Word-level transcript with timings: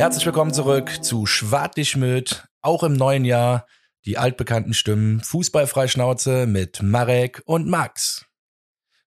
Herzlich 0.00 0.24
willkommen 0.24 0.54
zurück 0.54 1.04
zu 1.04 1.26
Schwartig 1.26 1.94
auch 2.62 2.82
im 2.84 2.94
neuen 2.94 3.26
Jahr. 3.26 3.66
Die 4.06 4.16
altbekannten 4.16 4.72
Stimmen 4.72 5.20
Fußballfreischnauze 5.20 6.46
mit 6.46 6.80
Marek 6.82 7.42
und 7.44 7.68
Max. 7.68 8.24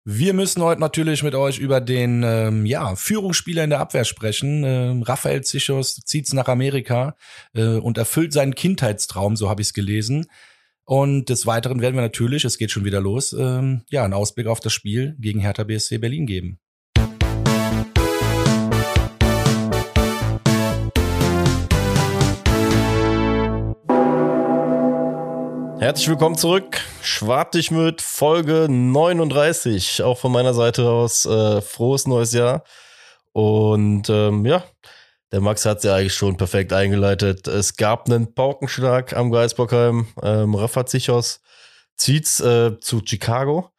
Wir 0.05 0.36
müssen 0.36 0.61
heute 0.61 0.82
natürlich 0.82 1.23
mit 1.23 1.33
euch 1.33 1.57
über 1.57 1.82
den 1.82 2.21
ähm, 2.21 2.68
ja, 2.68 2.95
Führungsspieler 2.95 3.64
in 3.64 3.71
der 3.71 3.79
Abwehr 3.79 4.05
sprechen. 4.05 4.64
Ähm, 4.64 5.01
Raphael 5.01 5.41
Zichos 5.43 5.95
zieht's 5.95 6.32
nach 6.32 6.47
Amerika 6.47 7.15
äh, 7.55 7.78
und 7.78 7.97
erfüllt 7.97 8.32
seinen 8.32 8.54
Kindheitstraum, 8.54 9.36
so 9.36 9.50
habe 9.50 9.64
ich 9.64 9.69
es 9.69 9.73
gelesen. 9.73 10.28
Und 10.86 11.28
des 11.28 11.47
Weiteren 11.47 11.82
werden 11.82 11.96
wir 11.96 12.04
natürlich, 12.04 12.46
es 12.46 12.60
geht 12.60 12.69
schon 12.69 12.86
wieder 12.86 13.01
los, 13.01 13.33
ähm, 13.33 13.82
ja, 13.89 14.04
einen 14.04 14.14
Ausblick 14.14 14.46
auf 14.46 14.60
das 14.60 14.73
Spiel 14.73 15.15
gegen 15.18 15.39
Hertha 15.39 15.64
BSC 15.64 15.97
Berlin 15.97 16.28
geben. 16.28 16.60
Herzlich 25.83 26.07
willkommen 26.07 26.37
zurück. 26.37 26.79
Schwartig 27.01 27.69
mit 27.69 28.01
Folge 28.01 28.68
39. 28.69 30.01
Auch 30.04 30.18
von 30.18 30.32
meiner 30.32 30.54
Seite 30.54 30.89
aus 30.89 31.25
äh, 31.25 31.59
frohes 31.59 32.08
neues 32.08 32.31
Jahr. 32.31 32.64
Und 33.33 34.09
ähm, 34.09 34.45
ja, 34.45 34.64
der 35.33 35.42
Max 35.42 35.66
hat 35.66 35.80
es 35.80 35.83
ja 35.83 35.95
eigentlich 35.95 36.14
schon 36.14 36.38
perfekt 36.38 36.72
eingeleitet. 36.72 37.50
Es 37.50 37.75
gab 37.75 38.06
einen 38.06 38.33
Paukenschlag 38.33 39.11
am 39.11 39.30
Geisbockheim. 39.30 40.08
Ähm, 40.22 40.56
Rafa 40.56 40.86
Zichos 40.86 41.42
zieht's 41.97 42.39
äh, 42.39 42.80
zu 42.80 43.02
Chicago 43.03 43.70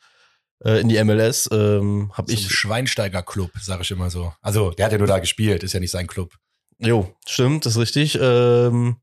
äh, 0.63 0.83
in 0.83 0.91
die 0.91 1.03
MLS. 1.03 1.49
Ähm, 1.51 2.13
hab 2.13 2.27
Zum 2.27 2.35
ich 2.35 2.51
Schweinsteiger 2.51 3.23
Club, 3.23 3.51
sage 3.63 3.81
ich 3.81 3.91
immer 3.91 4.11
so. 4.11 4.31
Also 4.43 4.73
der 4.73 4.85
hat 4.85 4.93
ja 4.93 4.99
nur 4.99 5.07
da 5.07 5.21
gespielt, 5.21 5.63
ist 5.63 5.73
ja 5.73 5.81
nicht 5.81 5.93
sein 5.93 6.07
Club. 6.07 6.35
Jo, 6.77 7.15
stimmt, 7.27 7.65
ist 7.65 7.79
richtig. 7.79 8.19
Ähm, 8.21 8.97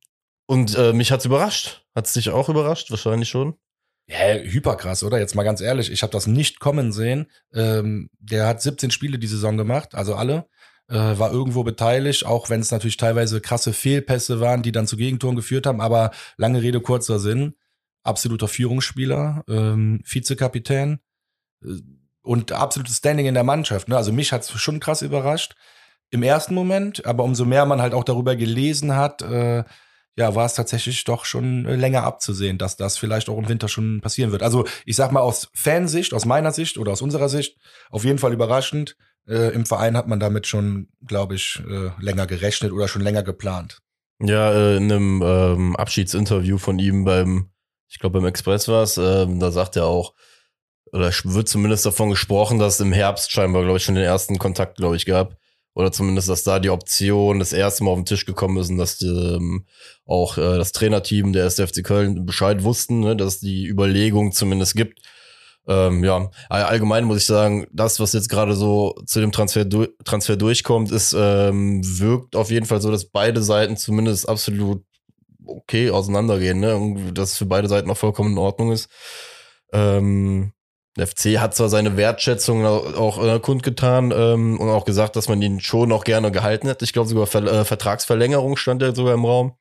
und 0.46 0.76
äh, 0.78 0.94
mich 0.94 1.12
hat's 1.12 1.26
überrascht. 1.26 1.86
Hat's 1.96 2.14
dich 2.14 2.30
auch 2.30 2.50
überrascht? 2.50 2.92
Wahrscheinlich 2.92 3.30
schon. 3.30 3.56
Ja, 4.08 4.34
hyperkrass, 4.34 5.04
oder? 5.04 5.20
Jetzt 5.20 5.36
mal 5.36 5.44
ganz 5.44 5.62
ehrlich, 5.62 5.92
ich 5.92 6.04
habe 6.04 6.12
das 6.12 6.28
nicht 6.28 6.60
kommen 6.60 6.92
sehen. 6.92 7.28
Ähm, 7.54 8.10
der 8.20 8.48
hat 8.48 8.62
17 8.62 8.92
Spiele 8.92 9.20
die 9.20 9.28
Saison 9.28 9.58
gemacht, 9.58 9.96
also 9.96 10.16
alle. 10.16 10.48
Äh, 10.90 11.18
war 11.18 11.32
irgendwo 11.32 11.64
beteiligt, 11.64 12.26
auch 12.26 12.50
wenn 12.50 12.60
es 12.60 12.72
natürlich 12.72 12.98
teilweise 12.98 13.40
krasse 13.40 13.72
Fehlpässe 13.72 14.42
waren, 14.42 14.62
die 14.62 14.74
dann 14.74 14.88
zu 14.88 14.98
Gegentoren 14.98 15.38
geführt 15.38 15.66
haben. 15.66 15.80
Aber 15.80 16.12
lange 16.36 16.62
Rede, 16.62 16.82
kurzer 16.82 17.20
Sinn. 17.20 17.56
Absoluter 18.04 18.48
Führungsspieler, 18.48 19.44
ähm, 19.48 20.02
Vizekapitän 20.04 21.00
äh, 21.64 21.76
und 22.24 22.52
absolutes 22.52 22.98
Standing 22.98 23.28
in 23.28 23.36
der 23.36 23.44
Mannschaft. 23.44 23.88
Ne? 23.88 23.96
Also 23.96 24.12
mich 24.12 24.34
hat's 24.34 24.52
schon 24.52 24.80
krass 24.82 25.02
überrascht 25.02 25.56
im 26.10 26.24
ersten 26.24 26.54
Moment, 26.54 27.06
aber 27.06 27.24
umso 27.24 27.46
mehr 27.46 27.66
man 27.66 27.82
halt 27.82 27.94
auch 27.94 28.04
darüber 28.04 28.36
gelesen 28.36 28.96
hat, 28.96 29.22
äh, 29.22 29.64
ja, 30.18 30.36
war 30.36 30.46
es 30.46 30.56
tatsächlich 30.56 31.04
doch 31.06 31.26
schon 31.26 31.66
äh, 31.66 31.76
länger 31.76 32.04
abzusehen, 32.04 32.58
dass 32.58 32.76
das 32.76 32.98
vielleicht 32.98 33.30
auch 33.30 33.38
im 33.38 33.48
Winter 33.48 33.68
schon 33.68 34.02
passieren 34.02 34.32
wird. 34.32 34.44
Also 34.44 34.66
ich 34.86 34.96
sag 34.96 35.12
mal 35.12 35.22
aus 35.22 35.50
Fansicht, 35.54 36.14
aus 36.14 36.26
meiner 36.26 36.52
Sicht 36.52 36.78
oder 36.78 36.92
aus 36.92 37.02
unserer 37.02 37.30
Sicht, 37.30 37.58
auf 37.90 38.04
jeden 38.04 38.20
Fall 38.20 38.34
überraschend. 38.34 38.98
Äh, 39.28 39.54
Im 39.54 39.66
Verein 39.66 39.96
hat 39.96 40.08
man 40.08 40.20
damit 40.20 40.48
schon, 40.48 40.90
glaube 41.06 41.36
ich, 41.36 41.62
äh, 41.70 41.92
länger 42.00 42.28
gerechnet 42.28 42.72
oder 42.72 42.88
schon 42.88 43.02
länger 43.02 43.24
geplant. 43.24 43.80
Ja, 44.20 44.52
äh, 44.52 44.78
in 44.78 44.92
einem 44.92 45.22
ähm, 45.24 45.76
Abschiedsinterview 45.76 46.58
von 46.58 46.78
ihm 46.80 47.06
beim, 47.06 47.50
ich 47.88 48.00
glaube 48.00 48.20
beim 48.20 48.28
Express 48.28 48.68
war 48.68 48.84
es, 48.84 48.98
ähm, 48.98 49.40
da 49.40 49.52
sagt 49.52 49.76
er 49.76 49.86
auch, 49.86 50.14
oder 50.92 51.12
wird 51.24 51.48
zumindest 51.48 51.86
davon 51.86 52.10
gesprochen, 52.10 52.60
dass 52.60 52.82
im 52.82 52.92
Herbst 52.92 53.32
scheinbar, 53.32 53.64
glaube 53.64 53.78
ich, 53.78 53.86
schon 53.86 53.96
den 53.96 54.04
ersten 54.04 54.38
Kontakt, 54.38 54.78
glaube 54.78 54.98
ich, 54.98 55.06
gab 55.06 55.38
oder 55.74 55.92
zumindest, 55.92 56.30
dass 56.30 56.44
da 56.44 56.60
die 56.60 56.70
Option 56.70 57.40
das 57.40 57.54
erste 57.54 57.84
Mal 57.84 57.92
auf 57.92 58.00
den 58.00 58.06
Tisch 58.06 58.26
gekommen 58.26 58.58
ist 58.58 58.70
und 58.70 58.78
dass 58.78 58.98
die, 58.98 59.08
ähm, 59.08 59.66
auch 60.06 60.38
äh, 60.38 60.58
das 60.58 60.72
Trainerteam 60.74 61.34
der 61.34 61.46
SFC 61.46 61.84
Köln 61.84 62.26
Bescheid 62.26 62.64
wussten, 62.64 63.00
ne, 63.00 63.16
dass 63.16 63.40
die 63.40 63.68
Überlegung 63.68 64.32
zumindest 64.32 64.76
gibt. 64.76 65.00
Ähm, 65.68 66.04
ja, 66.04 66.32
allgemein 66.50 67.06
muss 67.06 67.20
ich 67.20 67.26
sagen, 67.26 67.68
das, 67.72 68.00
was 68.00 68.14
jetzt 68.14 68.30
gerade 68.30 68.56
so 68.56 68.96
zu 69.06 69.20
dem 69.20 69.32
Transfer, 69.32 69.64
du 69.64 69.88
Transfer 70.04 70.36
durchkommt, 70.36 70.92
ist, 70.92 71.16
ähm, 71.18 71.82
wirkt 72.00 72.36
auf 72.36 72.50
jeden 72.50 72.66
Fall 72.66 72.82
so, 72.82 72.92
dass 72.92 73.06
beide 73.06 73.44
Seiten 73.44 73.78
zumindest 73.78 74.28
absolut 74.28 74.84
okay 75.46 75.92
auseinandergehen, 75.92 76.60
ne? 76.60 77.12
Dass 77.14 77.38
für 77.38 77.46
beide 77.46 77.68
Seiten 77.68 77.90
auch 77.92 77.98
vollkommen 77.98 78.34
in 78.34 78.38
Ordnung 78.40 78.72
ist. 78.72 78.90
Ähm, 79.72 80.52
der 80.98 81.08
FC 81.08 81.40
hat 81.40 81.56
zwar 81.56 81.70
seine 81.70 81.96
Wertschätzung 81.96 82.66
auch 82.66 83.24
äh, 83.24 83.40
kundgetan 83.40 84.12
ähm, 84.16 84.60
und 84.60 84.70
auch 84.70 84.86
gesagt, 84.86 85.16
dass 85.16 85.30
man 85.30 85.42
ihn 85.42 85.62
schon 85.62 85.90
noch 85.90 86.04
gerne 86.04 86.32
gehalten 86.32 86.68
hätte. 86.68 86.84
Ich 86.84 86.92
glaube 86.92 87.08
sogar 87.08 87.28
Ver 87.28 87.44
äh, 87.44 87.66
Vertragsverlängerung 87.66 88.58
stand 88.58 88.82
ja 88.82 88.94
sogar 88.94 89.14
im 89.14 89.24
Raum. 89.24 89.54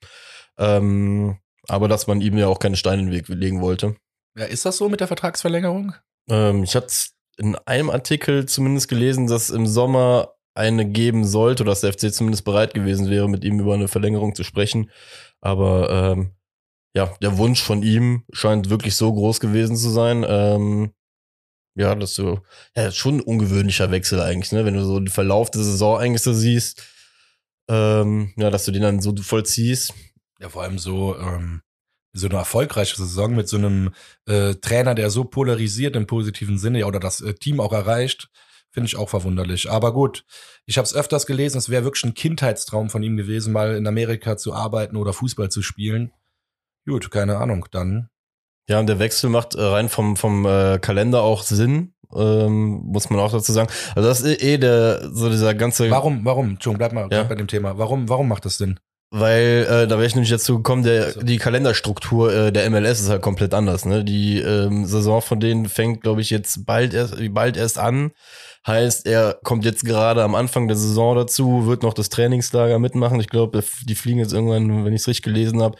Ähm, 0.58 1.38
aber 1.68 1.86
dass 1.86 2.08
man 2.08 2.20
ihm 2.20 2.36
ja 2.36 2.48
auch 2.48 2.58
keine 2.58 2.76
Steine 2.76 3.02
in 3.02 3.08
den 3.08 3.14
Weg 3.14 3.28
legen 3.28 3.60
wollte. 3.60 3.96
Ja, 4.36 4.44
ist 4.44 4.66
das 4.66 4.76
so 4.76 4.88
mit 4.88 5.00
der 5.00 5.06
Vertragsverlängerung? 5.06 5.94
Ähm, 6.28 6.64
ich 6.64 6.74
hatte 6.74 6.92
in 7.36 7.56
einem 7.64 7.90
Artikel 7.90 8.46
zumindest 8.46 8.88
gelesen, 8.88 9.28
dass 9.28 9.50
im 9.50 9.66
Sommer 9.66 10.34
eine 10.54 10.84
geben 10.84 11.24
sollte, 11.24 11.62
oder 11.62 11.72
dass 11.72 11.80
der 11.80 11.92
FC 11.92 12.12
zumindest 12.12 12.44
bereit 12.44 12.74
gewesen 12.74 13.08
wäre, 13.08 13.28
mit 13.28 13.44
ihm 13.44 13.60
über 13.60 13.74
eine 13.74 13.88
Verlängerung 13.88 14.34
zu 14.34 14.42
sprechen. 14.42 14.90
Aber 15.40 15.90
ähm, 15.90 16.32
ja, 16.94 17.14
der 17.22 17.38
Wunsch 17.38 17.62
von 17.62 17.82
ihm 17.82 18.24
scheint 18.32 18.68
wirklich 18.68 18.96
so 18.96 19.12
groß 19.12 19.40
gewesen 19.40 19.76
zu 19.76 19.90
sein, 19.90 20.24
ähm, 20.28 20.92
ja, 21.80 21.94
das 21.94 22.14
so, 22.14 22.42
ja, 22.76 22.92
schon 22.92 23.16
ein 23.16 23.20
ungewöhnlicher 23.22 23.90
Wechsel 23.90 24.20
eigentlich, 24.20 24.52
ne? 24.52 24.64
Wenn 24.64 24.74
du 24.74 24.84
so 24.84 25.00
den 25.00 25.08
Verlauf 25.08 25.50
der 25.50 25.62
Saison 25.62 25.98
eigentlich 25.98 26.22
so 26.22 26.32
siehst, 26.32 26.82
ähm, 27.68 28.32
ja, 28.36 28.50
dass 28.50 28.66
du 28.66 28.72
den 28.72 28.82
dann 28.82 29.00
so 29.00 29.14
vollziehst. 29.16 29.94
Ja, 30.40 30.48
vor 30.48 30.62
allem 30.62 30.78
so, 30.78 31.16
ähm, 31.18 31.62
so 32.12 32.28
eine 32.28 32.36
erfolgreiche 32.36 32.96
Saison 32.96 33.34
mit 33.34 33.48
so 33.48 33.56
einem 33.56 33.94
äh, 34.26 34.54
Trainer, 34.56 34.94
der 34.94 35.10
so 35.10 35.24
polarisiert 35.24 35.96
im 35.96 36.06
positiven 36.06 36.58
Sinne, 36.58 36.80
ja, 36.80 36.86
oder 36.86 37.00
das 37.00 37.20
äh, 37.20 37.34
Team 37.34 37.60
auch 37.60 37.72
erreicht, 37.72 38.28
finde 38.70 38.86
ich 38.86 38.96
auch 38.96 39.08
verwunderlich. 39.08 39.70
Aber 39.70 39.92
gut, 39.92 40.24
ich 40.66 40.78
habe 40.78 40.86
es 40.86 40.94
öfters 40.94 41.26
gelesen, 41.26 41.58
es 41.58 41.70
wäre 41.70 41.84
wirklich 41.84 42.04
ein 42.04 42.14
Kindheitstraum 42.14 42.90
von 42.90 43.02
ihm 43.02 43.16
gewesen, 43.16 43.52
mal 43.52 43.76
in 43.76 43.86
Amerika 43.86 44.36
zu 44.36 44.52
arbeiten 44.52 44.96
oder 44.96 45.12
Fußball 45.12 45.50
zu 45.50 45.62
spielen. 45.62 46.12
Gut, 46.86 47.10
keine 47.10 47.38
Ahnung, 47.38 47.66
dann 47.70 48.10
ja, 48.70 48.78
und 48.78 48.86
der 48.86 49.00
Wechsel 49.00 49.30
macht 49.30 49.56
äh, 49.56 49.62
rein 49.62 49.88
vom, 49.88 50.16
vom 50.16 50.46
äh, 50.46 50.78
Kalender 50.78 51.22
auch 51.22 51.42
Sinn, 51.42 51.92
ähm, 52.14 52.82
muss 52.84 53.10
man 53.10 53.18
auch 53.18 53.32
dazu 53.32 53.50
sagen. 53.50 53.68
Also 53.96 54.08
das 54.08 54.20
ist 54.20 54.40
eh 54.40 54.58
der, 54.58 55.10
so 55.12 55.28
dieser 55.28 55.54
ganze. 55.54 55.90
Warum, 55.90 56.24
warum, 56.24 56.50
Entschuldigung, 56.50 56.78
bleib 56.78 56.92
mal 56.92 57.08
ja? 57.10 57.24
bei 57.24 57.34
dem 57.34 57.48
Thema. 57.48 57.78
Warum, 57.78 58.08
warum 58.08 58.28
macht 58.28 58.44
das 58.44 58.58
Sinn? 58.58 58.78
Weil, 59.12 59.66
äh, 59.68 59.88
da 59.88 59.96
wäre 59.96 60.06
ich 60.06 60.14
nämlich 60.14 60.30
dazu 60.30 60.58
gekommen, 60.58 60.84
der, 60.84 61.06
also. 61.06 61.22
die 61.22 61.38
Kalenderstruktur 61.38 62.32
äh, 62.32 62.52
der 62.52 62.70
MLS 62.70 63.00
ist 63.00 63.08
halt 63.08 63.22
komplett 63.22 63.54
anders. 63.54 63.84
Ne? 63.84 64.04
Die 64.04 64.38
ähm, 64.38 64.86
Saison 64.86 65.20
von 65.20 65.40
denen 65.40 65.68
fängt, 65.68 66.02
glaube 66.02 66.20
ich, 66.20 66.30
jetzt 66.30 66.64
bald 66.64 66.94
erst, 66.94 67.16
bald 67.34 67.56
erst 67.56 67.78
an. 67.78 68.12
Heißt, 68.64 69.06
er 69.06 69.38
kommt 69.42 69.64
jetzt 69.64 69.84
gerade 69.84 70.22
am 70.22 70.36
Anfang 70.36 70.68
der 70.68 70.76
Saison 70.76 71.16
dazu, 71.16 71.66
wird 71.66 71.82
noch 71.82 71.94
das 71.94 72.08
Trainingslager 72.10 72.78
mitmachen. 72.78 73.18
Ich 73.18 73.28
glaube, 73.28 73.64
die 73.84 73.94
fliegen 73.96 74.20
jetzt 74.20 74.32
irgendwann, 74.32 74.84
wenn 74.84 74.92
ich 74.92 75.00
es 75.00 75.08
richtig 75.08 75.24
gelesen 75.24 75.60
habe, 75.60 75.76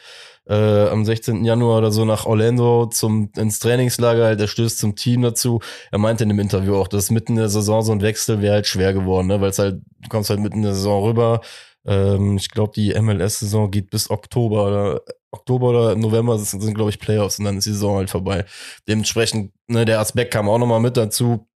äh, 0.48 0.88
am 0.88 1.04
16. 1.04 1.44
Januar 1.44 1.78
oder 1.78 1.92
so 1.92 2.04
nach 2.04 2.26
Orlando 2.26 2.86
zum 2.86 3.30
ins 3.36 3.60
Trainingslager, 3.60 4.24
halt, 4.24 4.40
er 4.40 4.48
stößt 4.48 4.78
zum 4.78 4.96
Team 4.96 5.22
dazu. 5.22 5.60
Er 5.92 5.98
meinte 5.98 6.24
in 6.24 6.30
dem 6.30 6.40
Interview 6.40 6.74
auch, 6.74 6.88
dass 6.88 7.10
mitten 7.10 7.32
in 7.32 7.38
der 7.38 7.48
Saison 7.48 7.82
so 7.82 7.92
ein 7.92 8.02
Wechsel 8.02 8.42
wäre 8.42 8.54
halt 8.54 8.66
schwer 8.66 8.92
geworden, 8.92 9.28
ne? 9.28 9.40
weil 9.40 9.50
es 9.50 9.58
halt, 9.60 9.82
du 10.00 10.08
kommst 10.08 10.30
halt 10.30 10.40
mitten 10.40 10.56
in 10.56 10.62
der 10.62 10.74
Saison 10.74 11.04
rüber. 11.04 11.42
Ähm, 11.86 12.36
ich 12.36 12.50
glaube, 12.50 12.72
die 12.74 12.94
MLS-Saison 12.94 13.70
geht 13.70 13.90
bis 13.90 14.10
Oktober 14.10 14.66
oder 14.66 15.02
Oktober 15.30 15.70
oder 15.70 15.96
November 15.96 16.38
sind, 16.38 16.60
sind 16.60 16.74
glaube 16.74 16.90
ich, 16.90 16.98
Playoffs 16.98 17.38
und 17.38 17.44
dann 17.44 17.58
ist 17.58 17.66
die 17.66 17.72
Saison 17.72 17.96
halt 17.96 18.10
vorbei. 18.10 18.44
Dementsprechend, 18.88 19.52
ne, 19.68 19.84
der 19.84 20.00
Aspekt 20.00 20.32
kam 20.32 20.48
auch 20.48 20.58
nochmal 20.58 20.80
mit 20.80 20.96
dazu. 20.96 21.48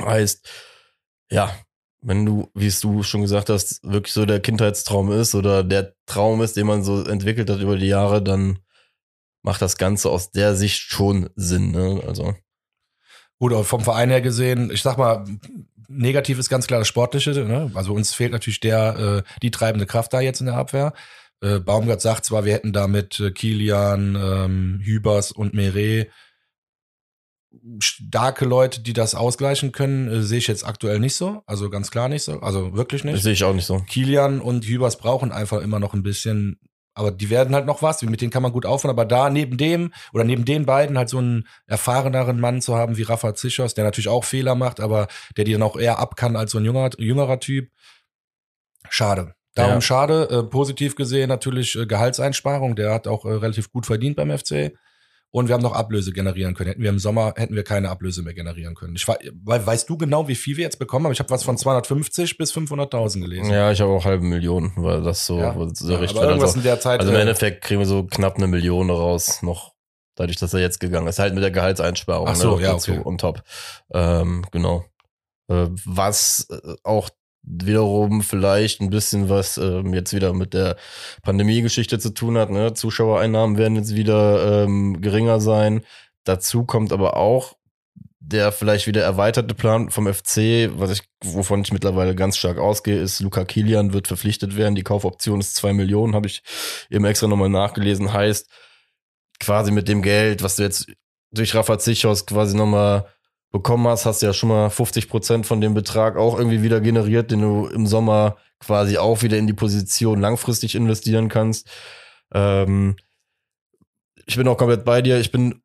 Heißt, 0.00 0.48
ja, 1.30 1.54
wenn 2.02 2.24
du, 2.24 2.50
wie 2.54 2.66
es 2.66 2.80
du 2.80 3.02
schon 3.02 3.22
gesagt 3.22 3.50
hast, 3.50 3.82
wirklich 3.84 4.12
so 4.12 4.24
der 4.24 4.40
Kindheitstraum 4.40 5.12
ist 5.12 5.34
oder 5.34 5.62
der 5.62 5.94
Traum 6.06 6.40
ist, 6.42 6.56
den 6.56 6.66
man 6.66 6.82
so 6.82 7.04
entwickelt 7.04 7.50
hat 7.50 7.60
über 7.60 7.76
die 7.76 7.88
Jahre, 7.88 8.22
dann 8.22 8.60
macht 9.42 9.62
das 9.62 9.76
Ganze 9.76 10.10
aus 10.10 10.30
der 10.30 10.54
Sicht 10.56 10.80
schon 10.80 11.30
Sinn. 11.34 11.72
Ne? 11.72 12.02
Also. 12.06 12.34
Gut, 13.38 13.54
vom 13.66 13.80
Verein 13.80 14.10
her 14.10 14.20
gesehen, 14.20 14.70
ich 14.70 14.82
sag 14.82 14.98
mal, 14.98 15.24
negativ 15.90 16.38
ist 16.38 16.48
ganz 16.48 16.66
klar 16.66 16.80
das 16.80 16.88
Sportliche. 16.88 17.30
Ne? 17.30 17.70
Also 17.74 17.92
uns 17.92 18.14
fehlt 18.14 18.32
natürlich 18.32 18.60
der, 18.60 19.24
äh, 19.26 19.38
die 19.42 19.50
treibende 19.50 19.86
Kraft 19.86 20.12
da 20.12 20.20
jetzt 20.20 20.40
in 20.40 20.46
der 20.46 20.56
Abwehr. 20.56 20.92
Äh, 21.42 21.58
Baumgart 21.58 22.00
sagt 22.00 22.24
zwar, 22.24 22.44
wir 22.44 22.52
hätten 22.52 22.72
da 22.72 22.86
mit 22.86 23.18
äh, 23.20 23.30
Kilian, 23.30 24.16
ähm, 24.16 24.80
Hübers 24.82 25.32
und 25.32 25.54
Meret 25.54 26.10
starke 27.80 28.44
Leute, 28.44 28.80
die 28.80 28.92
das 28.92 29.14
ausgleichen 29.14 29.72
können, 29.72 30.08
äh, 30.08 30.22
sehe 30.22 30.38
ich 30.38 30.46
jetzt 30.46 30.64
aktuell 30.64 31.00
nicht 31.00 31.16
so. 31.16 31.42
Also 31.46 31.68
ganz 31.68 31.90
klar 31.90 32.08
nicht 32.08 32.22
so. 32.22 32.40
Also 32.40 32.74
wirklich 32.74 33.04
nicht. 33.04 33.16
Das 33.16 33.22
sehe 33.22 33.32
ich 33.32 33.44
auch 33.44 33.54
nicht 33.54 33.66
so. 33.66 33.80
Kilian 33.80 34.40
und 34.40 34.64
Hübers 34.64 34.98
brauchen 34.98 35.32
einfach 35.32 35.60
immer 35.60 35.80
noch 35.80 35.94
ein 35.94 36.02
bisschen, 36.02 36.60
aber 36.94 37.10
die 37.10 37.30
werden 37.30 37.54
halt 37.54 37.66
noch 37.66 37.82
was. 37.82 38.02
Mit 38.02 38.20
denen 38.20 38.30
kann 38.30 38.42
man 38.42 38.52
gut 38.52 38.66
aufhören. 38.66 38.90
Aber 38.90 39.04
da 39.04 39.30
neben 39.30 39.56
dem 39.56 39.92
oder 40.12 40.24
neben 40.24 40.44
den 40.44 40.66
beiden 40.66 40.98
halt 40.98 41.08
so 41.08 41.18
einen 41.18 41.46
erfahreneren 41.66 42.40
Mann 42.40 42.60
zu 42.60 42.76
haben 42.76 42.96
wie 42.96 43.02
Rafa 43.02 43.34
Zichos, 43.34 43.74
der 43.74 43.84
natürlich 43.84 44.08
auch 44.08 44.24
Fehler 44.24 44.54
macht, 44.54 44.80
aber 44.80 45.08
der 45.36 45.44
die 45.44 45.52
dann 45.52 45.62
auch 45.62 45.76
eher 45.76 45.98
ab 45.98 46.16
kann 46.16 46.36
als 46.36 46.50
so 46.52 46.58
ein 46.58 46.64
junger, 46.64 46.90
jüngerer 46.98 47.40
Typ. 47.40 47.70
Schade. 48.88 49.34
Darum 49.54 49.74
Ja. 49.74 49.80
schade. 49.80 50.28
Äh, 50.30 50.42
positiv 50.44 50.94
gesehen 50.96 51.28
natürlich 51.28 51.76
äh, 51.76 51.86
Gehaltseinsparung. 51.86 52.76
Der 52.76 52.92
hat 52.92 53.06
auch 53.08 53.24
äh, 53.24 53.32
relativ 53.32 53.72
gut 53.72 53.86
verdient 53.86 54.16
beim 54.16 54.36
FC. 54.36 54.72
Und 55.32 55.46
wir 55.46 55.54
haben 55.54 55.62
noch 55.62 55.74
Ablöse 55.74 56.12
generieren 56.12 56.54
können. 56.54 56.70
Hätten 56.70 56.82
wir 56.82 56.90
im 56.90 56.98
Sommer, 56.98 57.34
hätten 57.36 57.54
wir 57.54 57.62
keine 57.62 57.88
Ablöse 57.88 58.22
mehr 58.22 58.34
generieren 58.34 58.74
können. 58.74 58.96
Ich, 58.96 59.06
wei- 59.06 59.18
weil, 59.44 59.64
weißt 59.64 59.88
du 59.88 59.96
genau, 59.96 60.26
wie 60.26 60.34
viel 60.34 60.56
wir 60.56 60.64
jetzt 60.64 60.80
bekommen 60.80 61.04
haben? 61.04 61.12
Ich 61.12 61.20
habe 61.20 61.30
was 61.30 61.44
von 61.44 61.56
250 61.56 62.36
bis 62.36 62.52
500.000 62.52 63.20
gelesen. 63.20 63.50
Ja, 63.52 63.70
ich 63.70 63.80
habe 63.80 63.92
auch 63.92 64.04
halbe 64.04 64.24
Millionen, 64.24 64.72
weil 64.76 65.02
das 65.02 65.26
so, 65.26 65.38
Ja. 65.38 65.52
so 65.72 65.92
Ja, 65.92 65.98
richtig 65.98 66.18
aber 66.18 66.26
irgendwas 66.28 66.50
also, 66.50 66.58
in 66.58 66.64
der 66.64 66.80
Zeit. 66.80 66.98
also 67.00 67.12
im 67.12 67.16
äh, 67.16 67.20
Endeffekt 67.20 67.62
kriegen 67.62 67.78
wir 67.78 67.86
so 67.86 68.02
knapp 68.04 68.36
eine 68.36 68.48
Million 68.48 68.90
raus, 68.90 69.40
noch 69.42 69.72
dadurch, 70.16 70.36
dass 70.36 70.52
er 70.52 70.60
jetzt 70.60 70.80
gegangen 70.80 71.06
ist. 71.06 71.20
Halt 71.20 71.32
mit 71.34 71.44
der 71.44 71.52
Gehaltseinsparung. 71.52 72.26
Ach 72.28 72.34
so, 72.34 72.50
noch 72.50 72.60
ja, 72.60 72.72
dazu 72.72 72.90
okay. 72.92 73.02
On 73.04 73.16
top. 73.16 73.42
Ähm, 73.92 74.44
genau. 74.50 74.84
Äh, 75.48 75.68
was 75.84 76.48
äh, 76.50 76.74
auch 76.82 77.08
wiederum 77.42 78.22
vielleicht 78.22 78.80
ein 78.80 78.90
bisschen 78.90 79.28
was 79.28 79.56
ähm, 79.58 79.94
jetzt 79.94 80.14
wieder 80.14 80.32
mit 80.32 80.54
der 80.54 80.76
Pandemie-Geschichte 81.22 81.98
zu 81.98 82.10
tun 82.10 82.36
hat. 82.36 82.50
Ne? 82.50 82.74
Zuschauereinnahmen 82.74 83.56
werden 83.56 83.76
jetzt 83.76 83.94
wieder 83.94 84.64
ähm, 84.64 85.00
geringer 85.00 85.40
sein. 85.40 85.82
Dazu 86.24 86.64
kommt 86.64 86.92
aber 86.92 87.16
auch 87.16 87.56
der 88.20 88.52
vielleicht 88.52 88.86
wieder 88.86 89.02
erweiterte 89.02 89.54
Plan 89.54 89.90
vom 89.90 90.12
FC, 90.12 90.70
was 90.74 90.90
ich, 90.90 91.02
wovon 91.24 91.62
ich 91.62 91.72
mittlerweile 91.72 92.14
ganz 92.14 92.36
stark 92.36 92.58
ausgehe, 92.58 93.00
ist, 93.00 93.20
Luca 93.20 93.44
Kilian 93.44 93.92
wird 93.92 94.06
verpflichtet 94.06 94.56
werden. 94.56 94.74
Die 94.74 94.82
Kaufoption 94.82 95.40
ist 95.40 95.56
zwei 95.56 95.72
Millionen, 95.72 96.14
habe 96.14 96.28
ich 96.28 96.42
eben 96.90 97.04
extra 97.06 97.26
nochmal 97.26 97.48
nachgelesen. 97.48 98.12
Heißt, 98.12 98.48
quasi 99.40 99.72
mit 99.72 99.88
dem 99.88 100.02
Geld, 100.02 100.42
was 100.42 100.56
du 100.56 100.62
jetzt 100.62 100.86
durch 101.32 101.54
Rafa 101.54 101.78
Zichos 101.78 102.26
quasi 102.26 102.56
nochmal 102.56 103.06
bekommen 103.50 103.86
hast, 103.88 104.06
hast 104.06 104.22
du 104.22 104.26
ja 104.26 104.32
schon 104.32 104.48
mal 104.48 104.70
50 104.70 105.08
Prozent 105.08 105.46
von 105.46 105.60
dem 105.60 105.74
Betrag 105.74 106.16
auch 106.16 106.38
irgendwie 106.38 106.62
wieder 106.62 106.80
generiert, 106.80 107.30
den 107.30 107.40
du 107.40 107.66
im 107.66 107.86
Sommer 107.86 108.36
quasi 108.60 108.98
auch 108.98 109.22
wieder 109.22 109.38
in 109.38 109.46
die 109.46 109.52
Position 109.52 110.20
langfristig 110.20 110.74
investieren 110.74 111.28
kannst. 111.28 111.68
Ähm, 112.32 112.96
ich 114.26 114.36
bin 114.36 114.46
auch 114.46 114.56
komplett 114.56 114.84
bei 114.84 115.02
dir. 115.02 115.18
Ich 115.18 115.32
bin 115.32 115.62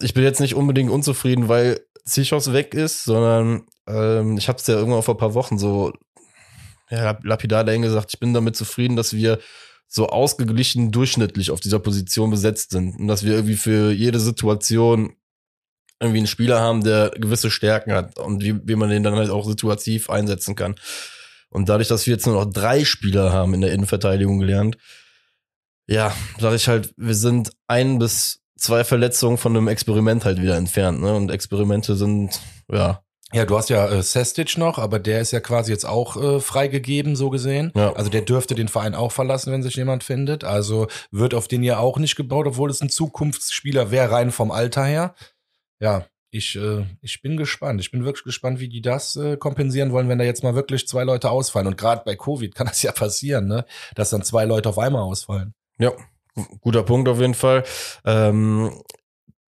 ich 0.00 0.14
bin 0.14 0.24
jetzt 0.24 0.40
nicht 0.40 0.54
unbedingt 0.54 0.90
unzufrieden, 0.90 1.48
weil 1.48 1.80
Zichos 2.04 2.52
weg 2.52 2.74
ist, 2.74 3.04
sondern 3.04 3.66
ähm, 3.86 4.38
ich 4.38 4.48
habe 4.48 4.58
es 4.58 4.66
ja 4.66 4.74
irgendwann 4.74 5.02
vor 5.02 5.14
ein 5.14 5.18
paar 5.18 5.34
Wochen 5.34 5.58
so 5.58 5.92
ja, 6.90 7.18
lapidar 7.22 7.64
dahin 7.64 7.82
gesagt, 7.82 8.12
ich 8.14 8.20
bin 8.20 8.32
damit 8.32 8.56
zufrieden, 8.56 8.96
dass 8.96 9.12
wir 9.12 9.38
so 9.86 10.08
ausgeglichen 10.08 10.90
durchschnittlich 10.90 11.50
auf 11.50 11.60
dieser 11.60 11.78
Position 11.78 12.30
besetzt 12.30 12.70
sind 12.70 12.98
und 12.98 13.08
dass 13.08 13.24
wir 13.24 13.34
irgendwie 13.34 13.56
für 13.56 13.90
jede 13.90 14.20
Situation 14.20 15.14
irgendwie 16.00 16.18
einen 16.18 16.26
Spieler 16.26 16.60
haben, 16.60 16.84
der 16.84 17.10
gewisse 17.10 17.50
Stärken 17.50 17.92
hat 17.92 18.18
und 18.18 18.42
wie, 18.42 18.60
wie 18.66 18.76
man 18.76 18.88
den 18.88 19.02
dann 19.02 19.16
halt 19.16 19.30
auch 19.30 19.46
situativ 19.46 20.10
einsetzen 20.10 20.54
kann. 20.54 20.76
Und 21.50 21.68
dadurch, 21.68 21.88
dass 21.88 22.06
wir 22.06 22.14
jetzt 22.14 22.26
nur 22.26 22.36
noch 22.36 22.52
drei 22.52 22.84
Spieler 22.84 23.32
haben 23.32 23.54
in 23.54 23.60
der 23.60 23.72
Innenverteidigung 23.72 24.38
gelernt, 24.38 24.76
ja, 25.86 26.14
sage 26.38 26.56
ich 26.56 26.68
halt, 26.68 26.92
wir 26.96 27.14
sind 27.14 27.50
ein 27.66 27.98
bis 27.98 28.40
zwei 28.56 28.84
Verletzungen 28.84 29.38
von 29.38 29.56
einem 29.56 29.68
Experiment 29.68 30.24
halt 30.24 30.42
wieder 30.42 30.56
entfernt. 30.56 31.00
Ne? 31.00 31.14
Und 31.14 31.30
Experimente 31.30 31.96
sind, 31.96 32.38
ja, 32.70 33.02
Ja, 33.32 33.44
du 33.44 33.56
hast 33.56 33.68
ja 33.68 33.86
äh, 33.88 34.02
Sestic 34.02 34.56
noch, 34.56 34.78
aber 34.78 34.98
der 34.98 35.20
ist 35.20 35.32
ja 35.32 35.40
quasi 35.40 35.70
jetzt 35.70 35.84
auch 35.84 36.16
äh, 36.16 36.40
freigegeben, 36.40 37.14
so 37.14 37.30
gesehen. 37.30 37.72
Ja. 37.76 37.92
Also 37.92 38.10
der 38.10 38.22
dürfte 38.22 38.54
den 38.54 38.68
Verein 38.68 38.94
auch 38.94 39.12
verlassen, 39.12 39.52
wenn 39.52 39.62
sich 39.62 39.76
jemand 39.76 40.02
findet. 40.02 40.44
Also 40.44 40.88
wird 41.10 41.34
auf 41.34 41.48
den 41.48 41.62
ja 41.62 41.78
auch 41.78 41.98
nicht 41.98 42.16
gebaut, 42.16 42.46
obwohl 42.46 42.70
es 42.70 42.80
ein 42.80 42.88
Zukunftsspieler 42.88 43.90
wäre, 43.90 44.10
rein 44.10 44.30
vom 44.30 44.50
Alter 44.50 44.84
her. 44.84 45.14
Ja, 45.80 46.06
ich, 46.30 46.56
äh, 46.56 46.84
ich 47.00 47.22
bin 47.22 47.36
gespannt. 47.36 47.80
Ich 47.80 47.90
bin 47.90 48.04
wirklich 48.04 48.24
gespannt, 48.24 48.60
wie 48.60 48.68
die 48.68 48.82
das 48.82 49.16
äh, 49.16 49.36
kompensieren 49.36 49.92
wollen, 49.92 50.08
wenn 50.08 50.18
da 50.18 50.24
jetzt 50.24 50.42
mal 50.42 50.54
wirklich 50.54 50.86
zwei 50.86 51.04
Leute 51.04 51.30
ausfallen. 51.30 51.66
Und 51.66 51.78
gerade 51.78 52.02
bei 52.04 52.16
Covid 52.16 52.54
kann 52.54 52.66
das 52.66 52.82
ja 52.82 52.92
passieren, 52.92 53.46
ne? 53.46 53.64
Dass 53.94 54.10
dann 54.10 54.22
zwei 54.22 54.44
Leute 54.44 54.68
auf 54.68 54.78
einmal 54.78 55.02
ausfallen. 55.02 55.54
Ja, 55.78 55.92
gu- 56.34 56.58
guter 56.60 56.82
Punkt 56.82 57.08
auf 57.08 57.20
jeden 57.20 57.34
Fall. 57.34 57.64
Ähm, 58.04 58.82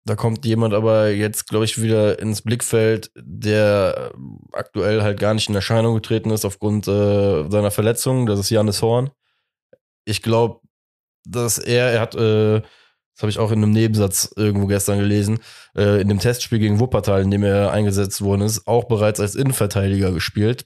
da 0.06 0.16
kommt 0.16 0.46
jemand 0.46 0.74
aber 0.74 1.10
jetzt, 1.10 1.48
glaube 1.50 1.66
ich, 1.66 1.82
wieder 1.82 2.20
ins 2.20 2.42
Blickfeld, 2.42 3.12
der 3.16 4.12
äh, 4.16 4.18
aktuell 4.58 5.02
halt 5.04 5.20
gar 5.20 5.34
nicht 5.34 5.50
in 5.50 5.56
Erscheinung 5.56 5.94
getreten 5.96 6.32
ist 6.32 6.46
aufgrund 6.46 6.88
äh, 6.88 7.50
seiner 7.50 7.72
Verletzung. 7.72 8.26
Das 8.26 8.40
ist 8.40 8.50
Janis 8.50 8.82
Horn. 8.82 9.10
Ich 10.06 10.22
glaube, 10.22 10.62
dass 11.26 11.58
er, 11.60 11.92
er 11.92 12.02
hat, 12.02 12.16
äh, 12.16 12.62
das 13.20 13.24
habe 13.24 13.32
ich 13.32 13.40
auch 13.40 13.52
in 13.52 13.62
einem 13.62 13.74
Nebensatz 13.74 14.32
irgendwo 14.38 14.68
gestern 14.68 14.98
gelesen, 14.98 15.40
äh, 15.76 16.00
in 16.00 16.08
dem 16.08 16.20
Testspiel 16.20 16.58
gegen 16.58 16.80
Wuppertal, 16.80 17.22
in 17.22 17.30
dem 17.30 17.44
er 17.44 17.74
eingesetzt 17.74 18.22
worden 18.22 18.44
ist, 18.44 18.66
auch 18.66 18.86
bereits 18.86 19.20
als 19.20 19.36
Innenverteidiger 19.36 20.14
gespielt. 20.14 20.66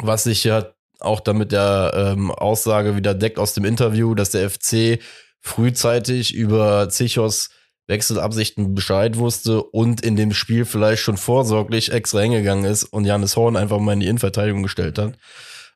Was 0.00 0.24
sich 0.24 0.42
ja 0.42 0.74
auch 0.98 1.20
damit 1.20 1.52
der 1.52 1.92
ähm, 1.94 2.32
Aussage 2.32 2.96
wieder 2.96 3.14
deckt 3.14 3.38
aus 3.38 3.54
dem 3.54 3.64
Interview, 3.64 4.16
dass 4.16 4.30
der 4.30 4.50
FC 4.50 4.98
frühzeitig 5.40 6.34
über 6.34 6.88
Zichos 6.88 7.50
Wechselabsichten 7.86 8.74
Bescheid 8.74 9.16
wusste 9.16 9.62
und 9.62 10.00
in 10.00 10.16
dem 10.16 10.32
Spiel 10.32 10.64
vielleicht 10.64 11.02
schon 11.02 11.16
vorsorglich 11.16 11.92
extra 11.92 12.18
hingegangen 12.18 12.64
ist 12.64 12.82
und 12.82 13.04
Janis 13.04 13.36
Horn 13.36 13.56
einfach 13.56 13.78
mal 13.78 13.92
in 13.92 14.00
die 14.00 14.08
Innenverteidigung 14.08 14.64
gestellt 14.64 14.98
hat. 14.98 15.16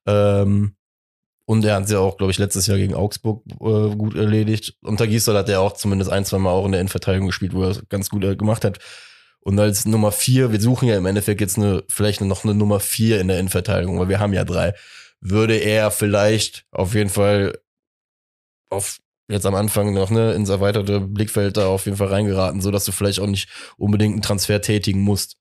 Ähm, 0.07 0.75
und 1.47 1.65
er 1.65 1.77
hat 1.77 1.89
sie 1.89 1.99
auch, 1.99 2.17
glaube 2.17 2.31
ich, 2.31 2.39
letztes 2.39 2.67
Jahr 2.67 2.79
gegen 2.79 2.95
Augsburg 2.95 3.43
äh, 3.61 3.95
gut 3.95 4.15
erledigt. 4.17 4.77
Unter 4.83 5.07
Gisdol 5.07 5.37
hat 5.37 5.49
er 5.49 5.61
auch 5.61 5.75
zumindest 5.75 6.11
ein, 6.11 6.25
zwei 6.25 6.39
Mal 6.39 6.51
auch 6.51 6.65
in 6.65 6.73
der 6.73 6.81
Innenverteidigung 6.81 7.27
gespielt, 7.27 7.53
wo 7.55 7.65
er 7.65 7.71
es 7.71 7.89
ganz 7.89 8.09
gut 8.09 8.25
äh, 8.25 8.37
gemacht 8.37 8.65
hat. 8.65 8.79
Und 9.41 9.59
als 9.59 9.85
Nummer 9.85 10.11
vier, 10.11 10.53
wir 10.53 10.61
suchen 10.61 10.89
ja 10.89 10.97
im 10.97 11.05
Endeffekt 11.05 11.43
jetzt 11.43 11.59
eine, 11.59 11.85
vielleicht 11.89 12.23
noch 12.23 12.45
eine 12.45 12.55
Nummer 12.55 12.81
vier 12.81 13.21
in 13.21 13.29
der 13.29 13.39
Innenverteidigung, 13.39 13.99
weil 13.99 14.09
wir 14.09 14.21
haben 14.21 14.33
ja 14.33 14.45
drei, 14.45 14.73
würde 15.21 15.57
er 15.57 15.91
vielleicht 15.91 16.65
auf 16.71 16.95
jeden 16.95 17.11
Fall 17.11 17.59
auf 18.71 18.99
jetzt 19.29 19.47
am 19.47 19.55
Anfang 19.55 19.93
noch 19.93 20.11
ne, 20.11 20.33
ins 20.33 20.49
erweiterte 20.49 21.01
Blickfeld 21.01 21.57
da 21.57 21.67
auf 21.67 21.85
jeden 21.85 21.97
Fall 21.97 22.09
reingeraten, 22.09 22.61
so 22.61 22.71
dass 22.71 22.85
du 22.85 22.93
vielleicht 22.93 23.21
auch 23.21 23.27
nicht 23.27 23.49
unbedingt 23.77 24.15
einen 24.15 24.23
Transfer 24.23 24.61
tätigen 24.61 25.01
musst. 25.01 25.37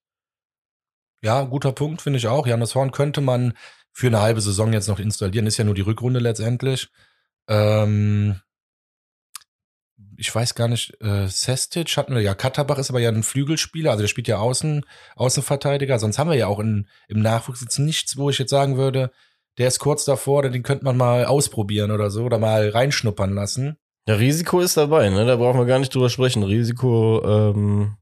Ja, 1.22 1.44
guter 1.44 1.72
Punkt, 1.72 2.02
finde 2.02 2.20
ich 2.20 2.28
auch. 2.28 2.46
Janis 2.46 2.76
Horn 2.76 2.92
könnte 2.92 3.22
man 3.22 3.54
für 3.94 4.08
eine 4.08 4.22
halbe 4.22 4.42
Saison 4.42 4.74
jetzt 4.74 4.90
noch 4.90 5.00
installieren. 5.00 5.48
Ist 5.48 5.58
ja 5.58 5.64
nur 5.64 5.76
die 5.76 5.82
Rückrunde 5.82 6.20
letztendlich. 6.20 6.90
Ähm, 7.48 8.42
ich 10.18 10.34
weiß 10.34 10.56
gar 10.56 10.68
nicht, 10.68 11.00
äh, 11.02 11.28
Sestic 11.28 11.96
hatten 11.96 12.16
wir 12.16 12.22
ja. 12.22 12.34
Katterbach 12.34 12.78
ist 12.78 12.90
aber 12.90 13.00
ja 13.00 13.10
ein 13.10 13.24
Flügelspieler, 13.24 13.92
also 13.92 14.02
der 14.02 14.08
spielt 14.08 14.28
ja 14.28 14.38
Außen, 14.38 14.86
Außenverteidiger. 15.16 16.00
Sonst 16.00 16.18
haben 16.20 16.30
wir 16.30 16.38
ja 16.38 16.48
auch 16.48 16.60
in, 16.60 16.88
im 17.08 17.22
Nachwuchs 17.22 17.62
jetzt 17.62 17.80
nichts, 17.80 18.18
wo 18.18 18.30
ich 18.30 18.40
jetzt 18.40 18.50
sagen 18.50 18.78
würde, 18.78 19.12
der 19.58 19.68
ist 19.68 19.80
kurz 19.80 20.06
davor, 20.06 20.42
den 20.44 20.64
könnte 20.64 20.84
man 20.84 20.98
mal 20.98 21.26
ausprobieren 21.26 21.92
oder 21.92 22.10
so, 22.10 22.24
oder 22.24 22.40
mal 22.40 22.70
reinschnuppern 22.70 23.34
lassen. 23.34 23.78
Ja, 24.08 24.16
Risiko 24.16 24.60
ist 24.60 24.76
dabei, 24.76 25.10
ne? 25.10 25.26
Da 25.26 25.36
brauchen 25.36 25.60
wir 25.60 25.66
gar 25.66 25.80
nicht 25.80 25.94
drüber 25.94 26.10
sprechen. 26.10 26.44
Risiko 26.44 27.24
ähm, 27.24 27.96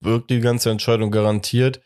wirkt 0.00 0.30
die 0.30 0.40
ganze 0.40 0.70
Entscheidung 0.70 1.10
garantiert. 1.10 1.80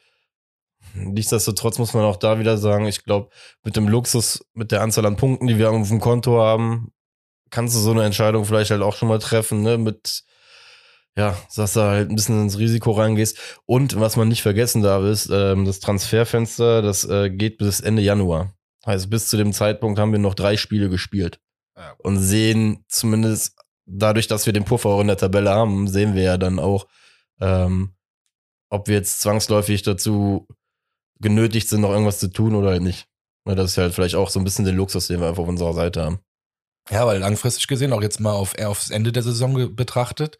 Nichtsdestotrotz 0.94 1.78
muss 1.78 1.92
man 1.92 2.04
auch 2.04 2.16
da 2.16 2.38
wieder 2.38 2.56
sagen, 2.56 2.86
ich 2.86 3.04
glaube, 3.04 3.28
mit 3.64 3.74
dem 3.74 3.88
Luxus, 3.88 4.44
mit 4.54 4.70
der 4.70 4.80
Anzahl 4.80 5.06
an 5.06 5.16
Punkten, 5.16 5.48
die 5.48 5.58
wir 5.58 5.70
auf 5.70 5.88
dem 5.88 6.00
Konto 6.00 6.40
haben, 6.40 6.92
kannst 7.50 7.74
du 7.74 7.80
so 7.80 7.90
eine 7.90 8.04
Entscheidung 8.04 8.44
vielleicht 8.44 8.70
halt 8.70 8.82
auch 8.82 8.94
schon 8.94 9.08
mal 9.08 9.18
treffen, 9.18 9.62
ne? 9.62 9.76
Mit, 9.76 10.22
ja, 11.16 11.36
dass 11.56 11.74
du 11.74 11.80
halt 11.82 12.10
ein 12.10 12.14
bisschen 12.14 12.40
ins 12.42 12.58
Risiko 12.58 12.92
reingehst. 12.92 13.60
Und 13.66 13.98
was 13.98 14.16
man 14.16 14.28
nicht 14.28 14.42
vergessen 14.42 14.82
darf, 14.82 15.02
ist, 15.04 15.30
ähm, 15.32 15.64
das 15.64 15.80
Transferfenster, 15.80 16.80
das 16.80 17.04
äh, 17.04 17.28
geht 17.28 17.58
bis 17.58 17.80
Ende 17.80 18.02
Januar. 18.02 18.54
Heißt, 18.86 19.10
bis 19.10 19.28
zu 19.28 19.36
dem 19.36 19.52
Zeitpunkt 19.52 19.98
haben 19.98 20.12
wir 20.12 20.18
noch 20.20 20.34
drei 20.34 20.56
Spiele 20.56 20.88
gespielt. 20.88 21.40
Ja. 21.76 21.94
Und 21.98 22.18
sehen 22.18 22.84
zumindest 22.88 23.56
dadurch, 23.86 24.28
dass 24.28 24.46
wir 24.46 24.52
den 24.52 24.64
Puffer 24.64 24.90
auch 24.90 25.00
in 25.00 25.08
der 25.08 25.16
Tabelle 25.16 25.50
haben, 25.50 25.88
sehen 25.88 26.14
wir 26.14 26.22
ja 26.22 26.38
dann 26.38 26.60
auch, 26.60 26.86
ähm, 27.40 27.94
ob 28.70 28.86
wir 28.88 28.94
jetzt 28.94 29.20
zwangsläufig 29.20 29.82
dazu 29.82 30.46
genötigt 31.20 31.68
sind, 31.68 31.80
noch 31.80 31.90
irgendwas 31.90 32.18
zu 32.18 32.28
tun 32.28 32.54
oder 32.54 32.70
halt 32.70 32.82
nicht. 32.82 33.06
Das 33.44 33.72
ist 33.72 33.78
halt 33.78 33.94
vielleicht 33.94 34.14
auch 34.14 34.30
so 34.30 34.40
ein 34.40 34.44
bisschen 34.44 34.64
der 34.64 34.74
Luxus, 34.74 35.06
den 35.06 35.20
wir 35.20 35.28
einfach 35.28 35.42
auf 35.42 35.48
unserer 35.48 35.74
Seite 35.74 36.02
haben. 36.02 36.20
Ja, 36.90 37.06
weil 37.06 37.18
langfristig 37.18 37.66
gesehen, 37.66 37.92
auch 37.92 38.02
jetzt 38.02 38.20
mal 38.20 38.32
auf, 38.32 38.58
eher 38.58 38.70
aufs 38.70 38.90
Ende 38.90 39.12
der 39.12 39.22
Saison 39.22 39.74
betrachtet, 39.74 40.38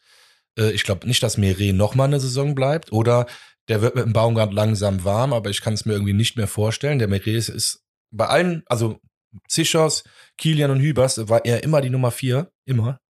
äh, 0.59 0.71
ich 0.73 0.85
glaube 0.85 1.07
nicht, 1.07 1.23
dass 1.23 1.39
Meret 1.39 1.75
noch 1.75 1.95
mal 1.95 2.05
eine 2.05 2.21
Saison 2.21 2.55
bleibt 2.55 2.93
oder 2.93 3.27
der 3.69 3.81
wird 3.81 3.95
mit 3.95 4.05
dem 4.05 4.13
Baumgart 4.13 4.53
langsam 4.53 5.05
warm, 5.05 5.33
aber 5.33 5.51
ich 5.51 5.63
kann 5.63 5.73
es 5.73 5.87
mir 5.87 5.95
irgendwie 5.95 6.13
nicht 6.13 6.37
mehr 6.37 6.49
vorstellen. 6.49 6.99
Der 6.99 7.09
Meret 7.09 7.27
ist, 7.27 7.49
ist 7.49 7.83
bei 8.11 8.27
allen, 8.27 8.63
also 8.67 9.01
Zichos, 9.49 10.05
Kilian 10.37 10.71
und 10.71 10.81
Hübers 10.81 11.29
war 11.29 11.45
er 11.45 11.63
immer 11.63 11.81
die 11.81 11.91
Nummer 11.91 12.11
vier, 12.11 12.53
immer. 12.67 13.01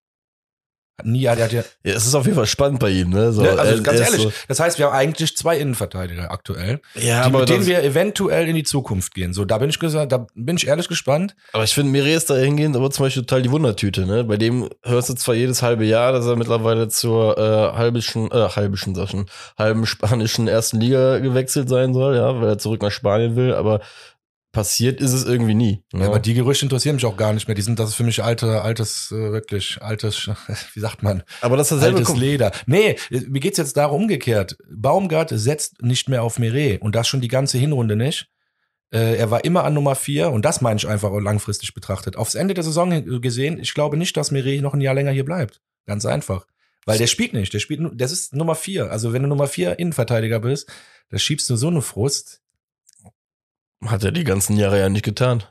Hat 0.97 1.05
nie, 1.05 1.25
er 1.25 1.37
hat 1.37 1.51
ja, 1.51 1.61
es 1.83 2.05
ist 2.05 2.15
auf 2.15 2.25
jeden 2.25 2.37
Fall 2.37 2.45
spannend 2.45 2.79
bei 2.79 2.89
ihm, 2.89 3.09
ne? 3.09 3.33
So, 3.33 3.41
ne, 3.41 3.49
also 3.59 3.83
ganz 3.83 3.99
ehrlich, 3.99 4.29
das 4.47 4.61
heißt, 4.61 4.79
wir 4.79 4.85
haben 4.85 4.93
eigentlich 4.93 5.35
zwei 5.35 5.57
Innenverteidiger 5.57 6.31
aktuell, 6.31 6.79
So, 6.93 7.01
ja, 7.01 7.21
die, 7.21 7.25
aber, 7.25 7.39
mit 7.39 7.49
denen 7.49 7.65
wir 7.65 7.83
eventuell 7.83 8.47
in 8.47 8.55
die 8.55 8.63
Zukunft 8.63 9.13
gehen. 9.13 9.33
So, 9.33 9.43
da 9.43 9.57
bin 9.57 9.69
ich 9.69 9.79
gesagt, 9.79 10.13
da 10.13 10.25
bin 10.35 10.55
ich 10.55 10.67
ehrlich 10.67 10.87
gespannt. 10.87 11.35
aber 11.51 11.65
ich 11.65 11.73
finde, 11.73 11.91
Mire 11.91 12.11
ist 12.11 12.29
da 12.29 12.37
hingehend 12.37 12.77
aber 12.77 12.91
zum 12.91 13.05
Beispiel 13.05 13.23
total 13.23 13.41
die 13.41 13.51
Wundertüte, 13.51 14.05
ne? 14.05 14.23
Bei 14.23 14.37
dem 14.37 14.69
hörst 14.83 15.09
du 15.09 15.15
zwar 15.15 15.35
jedes 15.35 15.61
halbe 15.61 15.83
Jahr, 15.83 16.13
dass 16.13 16.25
er 16.25 16.37
mittlerweile 16.37 16.87
zur 16.87 17.37
äh, 17.37 17.77
halbischen, 17.77 18.31
äh, 18.31 18.47
halbischen 18.55 18.95
Sachen, 18.95 19.25
halben 19.57 19.85
spanischen 19.85 20.47
ersten 20.47 20.79
Liga 20.79 21.19
gewechselt 21.19 21.67
sein 21.67 21.93
soll, 21.93 22.15
ja, 22.15 22.39
weil 22.39 22.47
er 22.47 22.57
zurück 22.57 22.81
nach 22.81 22.91
Spanien 22.91 23.35
will, 23.35 23.53
aber 23.53 23.81
passiert 24.55 24.99
ist 25.01 25.13
es 25.13 25.25
irgendwie 25.25 25.53
nie. 25.53 25.83
Ja, 25.93 26.07
aber 26.07 26.19
die 26.19 26.33
Gerüchte 26.33 26.65
interessieren 26.65 26.95
mich 26.95 27.05
auch 27.05 27.17
gar 27.17 27.33
nicht 27.33 27.47
mehr. 27.47 27.53
Die 27.55 27.61
sind, 27.61 27.77
das 27.77 27.89
ist 27.89 27.95
für 27.95 28.03
mich 28.03 28.23
alte, 28.23 28.61
altes, 28.63 29.11
äh, 29.11 29.31
wirklich, 29.31 29.77
altes, 29.81 30.29
wie 30.73 30.79
sagt 30.79 31.03
man, 31.03 31.21
aber 31.41 31.57
das 31.57 31.71
ist 31.71 31.83
altes 31.83 32.15
Leder. 32.15 32.51
Nee, 32.65 32.95
äh, 33.11 33.19
mir 33.27 33.39
geht's 33.41 33.57
jetzt 33.59 33.77
darum 33.77 34.01
umgekehrt. 34.03 34.57
Baumgart 34.67 35.29
setzt 35.33 35.81
nicht 35.83 36.09
mehr 36.09 36.23
auf 36.23 36.39
Meret 36.39 36.81
und 36.81 36.95
das 36.95 37.07
schon 37.07 37.21
die 37.21 37.27
ganze 37.27 37.57
Hinrunde 37.57 37.95
nicht. 37.95 38.27
Äh, 38.91 39.15
er 39.17 39.29
war 39.29 39.43
immer 39.43 39.63
an 39.65 39.73
Nummer 39.73 39.95
vier 39.95 40.31
und 40.31 40.45
das 40.45 40.61
meine 40.61 40.77
ich 40.77 40.87
einfach 40.87 41.11
auch 41.11 41.19
langfristig 41.19 41.73
betrachtet. 41.73 42.15
Aufs 42.15 42.35
Ende 42.35 42.53
der 42.53 42.63
Saison 42.63 42.91
hin- 42.91 43.21
gesehen, 43.21 43.59
ich 43.59 43.73
glaube 43.73 43.97
nicht, 43.97 44.15
dass 44.15 44.31
Meret 44.31 44.61
noch 44.61 44.73
ein 44.73 44.81
Jahr 44.81 44.93
länger 44.95 45.11
hier 45.11 45.25
bleibt. 45.25 45.61
Ganz 45.85 46.05
einfach. 46.05 46.45
Weil 46.85 46.97
der 46.99 47.07
spielt 47.07 47.33
nicht. 47.33 47.51
Der 47.53 47.59
spielt, 47.59 47.79
nur- 47.81 47.95
das 47.95 48.11
ist 48.11 48.33
Nummer 48.35 48.55
vier. 48.55 48.91
Also 48.91 49.11
wenn 49.11 49.23
du 49.23 49.27
Nummer 49.27 49.47
vier 49.47 49.79
Innenverteidiger 49.79 50.39
bist, 50.39 50.69
da 51.09 51.17
schiebst 51.17 51.49
du 51.49 51.55
so 51.55 51.67
eine 51.67 51.81
Frust. 51.81 52.41
Hat 53.85 54.03
er 54.03 54.11
die 54.11 54.23
ganzen 54.23 54.57
Jahre 54.57 54.79
ja 54.79 54.89
nicht 54.89 55.05
getan. 55.05 55.43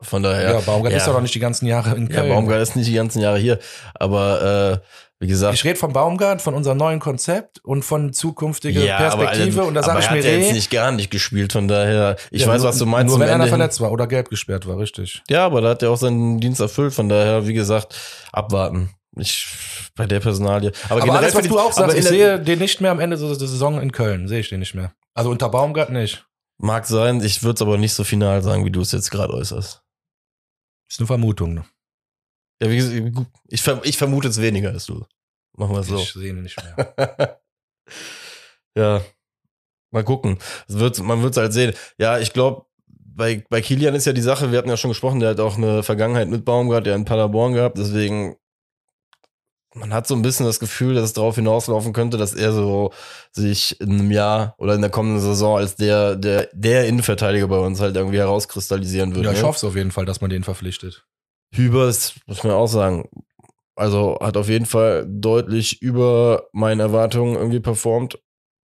Von 0.00 0.22
daher. 0.22 0.54
Ja, 0.54 0.60
Baumgart 0.60 0.92
ja. 0.92 0.98
ist 0.98 1.06
doch 1.06 1.12
noch 1.14 1.20
nicht 1.20 1.34
die 1.34 1.38
ganzen 1.38 1.66
Jahre 1.66 1.94
in 1.96 2.08
Ja, 2.08 2.16
Köln. 2.16 2.28
Baumgart 2.30 2.60
ist 2.60 2.74
nicht 2.74 2.88
die 2.88 2.94
ganzen 2.94 3.20
Jahre 3.20 3.38
hier. 3.38 3.58
Aber 3.94 4.80
äh, 4.82 4.86
wie 5.20 5.28
gesagt. 5.28 5.54
Ich 5.54 5.64
rede 5.64 5.76
von 5.78 5.92
Baumgart, 5.92 6.42
von 6.42 6.54
unserem 6.54 6.76
neuen 6.78 6.98
Konzept 6.98 7.60
und 7.64 7.84
von 7.84 8.12
zukünftige 8.12 8.80
Perspektive. 8.80 9.60
aber, 9.60 9.68
und 9.68 9.74
da 9.74 9.84
sage 9.84 10.00
ich 10.00 10.06
er 10.06 10.12
mir, 10.12 10.18
hat 10.18 10.24
ja 10.24 10.32
jetzt 10.32 10.52
nicht 10.52 10.70
gar 10.72 10.90
nicht 10.90 11.10
gespielt, 11.12 11.52
von 11.52 11.68
daher. 11.68 12.16
Ich 12.32 12.42
Ja, 12.42 12.48
weiß, 12.48 12.62
nur, 12.62 12.70
was 12.70 12.78
du 12.78 12.86
meinst. 12.86 13.10
Nur 13.12 13.20
wenn 13.20 13.28
einer 13.28 13.34
Ende 13.34 13.44
hin. 13.46 13.50
verletzt 13.50 13.80
war 13.80 13.92
oder 13.92 14.08
gelb 14.08 14.28
gesperrt 14.28 14.66
war, 14.66 14.78
richtig. 14.78 15.22
Ja, 15.30 15.46
aber 15.46 15.60
da 15.60 15.68
hat 15.70 15.82
er 15.84 15.90
auch 15.90 15.96
seinen 15.96 16.40
Dienst 16.40 16.60
erfüllt, 16.60 16.92
von 16.92 17.08
daher, 17.08 17.46
wie 17.46 17.54
gesagt, 17.54 17.94
abwarten. 18.32 18.90
Ich 19.16 19.46
bei 19.94 20.06
der 20.06 20.20
Personalie. 20.20 20.72
Aber, 20.88 21.02
Aber, 21.02 21.14
alles, 21.18 21.34
was 21.34 21.46
du 21.46 21.58
auch 21.58 21.72
sagst, 21.72 21.96
ich 21.96 22.04
sehe 22.06 22.40
den 22.40 22.58
nicht 22.58 22.80
mehr 22.80 22.90
am 22.90 22.98
Ende 22.98 23.16
der 23.16 23.34
Saison 23.34 23.80
in 23.80 23.92
Köln. 23.92 24.26
Sehe 24.26 24.40
ich 24.40 24.48
den 24.48 24.58
nicht 24.60 24.74
mehr. 24.74 24.92
Also 25.14 25.30
unter 25.30 25.48
Baumgart 25.50 25.90
nicht. 25.90 26.24
Mag 26.62 26.86
sein, 26.86 27.20
ich 27.20 27.42
würde 27.42 27.56
es 27.56 27.62
aber 27.62 27.76
nicht 27.76 27.92
so 27.92 28.04
final 28.04 28.40
sagen, 28.40 28.64
wie 28.64 28.70
du 28.70 28.82
es 28.82 28.92
jetzt 28.92 29.10
gerade 29.10 29.34
äußerst. 29.34 29.82
Ist 30.88 31.00
eine 31.00 31.08
Vermutung. 31.08 31.54
Ne? 31.54 31.64
Ja, 32.62 32.70
wie 32.70 32.76
gesagt, 32.76 33.26
ich, 33.48 33.66
ich 33.82 33.98
vermute 33.98 34.28
es 34.28 34.40
weniger 34.40 34.70
als 34.70 34.86
du. 34.86 35.04
Machen 35.56 35.74
wir 35.74 35.80
es 35.80 35.88
so. 35.88 35.96
Ich 35.98 36.12
sehe 36.12 36.28
ihn 36.28 36.42
nicht 36.42 36.56
mehr. 36.62 37.40
ja. 38.76 39.02
Mal 39.90 40.04
gucken. 40.04 40.38
Wird, 40.68 41.00
man 41.00 41.22
wird 41.22 41.32
es 41.32 41.36
halt 41.38 41.52
sehen. 41.52 41.74
Ja, 41.98 42.20
ich 42.20 42.32
glaube, 42.32 42.66
bei, 42.86 43.44
bei 43.50 43.60
Kilian 43.60 43.96
ist 43.96 44.06
ja 44.06 44.12
die 44.12 44.22
Sache, 44.22 44.52
wir 44.52 44.58
hatten 44.58 44.68
ja 44.68 44.76
schon 44.76 44.90
gesprochen, 44.92 45.18
der 45.18 45.30
hat 45.30 45.40
auch 45.40 45.56
eine 45.56 45.82
Vergangenheit 45.82 46.28
mit 46.28 46.44
Baumgart, 46.44 46.86
der 46.86 46.94
in 46.94 47.04
Paderborn 47.04 47.54
gehabt, 47.54 47.76
deswegen, 47.76 48.36
man 49.74 49.92
hat 49.92 50.06
so 50.06 50.14
ein 50.14 50.22
bisschen 50.22 50.46
das 50.46 50.60
Gefühl, 50.60 50.94
dass 50.94 51.04
es 51.04 51.12
darauf 51.12 51.36
hinauslaufen 51.36 51.92
könnte, 51.92 52.16
dass 52.16 52.34
er 52.34 52.52
so 52.52 52.92
sich 53.30 53.80
in 53.80 53.92
einem 53.92 54.10
Jahr 54.10 54.54
oder 54.58 54.74
in 54.74 54.80
der 54.80 54.90
kommenden 54.90 55.20
Saison 55.20 55.56
als 55.56 55.76
der, 55.76 56.16
der, 56.16 56.48
der 56.52 56.86
Innenverteidiger 56.86 57.48
bei 57.48 57.58
uns 57.58 57.80
halt 57.80 57.96
irgendwie 57.96 58.18
herauskristallisieren 58.18 59.14
würde. 59.14 59.28
ja, 59.28 59.32
ich 59.32 59.40
ne? 59.40 59.46
hoffe 59.46 59.56
es 59.56 59.64
auf 59.64 59.76
jeden 59.76 59.90
Fall, 59.90 60.04
dass 60.04 60.20
man 60.20 60.30
den 60.30 60.44
verpflichtet. 60.44 61.06
Hübers, 61.54 62.14
muss 62.26 62.44
man 62.44 62.52
auch 62.52 62.66
sagen, 62.66 63.08
also 63.74 64.18
hat 64.20 64.36
auf 64.36 64.48
jeden 64.48 64.66
Fall 64.66 65.06
deutlich 65.08 65.80
über 65.82 66.48
meinen 66.52 66.80
Erwartungen 66.80 67.36
irgendwie 67.36 67.60
performt. 67.60 68.18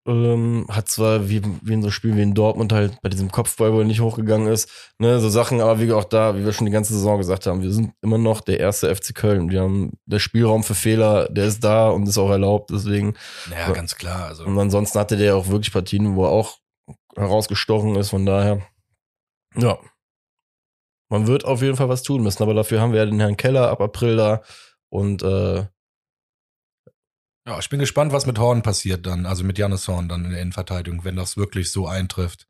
Ähm, 0.06 0.66
hat 0.70 0.88
zwar 0.88 1.28
wie, 1.28 1.42
wie 1.62 1.72
in 1.72 1.82
so 1.82 1.90
Spielen 1.90 2.16
wie 2.16 2.22
in 2.22 2.34
Dortmund 2.34 2.72
halt 2.72 3.00
bei 3.02 3.08
diesem 3.08 3.32
Kopfball 3.32 3.72
wohl 3.72 3.84
nicht 3.84 4.00
hochgegangen 4.00 4.46
ist, 4.46 4.70
ne, 4.98 5.18
so 5.18 5.28
Sachen, 5.28 5.60
aber 5.60 5.80
wie 5.80 5.92
auch 5.92 6.04
da, 6.04 6.36
wie 6.36 6.44
wir 6.44 6.52
schon 6.52 6.66
die 6.66 6.72
ganze 6.72 6.94
Saison 6.94 7.18
gesagt 7.18 7.46
haben, 7.46 7.60
wir 7.60 7.72
sind 7.72 7.92
immer 8.02 8.18
noch 8.18 8.40
der 8.40 8.60
erste 8.60 8.94
FC 8.94 9.14
Köln. 9.14 9.50
Wir 9.50 9.62
haben 9.62 9.94
der 10.06 10.20
Spielraum 10.20 10.62
für 10.62 10.76
Fehler, 10.76 11.28
der 11.28 11.46
ist 11.46 11.64
da 11.64 11.88
und 11.90 12.08
ist 12.08 12.18
auch 12.18 12.30
erlaubt, 12.30 12.70
deswegen. 12.70 13.14
Naja, 13.50 13.72
ganz 13.72 13.96
klar. 13.96 14.26
Also. 14.26 14.44
Und 14.44 14.56
ansonsten 14.58 14.98
hatte 14.98 15.16
der 15.16 15.36
auch 15.36 15.48
wirklich 15.48 15.72
Partien, 15.72 16.14
wo 16.14 16.24
er 16.24 16.30
auch 16.30 16.58
herausgestochen 17.16 17.96
ist, 17.96 18.10
von 18.10 18.24
daher. 18.24 18.62
Ja. 19.56 19.78
Man 21.08 21.26
wird 21.26 21.44
auf 21.44 21.62
jeden 21.62 21.76
Fall 21.76 21.88
was 21.88 22.02
tun 22.02 22.22
müssen, 22.22 22.42
aber 22.42 22.54
dafür 22.54 22.80
haben 22.80 22.92
wir 22.92 23.00
ja 23.00 23.06
den 23.06 23.20
Herrn 23.20 23.36
Keller 23.36 23.70
ab 23.70 23.80
April 23.80 24.16
da 24.16 24.42
und 24.88 25.22
äh, 25.22 25.66
Ja, 27.46 27.58
ich 27.60 27.68
bin 27.70 27.78
gespannt, 27.78 28.12
was 28.12 28.26
mit 28.26 28.38
Horn 28.38 28.62
passiert 28.62 29.06
dann, 29.06 29.24
also 29.24 29.44
mit 29.44 29.56
Jannis 29.58 29.86
Horn 29.86 30.08
dann 30.08 30.24
in 30.24 30.32
der 30.32 30.40
Innenverteidigung, 30.40 31.04
wenn 31.04 31.16
das 31.16 31.36
wirklich 31.36 31.70
so 31.70 31.86
eintrifft. 31.86 32.48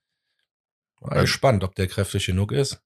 Mal 1.00 1.16
Ja. 1.16 1.20
gespannt, 1.22 1.62
ob 1.64 1.74
der 1.74 1.86
kräftig 1.86 2.26
genug 2.26 2.52
ist. 2.52 2.80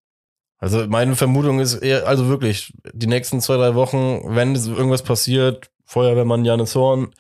also 0.59 0.87
meine 0.89 1.17
Vermutung 1.17 1.61
ist 1.61 1.75
eher, 1.77 2.07
also 2.07 2.29
wirklich, 2.29 2.73
die 2.93 3.07
nächsten 3.07 3.41
zwei, 3.41 3.57
drei 3.57 3.75
Wochen, 3.75 4.21
wenn 4.35 4.55
irgendwas 4.57 5.03
passiert, 5.03 5.71
Feuerwehrmann 5.87 6.45
Janis 6.45 6.75
Horn, 6.75 7.15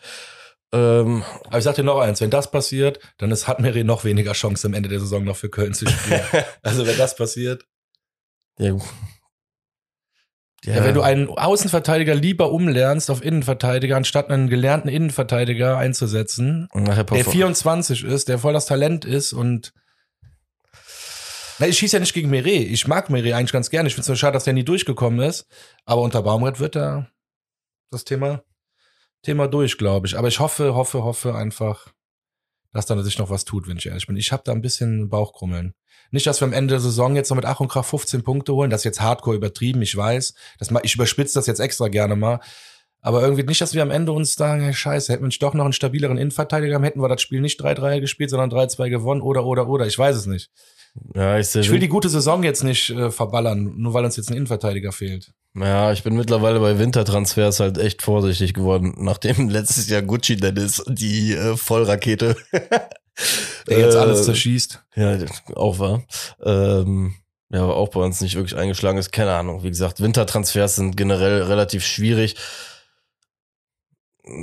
ähm, 0.72 1.24
Aber 1.46 1.58
ich 1.58 1.64
sag 1.64 1.74
dir 1.74 1.82
noch 1.82 1.98
eins, 1.98 2.20
wenn 2.20 2.30
das 2.30 2.50
passiert, 2.50 3.00
dann 3.18 3.30
ist, 3.32 3.48
hat 3.48 3.58
Meret 3.58 3.84
noch 3.86 4.04
weniger 4.04 4.32
Chance 4.34 4.68
am 4.68 4.74
Ende 4.74 4.88
der 4.88 5.00
Saison 5.00 5.24
noch 5.24 5.36
für 5.36 5.48
Köln 5.48 5.74
zu 5.74 5.86
spielen. 5.88 6.20
also 6.62 6.86
wenn 6.86 6.96
das 6.96 7.16
passiert. 7.16 7.64
ja, 8.58 8.76
Ja. 10.64 10.84
wenn 10.84 10.94
du 10.94 11.00
einen 11.00 11.28
Außenverteidiger 11.28 12.14
lieber 12.14 12.52
umlernst 12.52 13.10
auf 13.10 13.24
Innenverteidiger, 13.24 13.96
anstatt 13.96 14.28
einen 14.30 14.48
gelernten 14.50 14.88
Innenverteidiger 14.88 15.78
einzusetzen, 15.78 16.68
der 16.74 17.04
perform- 17.06 17.32
24 17.32 18.04
ist, 18.04 18.28
der 18.28 18.38
voll 18.38 18.52
das 18.52 18.66
Talent 18.66 19.04
ist 19.06 19.32
und 19.32 19.72
na, 21.58 21.66
ich 21.66 21.76
schieße 21.78 21.96
ja 21.96 22.00
nicht 22.00 22.14
gegen 22.14 22.30
Meret. 22.30 22.68
Ich 22.70 22.86
mag 22.86 23.10
Meret 23.10 23.34
eigentlich 23.34 23.52
ganz 23.52 23.68
gerne. 23.68 23.86
Ich 23.86 23.94
finde 23.94 24.02
es 24.02 24.08
nur 24.08 24.16
schade, 24.16 24.32
dass 24.32 24.44
der 24.44 24.54
nie 24.54 24.64
durchgekommen 24.64 25.20
ist. 25.20 25.46
Aber 25.84 26.00
unter 26.00 26.22
Baumgart 26.22 26.58
wird 26.58 26.74
da 26.74 27.06
das 27.90 28.04
Thema, 28.04 28.42
Thema 29.22 29.46
durch, 29.46 29.76
glaube 29.76 30.06
ich. 30.06 30.16
Aber 30.16 30.28
ich 30.28 30.40
hoffe, 30.40 30.74
hoffe, 30.74 31.04
hoffe 31.04 31.34
einfach, 31.34 31.88
dass 32.72 32.86
da 32.86 33.00
sich 33.02 33.18
noch 33.18 33.28
was 33.28 33.44
tut, 33.44 33.68
wenn 33.68 33.76
ich 33.76 33.84
ehrlich 33.86 34.06
bin. 34.06 34.16
Ich 34.16 34.32
habe 34.32 34.42
da 34.42 34.52
ein 34.52 34.62
bisschen 34.62 35.10
Bauchkrummeln. 35.10 35.74
Nicht, 36.10 36.26
dass 36.26 36.40
wir 36.40 36.46
am 36.46 36.52
Ende 36.52 36.72
der 36.72 36.80
Saison 36.80 37.14
jetzt 37.14 37.30
noch 37.30 37.36
mit 37.36 37.44
Ach 37.44 37.60
und 37.60 37.68
Krach 37.68 37.84
15 37.84 38.22
Punkte 38.22 38.54
holen. 38.54 38.70
Das 38.70 38.80
ist 38.80 38.84
jetzt 38.84 39.00
hardcore 39.00 39.36
übertrieben, 39.36 39.82
ich 39.82 39.96
weiß. 39.96 40.34
Das, 40.58 40.68
ich 40.82 40.94
überspitze 40.94 41.34
das 41.34 41.46
jetzt 41.46 41.60
extra 41.60 41.88
gerne 41.88 42.16
mal. 42.16 42.40
Aber 43.02 43.22
irgendwie 43.22 43.44
nicht, 43.44 43.60
dass 43.60 43.74
wir 43.74 43.82
am 43.82 43.90
Ende 43.90 44.12
uns 44.12 44.34
sagen, 44.34 44.62
hey, 44.62 44.74
scheiße, 44.74 45.12
hätten 45.12 45.22
wir 45.22 45.28
nicht 45.28 45.42
doch 45.42 45.54
noch 45.54 45.64
einen 45.64 45.72
stabileren 45.72 46.18
Innenverteidiger 46.18 46.74
haben, 46.74 46.84
hätten 46.84 47.00
wir 47.00 47.08
das 47.08 47.22
Spiel 47.22 47.40
nicht 47.40 47.60
3-3 47.60 48.00
gespielt, 48.00 48.30
sondern 48.30 48.50
3-2 48.50 48.90
gewonnen 48.90 49.22
oder, 49.22 49.46
oder, 49.46 49.68
oder. 49.68 49.86
Ich 49.86 49.98
weiß 49.98 50.16
es 50.16 50.26
nicht. 50.26 50.50
ja, 51.14 51.38
ich, 51.38 51.54
Ich 51.54 51.70
will 51.70 51.78
die 51.78 51.88
gute 51.88 52.10
Saison 52.10 52.42
jetzt 52.42 52.62
nicht 52.62 52.90
äh, 52.90 53.10
verballern, 53.10 53.74
nur 53.76 53.94
weil 53.94 54.04
uns 54.04 54.16
jetzt 54.16 54.30
ein 54.30 54.36
Innenverteidiger 54.36 54.92
fehlt. 54.92 55.32
Ja, 55.54 55.92
ich 55.92 56.02
bin 56.02 56.14
mittlerweile 56.14 56.60
bei 56.60 56.78
Wintertransfers 56.78 57.60
halt 57.60 57.78
echt 57.78 58.02
vorsichtig 58.02 58.52
geworden, 58.52 58.94
nachdem 58.98 59.48
letztes 59.48 59.88
Jahr 59.88 60.02
Gucci 60.02 60.36
Dennis 60.36 60.82
die 60.86 61.32
äh, 61.32 61.56
Vollrakete 61.56 62.36
Der 63.68 63.78
jetzt 63.78 63.94
äh, 63.94 63.98
alles 63.98 64.24
zerschießt. 64.24 64.82
Ja, 64.96 65.18
auch 65.54 65.78
war. 65.78 66.02
Ähm, 66.42 67.14
ja, 67.52 67.62
aber 67.62 67.76
auch 67.76 67.88
bei 67.88 68.00
uns 68.00 68.20
nicht 68.20 68.36
wirklich 68.36 68.56
eingeschlagen 68.58 68.98
ist. 68.98 69.10
Keine 69.12 69.32
Ahnung. 69.32 69.62
Wie 69.64 69.68
gesagt, 69.70 70.00
Wintertransfers 70.00 70.76
sind 70.76 70.96
generell 70.96 71.42
relativ 71.42 71.84
schwierig. 71.84 72.36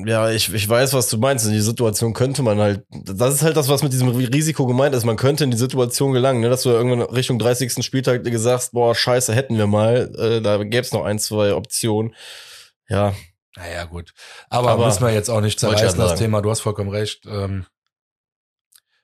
Ja, 0.06 0.30
ich, 0.32 0.54
ich 0.54 0.68
weiß, 0.68 0.94
was 0.94 1.08
du 1.10 1.18
meinst. 1.18 1.46
In 1.46 1.54
die 1.54 1.62
Situation 1.62 2.14
könnte 2.14 2.42
man 2.42 2.60
halt, 2.60 2.84
das 2.90 3.36
ist 3.36 3.42
halt 3.44 3.56
das, 3.56 3.70
was 3.70 3.84
mit 3.84 3.94
diesem 3.94 4.10
Risiko 4.10 4.66
gemeint 4.66 4.94
ist. 4.96 5.06
Man 5.06 5.16
könnte 5.16 5.44
in 5.46 5.52
die 5.52 5.58
Situation 5.58 6.12
gelangen, 6.12 6.42
ne, 6.42 6.50
dass 6.50 6.64
du 6.64 6.70
irgendwann 6.70 7.02
Richtung 7.04 7.40
30. 7.40 7.86
Spieltag 7.86 8.24
dir 8.24 8.40
sagst, 8.40 8.74
boah, 8.74 8.94
scheiße, 8.94 9.34
hätten 9.34 9.58
wir 9.58 9.68
mal. 9.68 10.12
Äh, 10.18 10.42
da 10.42 10.58
gäbe 10.58 10.82
es 10.82 10.92
noch 10.92 11.06
ein, 11.06 11.20
zwei 11.20 11.54
Optionen. 11.54 12.14
Ja, 12.90 13.14
Naja, 13.56 13.86
gut. 13.86 14.14
Aber, 14.50 14.72
Aber- 14.72 14.86
müssen 14.88 15.06
wir 15.06 15.14
jetzt 15.14 15.30
auch 15.30 15.42
nicht 15.42 15.60
zerreißen, 15.60 15.98
das. 16.00 16.20
Thema. 16.20 16.42
Du 16.42 16.50
hast 16.50 16.60
vollkommen 16.62 16.90
recht. 16.90 17.26
Ähm, 17.26 17.66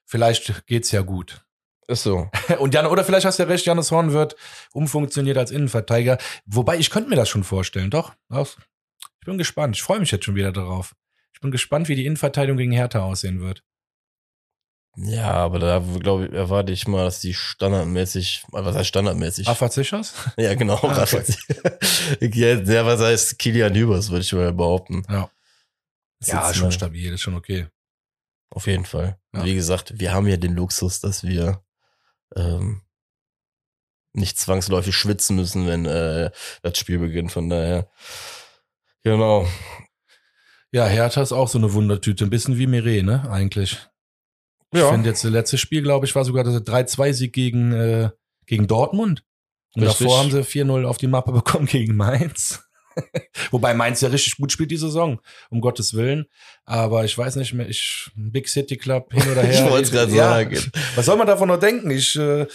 vielleicht 0.05 0.65
geht's 0.67 0.91
ja 0.91 1.01
gut. 1.01 1.43
ist 1.87 2.03
so. 2.03 2.29
Und 2.59 2.73
Jan, 2.73 2.85
oder 2.85 3.03
vielleicht 3.03 3.25
hast 3.25 3.39
du 3.39 3.43
ja 3.43 3.49
recht, 3.49 3.65
Janis 3.65 3.91
Horn 3.91 4.13
wird 4.13 4.35
umfunktioniert 4.73 5.37
als 5.37 5.51
Innenverteidiger. 5.51 6.17
Wobei, 6.45 6.77
ich 6.77 6.89
könnte 6.89 7.09
mir 7.09 7.15
das 7.15 7.29
schon 7.29 7.43
vorstellen, 7.43 7.89
doch. 7.89 8.13
Ich 8.31 9.25
bin 9.25 9.37
gespannt. 9.37 9.75
Ich 9.75 9.83
freue 9.83 9.99
mich 9.99 10.11
jetzt 10.11 10.25
schon 10.25 10.35
wieder 10.35 10.51
darauf. 10.51 10.95
Ich 11.33 11.39
bin 11.41 11.51
gespannt, 11.51 11.87
wie 11.89 11.95
die 11.95 12.05
Innenverteidigung 12.05 12.57
gegen 12.57 12.71
Hertha 12.71 12.99
aussehen 13.01 13.41
wird. 13.41 13.63
Ja, 14.95 15.31
aber 15.31 15.57
da 15.57 15.79
glaube 15.79 16.27
ich, 16.27 16.33
erwarte 16.33 16.71
ich 16.71 16.87
mal, 16.87 17.05
dass 17.05 17.19
die 17.19 17.33
standardmäßig, 17.33 18.43
was 18.51 18.75
heißt 18.75 18.89
standardmäßig? 18.89 19.47
Rafa 19.47 19.69
Zichers? 19.71 20.13
Ja, 20.37 20.53
genau. 20.53 20.75
Ah, 20.83 21.01
okay. 22.21 22.63
ja, 22.71 22.85
was 22.85 23.01
heißt 23.01 23.39
Kilian 23.39 23.73
Hübers, 23.73 24.11
würde 24.11 24.21
ich 24.23 24.31
mal 24.33 24.53
behaupten. 24.53 25.03
Ja. 25.09 25.31
Das 26.19 26.29
Ja, 26.29 26.53
schon 26.53 26.65
mal- 26.65 26.71
stabil, 26.71 27.11
ist 27.11 27.21
schon 27.21 27.33
okay. 27.33 27.67
Auf 28.53 28.67
jeden 28.67 28.85
Fall. 28.85 29.17
Ja. 29.33 29.45
Wie 29.45 29.55
gesagt, 29.55 29.99
wir 29.99 30.13
haben 30.13 30.27
ja 30.27 30.37
den 30.37 30.53
Luxus, 30.53 30.99
dass 30.99 31.23
wir 31.23 31.63
ähm, 32.35 32.81
nicht 34.13 34.37
zwangsläufig 34.37 34.95
schwitzen 34.95 35.35
müssen, 35.37 35.65
wenn 35.65 35.85
äh, 35.87 36.29
das 36.61 36.77
Spiel 36.77 36.99
beginnt. 36.99 37.31
Von 37.31 37.49
daher, 37.49 37.89
genau. 39.03 39.47
Ja, 40.71 40.85
Hertha 40.85 41.23
ist 41.23 41.31
auch 41.31 41.47
so 41.47 41.57
eine 41.57 41.73
Wundertüte. 41.73 42.23
Ein 42.25 42.29
bisschen 42.29 42.59
wie 42.59 42.67
Meret, 42.67 43.03
ne, 43.05 43.27
eigentlich. 43.31 43.87
Ich 44.71 44.79
Ja. 44.79 44.91
finde 44.91 45.09
jetzt 45.09 45.23
das 45.23 45.31
letzte 45.31 45.57
Spiel, 45.57 45.81
glaube 45.81 46.05
ich, 46.05 46.13
war 46.13 46.23
sogar 46.23 46.43
der 46.43 46.53
3-2-Sieg 46.61 47.33
gegen, 47.33 47.71
äh, 47.73 48.11
gegen 48.45 48.67
Dortmund. 48.67 49.23
Und 49.73 49.81
Richtig. 49.81 50.05
davor 50.05 50.19
haben 50.19 50.29
sie 50.31 50.43
4-0 50.43 50.85
auf 50.85 50.99
die 50.99 51.07
Mappe 51.07 51.31
bekommen 51.31 51.65
gegen 51.65 51.95
Mainz. 51.95 52.63
Wobei 53.51 53.73
Mainz 53.73 54.01
ja 54.01 54.09
richtig 54.09 54.37
gut 54.37 54.51
spielt 54.51 54.71
die 54.71 54.77
Saison, 54.77 55.19
um 55.49 55.61
Gottes 55.61 55.93
Willen. 55.93 56.25
Aber 56.65 57.03
ich 57.05 57.17
weiß 57.17 57.35
nicht 57.37 57.53
mehr, 57.53 57.67
ich, 57.69 58.09
Big 58.15 58.47
City 58.47 58.77
Club 58.77 59.13
hin 59.13 59.31
oder 59.31 59.41
her. 59.43 59.65
Ich 59.65 59.71
wollte 59.71 59.85
es 59.85 59.91
gerade 59.91 60.11
Ja, 60.15 60.29
sagen. 60.29 60.71
Was 60.95 61.05
soll 61.05 61.17
man 61.17 61.27
davon 61.27 61.47
noch 61.47 61.59
denken? 61.59 61.91
Ich, 61.91 62.15
äh, 62.15 62.47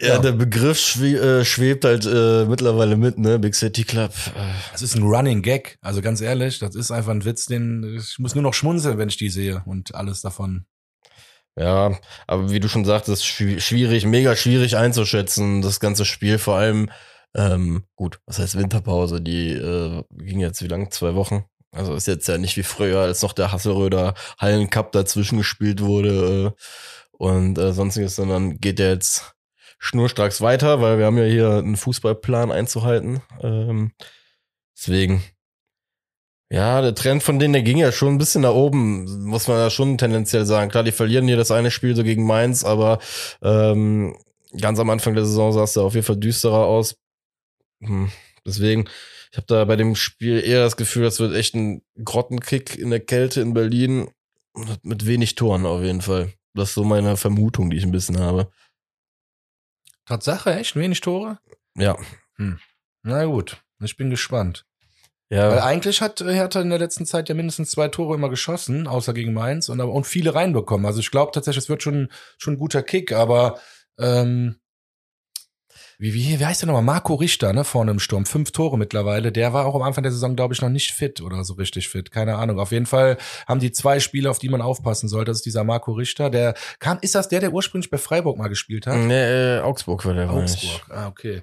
Ja, 0.00 0.08
ja, 0.14 0.18
der 0.18 0.32
Begriff 0.32 1.00
äh, 1.02 1.44
schwebt 1.44 1.84
halt 1.84 2.06
äh, 2.06 2.44
mittlerweile 2.44 2.96
mit, 2.96 3.18
ne? 3.18 3.38
Big 3.38 3.54
City 3.54 3.82
Club. 3.84 4.12
Das 4.70 4.80
ist 4.82 4.94
ein 4.94 5.02
Running 5.02 5.42
Gag. 5.42 5.78
Also 5.82 6.00
ganz 6.02 6.20
ehrlich, 6.20 6.60
das 6.60 6.76
ist 6.76 6.92
einfach 6.92 7.10
ein 7.10 7.24
Witz, 7.24 7.46
den 7.46 7.96
ich 7.98 8.18
muss 8.18 8.34
nur 8.36 8.42
noch 8.42 8.54
schmunzeln, 8.54 8.98
wenn 8.98 9.08
ich 9.08 9.16
die 9.16 9.28
sehe 9.30 9.62
und 9.66 9.94
alles 9.96 10.20
davon. 10.20 10.66
Ja, 11.56 11.98
aber 12.28 12.52
wie 12.52 12.60
du 12.60 12.68
schon 12.68 12.84
sagtest, 12.84 13.26
schwierig, 13.26 14.06
mega 14.06 14.36
schwierig 14.36 14.76
einzuschätzen, 14.76 15.60
das 15.60 15.80
ganze 15.80 16.04
Spiel. 16.04 16.38
Vor 16.38 16.54
allem, 16.54 16.88
ähm, 17.34 17.84
gut, 17.96 18.20
was 18.26 18.38
heißt 18.38 18.56
Winterpause? 18.56 19.20
Die 19.20 19.52
äh, 19.52 20.02
ging 20.10 20.40
jetzt 20.40 20.62
wie 20.62 20.68
lang? 20.68 20.90
Zwei 20.90 21.14
Wochen. 21.14 21.44
Also 21.70 21.94
ist 21.94 22.06
jetzt 22.06 22.28
ja 22.28 22.38
nicht 22.38 22.56
wie 22.56 22.62
früher, 22.62 23.00
als 23.00 23.22
noch 23.22 23.32
der 23.32 23.52
Hasselröder 23.52 24.14
Hallencup 24.38 24.92
dazwischen 24.92 25.38
gespielt 25.38 25.82
wurde 25.82 26.54
äh, 26.56 26.62
und 27.12 27.58
äh, 27.58 27.72
sonstiges, 27.72 28.16
sondern 28.16 28.58
geht 28.58 28.80
ja 28.80 28.88
jetzt 28.88 29.34
schnurstracks 29.78 30.40
weiter, 30.40 30.80
weil 30.80 30.98
wir 30.98 31.06
haben 31.06 31.18
ja 31.18 31.24
hier 31.24 31.50
einen 31.50 31.76
Fußballplan 31.76 32.50
einzuhalten. 32.50 33.20
Ähm, 33.42 33.92
deswegen, 34.76 35.22
ja, 36.50 36.80
der 36.80 36.94
Trend 36.94 37.22
von 37.22 37.38
denen, 37.38 37.52
der 37.52 37.62
ging 37.62 37.76
ja 37.76 37.92
schon 37.92 38.14
ein 38.14 38.18
bisschen 38.18 38.42
nach 38.42 38.54
oben, 38.54 39.26
muss 39.26 39.46
man 39.46 39.58
ja 39.58 39.70
schon 39.70 39.98
tendenziell 39.98 40.46
sagen. 40.46 40.70
Klar, 40.70 40.84
die 40.84 40.92
verlieren 40.92 41.28
hier 41.28 41.36
das 41.36 41.50
eine 41.50 41.70
Spiel 41.70 41.94
so 41.94 42.02
gegen 42.02 42.26
Mainz, 42.26 42.64
aber 42.64 42.98
ähm, 43.42 44.16
ganz 44.58 44.78
am 44.78 44.90
Anfang 44.90 45.14
der 45.14 45.26
Saison 45.26 45.52
sah 45.52 45.64
es 45.64 45.74
da 45.74 45.82
auf 45.82 45.94
jeden 45.94 46.06
Fall 46.06 46.16
düsterer 46.16 46.64
aus. 46.64 46.96
Hm, 47.80 48.10
deswegen, 48.44 48.88
ich 49.30 49.36
habe 49.36 49.46
da 49.46 49.64
bei 49.64 49.76
dem 49.76 49.94
Spiel 49.94 50.42
eher 50.42 50.62
das 50.62 50.76
Gefühl, 50.76 51.04
das 51.04 51.20
wird 51.20 51.34
echt 51.34 51.54
ein 51.54 51.82
Grottenkick 52.02 52.76
in 52.76 52.90
der 52.90 53.00
Kälte 53.00 53.40
in 53.40 53.54
Berlin 53.54 54.10
mit 54.82 55.06
wenig 55.06 55.34
Toren 55.34 55.66
auf 55.66 55.82
jeden 55.82 56.02
Fall. 56.02 56.32
Das 56.54 56.70
ist 56.70 56.74
so 56.74 56.84
meine 56.84 57.16
Vermutung, 57.16 57.70
die 57.70 57.76
ich 57.76 57.84
ein 57.84 57.92
bisschen 57.92 58.18
habe. 58.18 58.50
Tatsache, 60.06 60.54
echt? 60.54 60.74
Wenig 60.74 61.00
Tore? 61.00 61.38
Ja. 61.76 61.96
Hm. 62.36 62.58
Na 63.02 63.24
gut, 63.26 63.62
ich 63.80 63.96
bin 63.96 64.10
gespannt. 64.10 64.64
Ja. 65.30 65.50
Weil 65.50 65.60
eigentlich 65.60 66.00
hat 66.00 66.20
Hertha 66.20 66.62
in 66.62 66.70
der 66.70 66.78
letzten 66.78 67.04
Zeit 67.04 67.28
ja 67.28 67.34
mindestens 67.34 67.70
zwei 67.70 67.88
Tore 67.88 68.14
immer 68.14 68.30
geschossen, 68.30 68.86
außer 68.86 69.12
gegen 69.12 69.34
Mainz, 69.34 69.68
und, 69.68 69.80
und 69.80 70.06
viele 70.06 70.34
reinbekommen. 70.34 70.86
Also 70.86 71.00
ich 71.00 71.10
glaube 71.10 71.32
tatsächlich, 71.32 71.64
es 71.64 71.68
wird 71.68 71.82
schon, 71.82 72.08
schon 72.38 72.54
ein 72.54 72.58
guter 72.58 72.82
Kick, 72.82 73.12
aber 73.12 73.60
ähm, 73.98 74.58
wie, 76.00 76.14
wie, 76.14 76.38
wie 76.38 76.46
heißt 76.46 76.62
der 76.62 76.68
nochmal? 76.68 76.82
Marco 76.82 77.14
Richter, 77.14 77.52
ne, 77.52 77.64
vorne 77.64 77.90
im 77.90 77.98
Sturm. 77.98 78.24
Fünf 78.24 78.52
Tore 78.52 78.78
mittlerweile. 78.78 79.32
Der 79.32 79.52
war 79.52 79.66
auch 79.66 79.74
am 79.74 79.82
Anfang 79.82 80.04
der 80.04 80.12
Saison, 80.12 80.36
glaube 80.36 80.54
ich, 80.54 80.62
noch 80.62 80.68
nicht 80.68 80.92
fit 80.92 81.20
oder 81.20 81.42
so 81.42 81.54
richtig 81.54 81.88
fit. 81.88 82.12
Keine 82.12 82.36
Ahnung. 82.36 82.60
Auf 82.60 82.70
jeden 82.70 82.86
Fall 82.86 83.18
haben 83.48 83.58
die 83.58 83.72
zwei 83.72 83.98
Spiele, 83.98 84.30
auf 84.30 84.38
die 84.38 84.48
man 84.48 84.62
aufpassen 84.62 85.08
soll. 85.08 85.24
Das 85.24 85.38
ist 85.38 85.46
dieser 85.46 85.64
Marco 85.64 85.90
Richter. 85.92 86.30
Der 86.30 86.54
kam, 86.78 86.98
ist 87.00 87.16
das 87.16 87.28
der, 87.28 87.40
der 87.40 87.52
ursprünglich 87.52 87.90
bei 87.90 87.98
Freiburg 87.98 88.38
mal 88.38 88.48
gespielt 88.48 88.86
hat? 88.86 88.96
Nee, 88.96 89.56
äh, 89.56 89.60
Augsburg 89.60 90.04
war 90.06 90.14
der. 90.14 90.30
Augsburg. 90.30 90.86
Ah, 90.88 91.08
okay. 91.08 91.42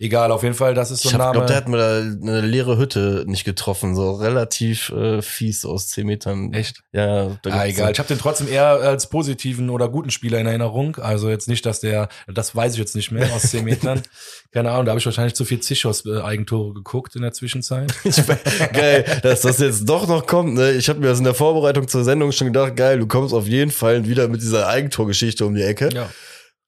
Egal, 0.00 0.32
auf 0.32 0.42
jeden 0.42 0.56
Fall, 0.56 0.74
das 0.74 0.90
ist 0.90 1.02
so 1.02 1.08
ein 1.08 1.14
ich 1.14 1.18
Name. 1.18 1.30
Ich 1.30 1.32
glaube, 1.34 1.46
der 1.46 1.56
hat 1.56 1.68
mir 1.68 1.76
da 1.76 1.98
eine 1.98 2.40
leere 2.40 2.78
Hütte 2.78 3.24
nicht 3.28 3.44
getroffen, 3.44 3.94
so 3.94 4.12
relativ 4.12 4.90
äh, 4.90 5.22
fies 5.22 5.64
aus 5.64 5.86
10 5.86 6.04
Metern. 6.04 6.52
Echt? 6.52 6.82
Ja. 6.90 7.38
Da 7.42 7.50
ah, 7.50 7.64
egal. 7.64 7.92
Ich 7.92 8.00
habe 8.00 8.08
den 8.08 8.18
trotzdem 8.18 8.48
eher 8.48 8.66
als 8.66 9.08
positiven 9.08 9.70
oder 9.70 9.88
guten 9.88 10.10
Spieler 10.10 10.40
in 10.40 10.46
Erinnerung. 10.46 10.96
Also 10.96 11.30
jetzt 11.30 11.46
nicht, 11.46 11.64
dass 11.64 11.78
der, 11.78 12.08
das 12.26 12.56
weiß 12.56 12.72
ich 12.72 12.80
jetzt 12.80 12.96
nicht 12.96 13.12
mehr 13.12 13.32
aus 13.32 13.42
10 13.42 13.64
Metern. 13.64 14.02
Keine 14.50 14.72
Ahnung, 14.72 14.86
da 14.86 14.90
habe 14.90 14.98
ich 14.98 15.06
wahrscheinlich 15.06 15.34
zu 15.34 15.44
viel 15.44 15.60
Zichos-Eigentore 15.60 16.74
geguckt 16.74 17.14
in 17.14 17.22
der 17.22 17.32
Zwischenzeit. 17.32 17.94
geil, 18.72 19.04
dass 19.22 19.42
das 19.42 19.60
jetzt 19.60 19.88
doch 19.88 20.08
noch 20.08 20.26
kommt. 20.26 20.54
Ne? 20.54 20.72
Ich 20.72 20.88
habe 20.88 20.98
mir 20.98 21.06
das 21.06 21.18
in 21.18 21.24
der 21.24 21.34
Vorbereitung 21.34 21.86
zur 21.86 22.02
Sendung 22.02 22.32
schon 22.32 22.48
gedacht, 22.48 22.74
geil, 22.74 22.98
du 22.98 23.06
kommst 23.06 23.32
auf 23.32 23.46
jeden 23.46 23.70
Fall 23.70 24.08
wieder 24.08 24.26
mit 24.26 24.42
dieser 24.42 24.66
Eigentorgeschichte 24.66 25.46
um 25.46 25.54
die 25.54 25.62
Ecke. 25.62 25.88
Ja. 25.94 26.10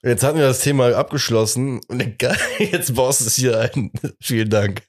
Jetzt 0.07 0.23
hatten 0.23 0.39
wir 0.39 0.47
das 0.47 0.61
Thema 0.61 0.95
abgeschlossen 0.95 1.81
und 1.89 2.23
jetzt 2.59 2.95
baust 2.95 3.23
du 3.23 3.25
es 3.27 3.35
hier 3.35 3.59
ein. 3.59 3.91
Vielen 4.21 4.49
Dank. 4.49 4.83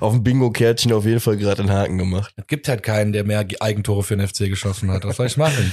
Auf 0.00 0.12
dem 0.12 0.22
Bingo-Kärtchen 0.22 0.92
auf 0.92 1.06
jeden 1.06 1.20
Fall 1.20 1.38
gerade 1.38 1.62
einen 1.62 1.72
Haken 1.72 1.96
gemacht. 1.96 2.34
Es 2.36 2.46
gibt 2.46 2.68
halt 2.68 2.82
keinen, 2.82 3.14
der 3.14 3.24
mehr 3.24 3.46
Eigentore 3.60 4.02
für 4.02 4.14
den 4.14 4.28
FC 4.28 4.40
geschossen 4.40 4.90
hat. 4.90 5.04
Was 5.04 5.16
soll 5.16 5.26
ich 5.26 5.38
machen? 5.38 5.72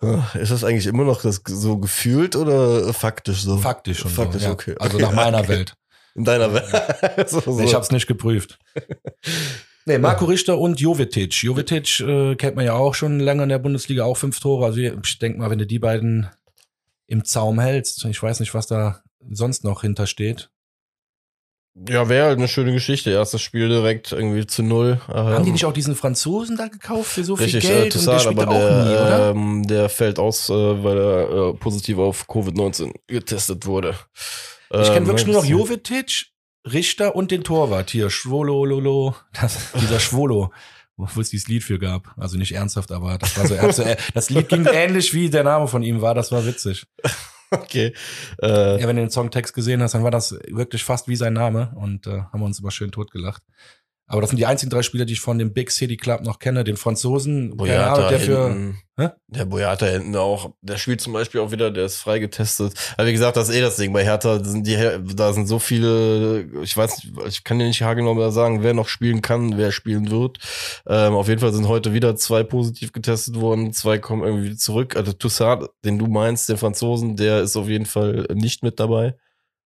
Ist 0.34 0.50
das 0.50 0.64
eigentlich 0.64 0.86
immer 0.86 1.04
noch 1.04 1.22
das 1.22 1.40
so 1.46 1.78
gefühlt 1.78 2.34
oder 2.34 2.92
faktisch 2.92 3.42
so? 3.42 3.58
Faktisch 3.58 4.00
schon. 4.00 4.10
Faktisch, 4.10 4.42
so, 4.42 4.48
ja. 4.48 4.52
okay. 4.54 4.74
Also 4.80 4.98
nach 4.98 5.12
meiner 5.12 5.38
okay. 5.38 5.48
Welt. 5.48 5.74
In 6.16 6.24
deiner 6.24 6.52
Welt. 6.52 7.30
so, 7.30 7.40
so. 7.40 7.60
Ich 7.60 7.74
hab's 7.74 7.92
nicht 7.92 8.08
geprüft. 8.08 8.58
Nee, 9.84 9.98
Marco 9.98 10.24
Richter 10.24 10.58
und 10.58 10.80
Jovetic. 10.80 11.32
Jovetic 11.44 12.00
äh, 12.00 12.34
kennt 12.34 12.56
man 12.56 12.64
ja 12.64 12.72
auch 12.72 12.94
schon 12.94 13.20
länger 13.20 13.44
in 13.44 13.50
der 13.50 13.60
Bundesliga, 13.60 14.02
auch 14.02 14.16
fünf 14.16 14.40
Tore. 14.40 14.66
Also 14.66 14.80
ich 14.80 15.18
denke 15.20 15.38
mal, 15.38 15.48
wenn 15.48 15.60
du 15.60 15.66
die 15.66 15.78
beiden 15.78 16.28
im 17.06 17.24
Zaum 17.24 17.60
hältst. 17.60 18.04
Ich 18.04 18.22
weiß 18.22 18.40
nicht, 18.40 18.54
was 18.54 18.66
da 18.66 19.02
sonst 19.30 19.64
noch 19.64 19.82
hintersteht. 19.82 20.50
Ja, 21.88 22.08
wäre 22.08 22.28
halt 22.28 22.38
eine 22.38 22.48
schöne 22.48 22.72
Geschichte. 22.72 23.10
Erstes 23.10 23.42
Spiel 23.42 23.68
direkt 23.68 24.12
irgendwie 24.12 24.46
zu 24.46 24.62
null. 24.62 24.98
Haben 25.08 25.44
die 25.44 25.52
nicht 25.52 25.66
auch 25.66 25.74
diesen 25.74 25.94
Franzosen 25.94 26.56
da 26.56 26.68
gekauft 26.68 27.10
für 27.12 27.22
so 27.22 27.34
richtig, 27.34 27.66
viel 27.66 27.74
Geld? 27.74 27.86
Äh, 27.86 27.98
Toussaint, 27.98 28.26
und 28.26 28.36
der 28.38 28.48
aber 28.48 28.58
der, 28.58 28.84
nie, 28.84 28.90
oder? 28.90 29.30
Ähm, 29.30 29.66
der 29.66 29.88
fällt 29.90 30.18
aus, 30.18 30.48
äh, 30.48 30.54
weil 30.54 30.96
er 30.96 31.50
äh, 31.50 31.52
positiv 31.54 31.98
auf 31.98 32.26
Covid-19 32.28 32.94
getestet 33.06 33.66
wurde. 33.66 33.94
Ich 34.70 34.84
kenne 34.84 34.96
ähm, 34.96 35.06
wirklich 35.06 35.26
nur 35.26 35.36
noch 35.36 35.44
Jovetic, 35.44 36.28
Richter 36.66 37.14
und 37.14 37.30
den 37.30 37.44
Torwart 37.44 37.90
hier. 37.90 38.08
Schwolo, 38.08 39.14
das, 39.38 39.72
dieser 39.78 40.00
Schwolo 40.00 40.52
wo 40.96 41.20
es 41.20 41.30
dieses 41.30 41.48
Lied 41.48 41.62
für 41.62 41.78
gab. 41.78 42.14
Also 42.16 42.38
nicht 42.38 42.52
ernsthaft, 42.52 42.92
aber 42.92 43.18
das 43.18 43.36
war 43.36 43.46
so, 43.46 43.54
also, 43.56 43.84
das 44.14 44.30
Lied 44.30 44.48
ging 44.48 44.66
ähnlich 44.66 45.12
wie 45.12 45.30
der 45.30 45.44
Name 45.44 45.68
von 45.68 45.82
ihm 45.82 46.00
war, 46.00 46.14
das 46.14 46.32
war 46.32 46.46
witzig. 46.46 46.86
Okay. 47.48 47.94
Äh, 48.42 48.80
ja, 48.80 48.88
wenn 48.88 48.96
du 48.96 49.02
den 49.02 49.10
Songtext 49.10 49.54
gesehen 49.54 49.80
hast, 49.80 49.94
dann 49.94 50.02
war 50.02 50.10
das 50.10 50.36
wirklich 50.48 50.82
fast 50.82 51.06
wie 51.06 51.14
sein 51.14 51.32
Name 51.32 51.72
und 51.76 52.08
äh, 52.08 52.22
haben 52.22 52.40
wir 52.40 52.44
uns 52.44 52.58
immer 52.58 52.72
schön 52.72 52.90
totgelacht. 52.90 53.40
Aber 54.08 54.20
das 54.20 54.30
sind 54.30 54.38
die 54.38 54.46
einzigen 54.46 54.70
drei 54.70 54.82
Spieler, 54.82 55.04
die 55.04 55.14
ich 55.14 55.20
von 55.20 55.36
dem 55.36 55.52
Big 55.52 55.72
City 55.72 55.96
Club 55.96 56.22
noch 56.22 56.38
kenne. 56.38 56.62
Den 56.62 56.76
Franzosen, 56.76 57.56
Boyata 57.56 58.08
der 58.08 58.20
für. 58.20 58.48
Hinten, 58.48 58.78
der 59.26 59.44
Boyata 59.46 59.86
hinten 59.86 60.14
auch. 60.14 60.52
Der 60.60 60.76
spielt 60.76 61.00
zum 61.00 61.12
Beispiel 61.12 61.40
auch 61.40 61.50
wieder, 61.50 61.72
der 61.72 61.86
ist 61.86 61.96
freigetestet. 61.96 62.72
Aber 62.96 63.08
wie 63.08 63.12
gesagt, 63.12 63.36
das 63.36 63.48
ist 63.48 63.56
eh 63.56 63.60
das 63.60 63.76
Ding. 63.76 63.92
Bei 63.92 64.04
Hertha 64.04 64.42
sind 64.44 64.64
die, 64.64 64.76
da 65.16 65.32
sind 65.32 65.48
so 65.48 65.58
viele, 65.58 66.46
ich 66.62 66.76
weiß, 66.76 67.02
ich 67.26 67.42
kann 67.42 67.58
dir 67.58 67.66
nicht 67.66 67.82
haargenau 67.82 68.30
sagen, 68.30 68.62
wer 68.62 68.74
noch 68.74 68.86
spielen 68.86 69.22
kann, 69.22 69.58
wer 69.58 69.72
spielen 69.72 70.08
wird. 70.08 70.38
Ähm, 70.86 71.14
auf 71.14 71.26
jeden 71.26 71.40
Fall 71.40 71.52
sind 71.52 71.66
heute 71.66 71.92
wieder 71.92 72.14
zwei 72.14 72.44
positiv 72.44 72.92
getestet 72.92 73.40
worden. 73.40 73.72
Zwei 73.72 73.98
kommen 73.98 74.22
irgendwie 74.22 74.56
zurück. 74.56 74.94
Also 74.94 75.14
Toussaint, 75.14 75.66
den 75.84 75.98
du 75.98 76.06
meinst, 76.06 76.48
den 76.48 76.58
Franzosen, 76.58 77.16
der 77.16 77.40
ist 77.40 77.56
auf 77.56 77.68
jeden 77.68 77.86
Fall 77.86 78.28
nicht 78.32 78.62
mit 78.62 78.78
dabei. 78.78 79.16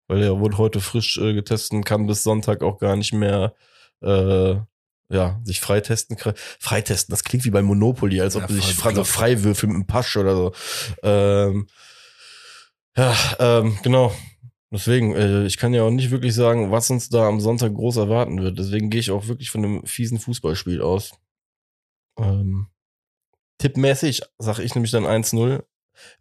Weil 0.08 0.22
er 0.22 0.40
wurde 0.40 0.56
heute 0.56 0.80
frisch 0.80 1.18
äh, 1.18 1.34
getestet 1.34 1.72
und 1.72 1.84
kann 1.84 2.06
bis 2.06 2.22
Sonntag 2.22 2.62
auch 2.62 2.78
gar 2.78 2.96
nicht 2.96 3.12
mehr 3.12 3.54
äh, 4.02 4.56
ja, 5.10 5.40
sich 5.42 5.60
freitesten. 5.60 6.16
Freitesten, 6.58 7.12
das 7.12 7.24
klingt 7.24 7.44
wie 7.44 7.50
bei 7.50 7.62
Monopoly, 7.62 8.20
als 8.20 8.36
ob 8.36 8.42
ja, 8.42 8.48
du 8.48 8.54
dich 8.54 8.74
frei, 8.74 8.94
so 8.94 9.04
frei 9.04 9.42
würfeln 9.42 9.72
mit 9.72 9.76
einem 9.76 9.86
Pasch 9.86 10.16
oder 10.16 10.36
so. 10.36 10.52
Ähm, 11.02 11.66
ja, 12.96 13.16
ähm, 13.38 13.78
genau. 13.82 14.12
Deswegen, 14.72 15.14
äh, 15.16 15.46
ich 15.46 15.56
kann 15.56 15.74
ja 15.74 15.82
auch 15.82 15.90
nicht 15.90 16.12
wirklich 16.12 16.32
sagen, 16.32 16.70
was 16.70 16.90
uns 16.90 17.08
da 17.08 17.26
am 17.26 17.40
Sonntag 17.40 17.74
groß 17.74 17.96
erwarten 17.96 18.40
wird. 18.40 18.58
Deswegen 18.58 18.88
gehe 18.88 19.00
ich 19.00 19.10
auch 19.10 19.26
wirklich 19.26 19.50
von 19.50 19.64
einem 19.64 19.84
fiesen 19.84 20.20
Fußballspiel 20.20 20.80
aus. 20.80 21.12
Ähm, 22.16 22.68
tippmäßig 23.58 24.22
sage 24.38 24.62
ich 24.62 24.74
nämlich 24.74 24.92
dann 24.92 25.06
1-0. 25.06 25.64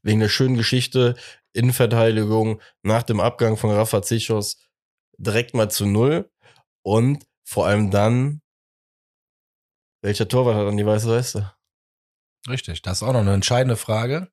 Wegen 0.01 0.19
der 0.19 0.29
schönen 0.29 0.57
Geschichte, 0.57 1.15
Innenverteidigung, 1.53 2.59
nach 2.81 3.03
dem 3.03 3.19
Abgang 3.19 3.55
von 3.55 3.69
Rafa 3.69 4.01
Zichos 4.01 4.57
direkt 5.17 5.53
mal 5.53 5.69
zu 5.69 5.85
null. 5.85 6.29
Und 6.81 7.28
vor 7.49 7.65
allem 7.65 7.89
dann, 7.89 8.41
welcher 10.03 10.27
Torwart 10.27 10.55
hat 10.55 10.67
dann 10.67 10.77
die 10.77 10.85
weiße 10.85 11.09
Weste? 11.09 11.51
Richtig, 12.47 12.83
das 12.83 13.01
ist 13.01 13.03
auch 13.03 13.11
noch 13.11 13.21
eine 13.21 13.33
entscheidende 13.33 13.75
Frage. 13.75 14.29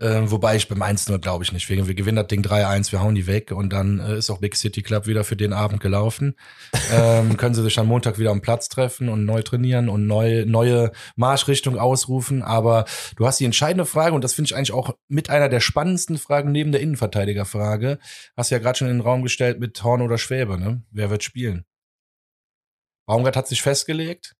Ähm, 0.00 0.28
wobei 0.32 0.56
ich 0.56 0.66
beim 0.66 0.82
1-0 0.82 1.16
glaube 1.18 1.44
ich 1.44 1.52
nicht. 1.52 1.68
Wir, 1.68 1.86
wir 1.86 1.94
gewinnen 1.94 2.16
das 2.16 2.26
Ding 2.26 2.42
3-1, 2.42 2.90
wir 2.90 3.00
hauen 3.00 3.14
die 3.14 3.28
weg 3.28 3.52
und 3.52 3.72
dann 3.72 4.00
äh, 4.00 4.18
ist 4.18 4.28
auch 4.30 4.40
Big 4.40 4.56
City 4.56 4.82
Club 4.82 5.06
wieder 5.06 5.22
für 5.22 5.36
den 5.36 5.52
Abend 5.52 5.80
gelaufen. 5.80 6.34
ähm, 6.92 7.36
können 7.36 7.54
sie 7.54 7.62
sich 7.62 7.78
am 7.78 7.86
Montag 7.86 8.18
wieder 8.18 8.32
am 8.32 8.40
Platz 8.40 8.68
treffen 8.68 9.08
und 9.08 9.24
neu 9.24 9.42
trainieren 9.42 9.88
und 9.88 10.08
neu, 10.08 10.44
neue 10.44 10.90
Marschrichtung 11.14 11.78
ausrufen. 11.78 12.42
Aber 12.42 12.84
du 13.14 13.28
hast 13.28 13.38
die 13.38 13.44
entscheidende 13.44 13.86
Frage 13.86 14.16
und 14.16 14.24
das 14.24 14.34
finde 14.34 14.48
ich 14.48 14.56
eigentlich 14.56 14.72
auch 14.72 14.96
mit 15.06 15.30
einer 15.30 15.48
der 15.48 15.60
spannendsten 15.60 16.18
Fragen 16.18 16.50
neben 16.50 16.72
der 16.72 16.80
Innenverteidigerfrage. 16.80 18.00
Hast 18.36 18.50
du 18.50 18.56
ja 18.56 18.58
gerade 18.58 18.76
schon 18.76 18.88
in 18.88 18.98
den 18.98 19.06
Raum 19.06 19.22
gestellt 19.22 19.60
mit 19.60 19.80
Horn 19.84 20.02
oder 20.02 20.18
Schwäbe, 20.18 20.58
ne? 20.58 20.82
Wer 20.90 21.10
wird 21.10 21.22
spielen? 21.22 21.64
Baumgart 23.06 23.36
hat 23.36 23.48
sich 23.48 23.62
festgelegt, 23.62 24.34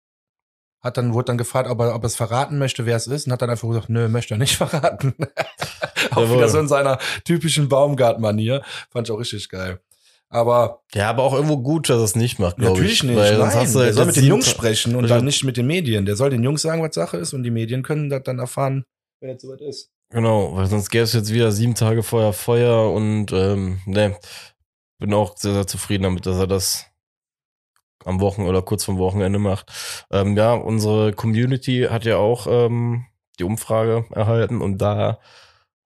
hat 0.81 0.97
dann, 0.97 1.13
wurde 1.13 1.25
dann 1.25 1.37
gefragt, 1.37 1.69
ob 1.69 1.79
er, 1.79 1.95
ob 1.95 2.03
er 2.03 2.07
es 2.07 2.15
verraten 2.15 2.57
möchte, 2.57 2.85
wer 2.85 2.95
es 2.95 3.07
ist, 3.07 3.25
und 3.25 3.33
hat 3.33 3.41
dann 3.41 3.49
einfach 3.49 3.67
gesagt, 3.67 3.89
nö, 3.89 4.07
möchte 4.07 4.35
er 4.35 4.37
nicht 4.37 4.55
verraten. 4.57 5.15
auch 6.11 6.21
Jawohl. 6.21 6.37
wieder 6.37 6.49
so 6.49 6.59
in 6.59 6.67
seiner 6.67 6.99
typischen 7.23 7.69
Baumgart-Manier. 7.69 8.61
Fand 8.89 9.07
ich 9.07 9.11
auch 9.11 9.19
richtig 9.19 9.49
geil. 9.49 9.79
Aber. 10.29 10.83
Ja, 10.93 11.09
aber 11.09 11.23
auch 11.23 11.33
irgendwo 11.33 11.57
gut, 11.57 11.89
dass 11.89 11.97
er 11.97 12.03
es 12.03 12.15
nicht 12.15 12.39
macht, 12.39 12.57
glaube 12.57 12.73
ich. 12.73 12.79
Natürlich 12.79 13.03
nicht. 13.03 13.15
Weil 13.15 13.37
Nein, 13.37 13.73
der 13.73 13.93
soll 13.93 14.05
mit 14.05 14.15
den 14.15 14.25
Jungs 14.25 14.49
sprechen 14.49 14.95
und 14.95 15.09
dann 15.09 15.23
nicht 15.23 15.43
mit 15.43 15.57
den 15.57 15.67
Medien. 15.67 16.05
Der 16.05 16.15
soll 16.15 16.29
den 16.29 16.43
Jungs 16.43 16.61
sagen, 16.61 16.81
was 16.81 16.95
Sache 16.95 17.17
ist 17.17 17.33
und 17.33 17.43
die 17.43 17.51
Medien 17.51 17.83
können 17.83 18.09
das 18.09 18.23
dann 18.23 18.39
erfahren, 18.39 18.85
wenn 19.21 19.35
es 19.35 19.41
soweit 19.41 19.61
ist. 19.61 19.91
Genau, 20.09 20.55
weil 20.55 20.67
sonst 20.67 20.89
gäbe 20.89 21.03
es 21.03 21.13
jetzt 21.13 21.33
wieder 21.33 21.51
sieben 21.51 21.75
Tage 21.75 22.03
vorher 22.03 22.33
Feuer 22.33 22.91
und 22.91 23.31
ähm, 23.31 23.79
ne, 23.85 24.17
bin 24.99 25.13
auch 25.13 25.35
sehr, 25.37 25.53
sehr 25.53 25.67
zufrieden 25.67 26.03
damit, 26.03 26.25
dass 26.25 26.37
er 26.37 26.47
das 26.47 26.85
am 28.05 28.19
Wochen 28.21 28.43
oder 28.43 28.61
kurz 28.61 28.85
vom 28.85 28.97
Wochenende 28.97 29.39
macht. 29.39 29.71
Ähm, 30.11 30.37
ja, 30.37 30.53
unsere 30.53 31.13
Community 31.13 31.87
hat 31.89 32.05
ja 32.05 32.17
auch 32.17 32.47
ähm, 32.49 33.05
die 33.39 33.43
Umfrage 33.43 34.05
erhalten 34.11 34.61
und 34.61 34.77
da 34.79 35.19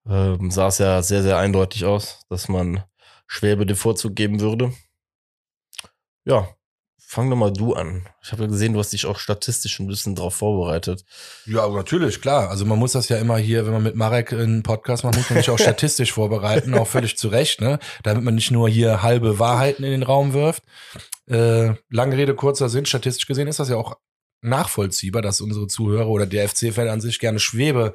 ähm, 0.08 0.50
sah 0.50 0.68
es 0.68 0.78
ja 0.78 1.02
sehr, 1.02 1.22
sehr 1.22 1.38
eindeutig 1.38 1.84
aus, 1.84 2.24
dass 2.28 2.48
man 2.48 2.84
Schwäbe 3.26 3.66
den 3.66 3.76
Vorzug 3.76 4.16
geben 4.16 4.40
würde. 4.40 4.72
Ja, 6.24 6.48
fang 7.10 7.28
doch 7.28 7.36
mal 7.36 7.52
du 7.52 7.74
an. 7.74 8.06
Ich 8.22 8.30
habe 8.30 8.44
ja 8.44 8.48
gesehen, 8.48 8.72
du 8.72 8.78
hast 8.78 8.92
dich 8.92 9.04
auch 9.04 9.18
statistisch 9.18 9.80
ein 9.80 9.88
bisschen 9.88 10.14
drauf 10.14 10.32
vorbereitet. 10.36 11.04
Ja, 11.44 11.68
natürlich, 11.68 12.20
klar. 12.20 12.50
Also 12.50 12.64
man 12.64 12.78
muss 12.78 12.92
das 12.92 13.08
ja 13.08 13.16
immer 13.16 13.36
hier, 13.36 13.66
wenn 13.66 13.72
man 13.72 13.82
mit 13.82 13.96
Marek 13.96 14.32
einen 14.32 14.62
Podcast 14.62 15.02
macht, 15.02 15.16
muss 15.16 15.28
man 15.28 15.40
sich 15.40 15.50
auch 15.50 15.58
statistisch 15.58 16.12
vorbereiten, 16.12 16.72
auch 16.74 16.86
völlig 16.86 17.18
zu 17.18 17.26
Recht, 17.26 17.60
ne? 17.60 17.80
Damit 18.04 18.22
man 18.22 18.36
nicht 18.36 18.52
nur 18.52 18.68
hier 18.68 19.02
halbe 19.02 19.40
Wahrheiten 19.40 19.82
in 19.82 19.90
den 19.90 20.04
Raum 20.04 20.34
wirft. 20.34 20.62
Äh, 21.26 21.74
lange 21.88 22.16
Rede, 22.16 22.36
kurzer 22.36 22.68
Sinn, 22.68 22.86
statistisch 22.86 23.26
gesehen 23.26 23.48
ist 23.48 23.58
das 23.58 23.70
ja 23.70 23.76
auch 23.76 23.96
nachvollziehbar, 24.42 25.22
dass 25.22 25.40
unsere 25.40 25.66
Zuhörer 25.66 26.08
oder 26.08 26.26
der 26.26 26.48
FC-Fan 26.48 26.88
an 26.88 27.00
sich 27.00 27.18
gerne 27.18 27.40
Schwebe 27.40 27.94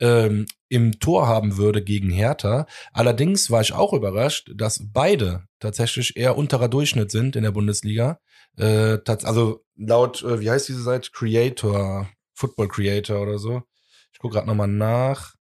ähm, 0.00 0.46
im 0.68 0.98
Tor 0.98 1.26
haben 1.28 1.56
würde 1.56 1.82
gegen 1.82 2.10
Hertha. 2.10 2.66
Allerdings 2.92 3.50
war 3.50 3.60
ich 3.60 3.72
auch 3.72 3.92
überrascht, 3.92 4.50
dass 4.54 4.82
beide 4.92 5.46
tatsächlich 5.60 6.16
eher 6.16 6.36
unterer 6.36 6.68
Durchschnitt 6.68 7.10
sind 7.10 7.36
in 7.36 7.44
der 7.44 7.52
Bundesliga. 7.52 8.18
Äh, 8.58 8.98
also 9.06 9.64
laut, 9.76 10.22
äh, 10.22 10.40
wie 10.40 10.50
heißt 10.50 10.68
diese 10.68 10.82
Seite? 10.82 11.10
Creator, 11.12 12.08
Football 12.34 12.68
Creator 12.68 13.20
oder 13.20 13.38
so. 13.38 13.62
Ich 14.12 14.18
gucke 14.18 14.34
gerade 14.34 14.46
nochmal 14.46 14.68
nach. 14.68 15.34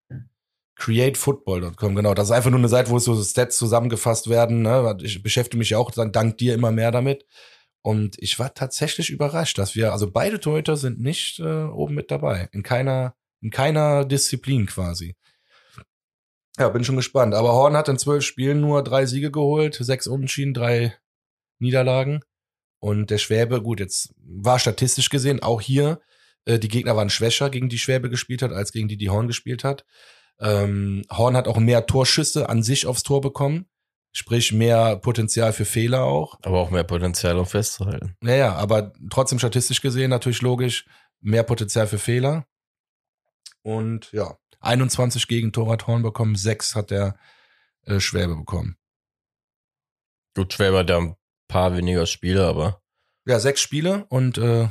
CreateFootball.com, 0.75 1.95
genau. 1.95 2.13
Das 2.13 2.25
ist 2.25 2.31
einfach 2.31 2.49
nur 2.49 2.59
eine 2.59 2.67
Seite, 2.67 2.89
wo 2.89 2.99
so 2.99 3.21
Stats 3.21 3.57
zusammengefasst 3.57 4.29
werden. 4.29 4.63
Ne? 4.63 4.97
Ich 5.01 5.21
beschäftige 5.21 5.57
mich 5.57 5.69
ja 5.69 5.77
auch 5.77 5.91
dank 5.91 6.37
dir 6.39 6.55
immer 6.55 6.71
mehr 6.71 6.91
damit. 6.91 7.25
Und 7.83 8.15
ich 8.19 8.39
war 8.39 8.53
tatsächlich 8.53 9.09
überrascht, 9.09 9.57
dass 9.57 9.75
wir, 9.75 9.91
also 9.91 10.09
beide 10.09 10.39
Torhüter 10.39 10.77
sind 10.77 10.99
nicht 10.99 11.39
äh, 11.39 11.63
oben 11.65 11.95
mit 11.95 12.11
dabei. 12.11 12.49
In 12.53 12.63
keiner, 12.63 13.15
in 13.41 13.51
keiner 13.51 14.05
Disziplin 14.05 14.65
quasi. 14.65 15.15
Ja, 16.57 16.69
bin 16.69 16.85
schon 16.85 16.95
gespannt. 16.95 17.33
Aber 17.33 17.51
Horn 17.51 17.75
hat 17.75 17.89
in 17.89 17.99
zwölf 17.99 18.23
Spielen 18.23 18.61
nur 18.61 18.83
drei 18.83 19.05
Siege 19.05 19.31
geholt, 19.31 19.75
sechs 19.75 20.07
Unentschieden, 20.07 20.53
drei 20.53 20.95
Niederlagen. 21.59 22.21
Und 22.79 23.09
der 23.09 23.17
Schwäbe, 23.17 23.61
gut, 23.61 23.81
jetzt 23.81 24.13
war 24.17 24.59
statistisch 24.59 25.09
gesehen 25.09 25.43
auch 25.43 25.59
hier, 25.59 25.99
äh, 26.45 26.59
die 26.59 26.69
Gegner 26.69 26.95
waren 26.95 27.09
schwächer, 27.09 27.49
gegen 27.49 27.69
die 27.69 27.79
Schwäbe 27.79 28.09
gespielt 28.09 28.41
hat, 28.41 28.51
als 28.51 28.71
gegen 28.71 28.87
die 28.87 28.97
die 28.97 29.09
Horn 29.09 29.27
gespielt 29.27 29.63
hat. 29.63 29.85
Ähm, 30.39 31.03
Horn 31.11 31.35
hat 31.35 31.47
auch 31.47 31.57
mehr 31.57 31.85
Torschüsse 31.85 32.49
an 32.49 32.63
sich 32.63 32.85
aufs 32.85 33.03
Tor 33.03 33.21
bekommen. 33.21 33.65
Sprich, 34.15 34.51
mehr 34.51 34.95
Potenzial 34.97 35.53
für 35.53 35.65
Fehler 35.65 36.03
auch. 36.03 36.37
Aber 36.43 36.59
auch 36.59 36.69
mehr 36.69 36.83
Potenzial, 36.83 37.37
um 37.37 37.47
festzuhalten. 37.47 38.15
Naja, 38.21 38.53
aber 38.53 38.93
trotzdem 39.09 39.39
statistisch 39.39 39.81
gesehen 39.81 40.11
natürlich 40.11 40.41
logisch, 40.41 40.85
mehr 41.19 41.43
Potenzial 41.43 41.87
für 41.87 41.97
Fehler. 41.97 42.45
Und 43.63 44.11
ja, 44.11 44.37
21 44.59 45.27
Gegentore 45.27 45.71
hat 45.71 45.87
Horn 45.87 46.03
bekommen, 46.03 46.35
6 46.35 46.75
hat 46.75 46.91
der 46.91 47.17
äh, 47.85 47.99
Schwäbe 47.99 48.35
bekommen. 48.35 48.77
Gut, 50.35 50.53
Schwäbe 50.53 50.79
hat 50.79 50.89
ja 50.89 50.97
ein 50.97 51.15
paar 51.47 51.75
weniger 51.75 52.05
Spiele, 52.05 52.45
aber. 52.47 52.81
Ja, 53.25 53.39
sechs 53.39 53.61
Spiele 53.61 54.05
und 54.09 54.37
äh, 54.37 54.67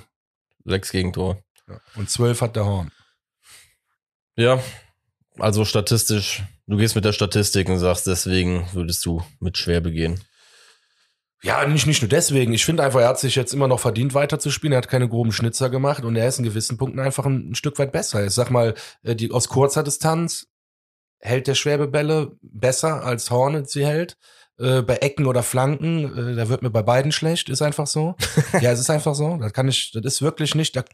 sechs 0.65 0.91
Gegentore. 0.91 1.43
Ja. 1.69 1.81
Und 1.95 2.11
zwölf 2.11 2.41
hat 2.41 2.57
der 2.57 2.67
Horn. 2.67 2.91
Ja, 4.37 4.63
also 5.39 5.65
statistisch, 5.65 6.43
du 6.67 6.77
gehst 6.77 6.95
mit 6.95 7.05
der 7.05 7.13
Statistik 7.13 7.69
und 7.69 7.79
sagst, 7.79 8.07
deswegen 8.07 8.67
würdest 8.73 9.05
du 9.07 9.23
mit 9.41 9.57
Schwäbe 9.57 9.93
gehen. 9.93 10.21
Ja, 11.45 11.67
nicht, 11.67 11.89
nicht 11.89 12.03
nur 12.03 12.09
deswegen. 12.09 12.53
Ich 12.53 12.65
finde 12.65 12.85
einfach, 12.85 13.01
er 13.01 13.09
hat 13.09 13.19
sich 13.19 13.35
jetzt 13.35 13.53
immer 13.53 13.67
noch 13.67 13.81
verdient, 13.81 14.15
weiterzuspielen. 14.15 14.73
Er 14.73 14.79
hat 14.79 14.89
keine 14.89 15.09
groben 15.09 15.33
Schnitzer 15.33 15.71
gemacht 15.71 16.05
und 16.05 16.15
er 16.15 16.29
ist 16.29 16.39
in 16.39 16.45
gewissen 16.45 16.79
Punkten 16.79 17.01
einfach 17.01 17.27
ein, 17.27 17.51
ein 17.51 17.55
Stück 17.57 17.79
weit 17.81 17.91
besser. 17.91 18.25
Ich 18.25 18.33
sag 18.33 18.51
mal, 18.51 18.75
äh, 19.03 19.17
die, 19.17 19.33
aus 19.33 19.49
kurzer 19.49 19.83
Distanz 19.83 20.47
hält 21.19 21.49
der 21.49 21.57
Schwäbebälle 21.57 22.37
besser 22.43 23.05
als 23.05 23.31
Hornet 23.31 23.69
sie 23.69 23.85
hält. 23.85 24.17
Äh, 24.59 24.83
bei 24.83 24.97
Ecken 24.97 25.27
oder 25.27 25.43
Flanken, 25.43 26.33
äh, 26.33 26.37
da 26.37 26.49
wird 26.49 26.63
mir 26.63 26.71
bei 26.71 26.83
beiden 26.83 27.11
schlecht, 27.11 27.49
ist 27.49 27.63
einfach 27.63 27.89
so. 27.89 28.15
ja, 28.61 28.71
es 28.71 28.79
ist 28.79 28.91
einfach 28.91 29.17
so. 29.17 29.37
Das 29.39 29.53
kann 29.53 29.67
ich, 29.67 29.91
das 29.91 30.05
ist 30.05 30.23
wirklich 30.23 30.55
nicht, 30.55 30.77
da, 30.77 30.85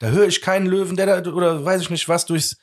da 0.00 0.08
höre 0.08 0.26
ich 0.26 0.42
keinen 0.42 0.66
Löwen, 0.66 0.96
der 0.96 1.20
da, 1.20 1.30
oder 1.30 1.64
weiß 1.64 1.82
ich 1.82 1.90
nicht 1.90 2.08
was, 2.08 2.26
durchs, 2.26 2.56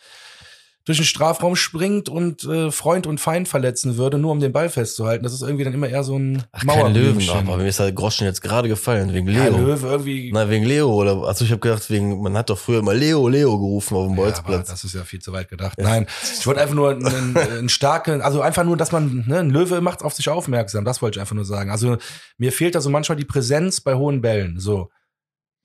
durch 0.87 0.99
den 0.99 1.05
Strafraum 1.05 1.57
springt 1.57 2.07
und 2.07 2.45
äh, 2.45 2.71
Freund 2.71 3.07
und 3.07 3.19
Feind 3.19 3.49
verletzen 3.49 3.97
würde, 3.97 4.17
nur 4.17 4.31
um 4.31 4.39
den 4.39 4.53
Ball 4.53 4.69
festzuhalten. 4.69 5.21
Das 5.21 5.33
ist 5.33 5.41
irgendwie 5.41 5.65
dann 5.65 5.73
immer 5.73 5.89
eher 5.89 6.01
so 6.01 6.17
ein 6.17 6.43
Ach, 6.53 6.65
kein 6.65 6.93
Löwen, 6.93 7.29
aber 7.29 7.57
mir 7.57 7.67
ist 7.67 7.81
halt 7.81 7.93
Groschen 7.93 8.25
jetzt 8.25 8.41
gerade 8.41 8.69
gefallen, 8.69 9.13
wegen 9.13 9.27
Leo. 9.27 9.43
Ja, 9.43 9.49
Löwe 9.49 9.85
irgendwie. 9.85 10.31
Na, 10.33 10.49
wegen 10.49 10.63
Leo, 10.63 10.89
oder, 10.93 11.27
also 11.27 11.43
ich 11.43 11.51
habe 11.51 11.59
gedacht, 11.59 11.89
wegen, 11.89 12.21
man 12.21 12.37
hat 12.37 12.49
doch 12.49 12.57
früher 12.57 12.79
immer 12.79 12.93
Leo, 12.93 13.27
Leo 13.27 13.59
gerufen 13.59 13.97
auf 13.97 14.07
dem 14.07 14.15
Bolzplatz. 14.15 14.69
Ja, 14.69 14.73
das 14.73 14.85
ist 14.85 14.95
ja 14.95 15.03
viel 15.03 15.19
zu 15.19 15.33
weit 15.33 15.49
gedacht. 15.49 15.77
Nein, 15.77 16.07
ich 16.39 16.47
wollte 16.47 16.61
einfach 16.61 16.75
nur 16.75 16.91
einen, 16.91 17.35
einen 17.35 17.69
starken, 17.69 18.21
also 18.21 18.39
einfach 18.39 18.63
nur, 18.63 18.77
dass 18.77 18.93
man, 18.93 19.25
ne, 19.27 19.39
ein 19.39 19.49
Löwe 19.49 19.81
macht 19.81 20.03
auf 20.03 20.13
sich 20.13 20.29
aufmerksam, 20.29 20.85
das 20.85 21.01
wollte 21.01 21.17
ich 21.17 21.21
einfach 21.21 21.35
nur 21.35 21.43
sagen. 21.43 21.69
Also 21.69 21.97
mir 22.37 22.53
fehlt 22.53 22.75
da 22.75 22.79
so 22.79 22.89
manchmal 22.89 23.17
die 23.17 23.25
Präsenz 23.25 23.81
bei 23.81 23.95
hohen 23.95 24.21
Bällen, 24.21 24.57
so. 24.57 24.89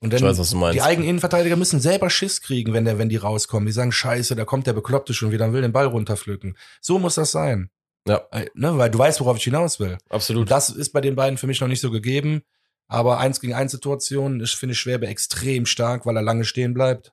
Und 0.02 0.12
dann 0.12 0.22
weiß, 0.22 0.54
die 0.72 0.82
eigenen 0.82 1.08
Innenverteidiger 1.08 1.54
müssen 1.54 1.78
selber 1.78 2.10
Schiss 2.10 2.42
kriegen, 2.42 2.72
wenn 2.72 2.84
der, 2.84 2.98
wenn 2.98 3.08
die 3.08 3.18
rauskommen. 3.18 3.66
Die 3.66 3.72
sagen, 3.72 3.92
scheiße, 3.92 4.34
da 4.34 4.44
kommt 4.44 4.66
der 4.66 4.72
Bekloppte 4.72 5.14
schon 5.14 5.30
wieder 5.30 5.44
und 5.44 5.52
will 5.52 5.62
den 5.62 5.72
Ball 5.72 5.86
runterpflücken. 5.86 6.56
So 6.80 6.98
muss 6.98 7.14
das 7.14 7.30
sein. 7.30 7.70
Ja. 8.08 8.26
Ne, 8.54 8.76
weil 8.76 8.90
du 8.90 8.98
weißt, 8.98 9.20
worauf 9.20 9.36
ich 9.36 9.44
hinaus 9.44 9.78
will. 9.78 9.96
Absolut. 10.08 10.50
das 10.50 10.70
ist 10.70 10.90
bei 10.90 11.00
den 11.00 11.14
beiden 11.14 11.38
für 11.38 11.46
mich 11.46 11.60
noch 11.60 11.68
nicht 11.68 11.80
so 11.80 11.92
gegeben. 11.92 12.42
Aber 12.88 13.18
eins 13.18 13.40
gegen 13.40 13.54
eins 13.54 13.70
Situationen 13.70 14.40
ist, 14.40 14.54
finde 14.54 14.72
ich, 14.72 14.80
Schwerbe 14.80 15.06
extrem 15.06 15.66
stark, 15.66 16.04
weil 16.04 16.16
er 16.16 16.22
lange 16.22 16.44
stehen 16.44 16.74
bleibt. 16.74 17.12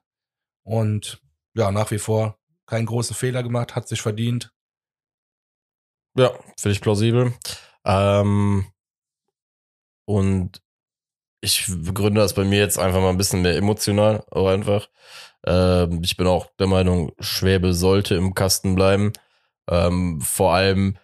Und 0.64 1.22
ja, 1.54 1.70
nach 1.70 1.92
wie 1.92 1.98
vor 1.98 2.38
keinen 2.66 2.86
großen 2.86 3.14
Fehler 3.14 3.44
gemacht, 3.44 3.76
hat 3.76 3.86
sich 3.86 4.02
verdient. 4.02 4.52
Ja, 6.16 6.32
finde 6.58 6.72
ich 6.72 6.80
plausibel. 6.80 7.34
Ähm, 7.84 8.66
und 10.06 10.60
ich 11.40 11.66
begründe 11.68 12.20
das 12.20 12.34
bei 12.34 12.44
mir 12.44 12.58
jetzt 12.58 12.78
einfach 12.78 13.00
mal 13.00 13.10
ein 13.10 13.16
bisschen 13.16 13.42
mehr 13.42 13.56
emotional, 13.56 14.24
auch 14.30 14.48
einfach. 14.48 14.88
Ähm, 15.46 16.00
ich 16.02 16.16
bin 16.16 16.26
auch 16.26 16.50
der 16.58 16.66
Meinung, 16.66 17.12
Schwäbe 17.18 17.72
sollte 17.72 18.14
im 18.14 18.34
Kasten 18.34 18.74
bleiben. 18.74 19.12
Ähm, 19.68 20.20
vor 20.20 20.54
allem 20.54 20.96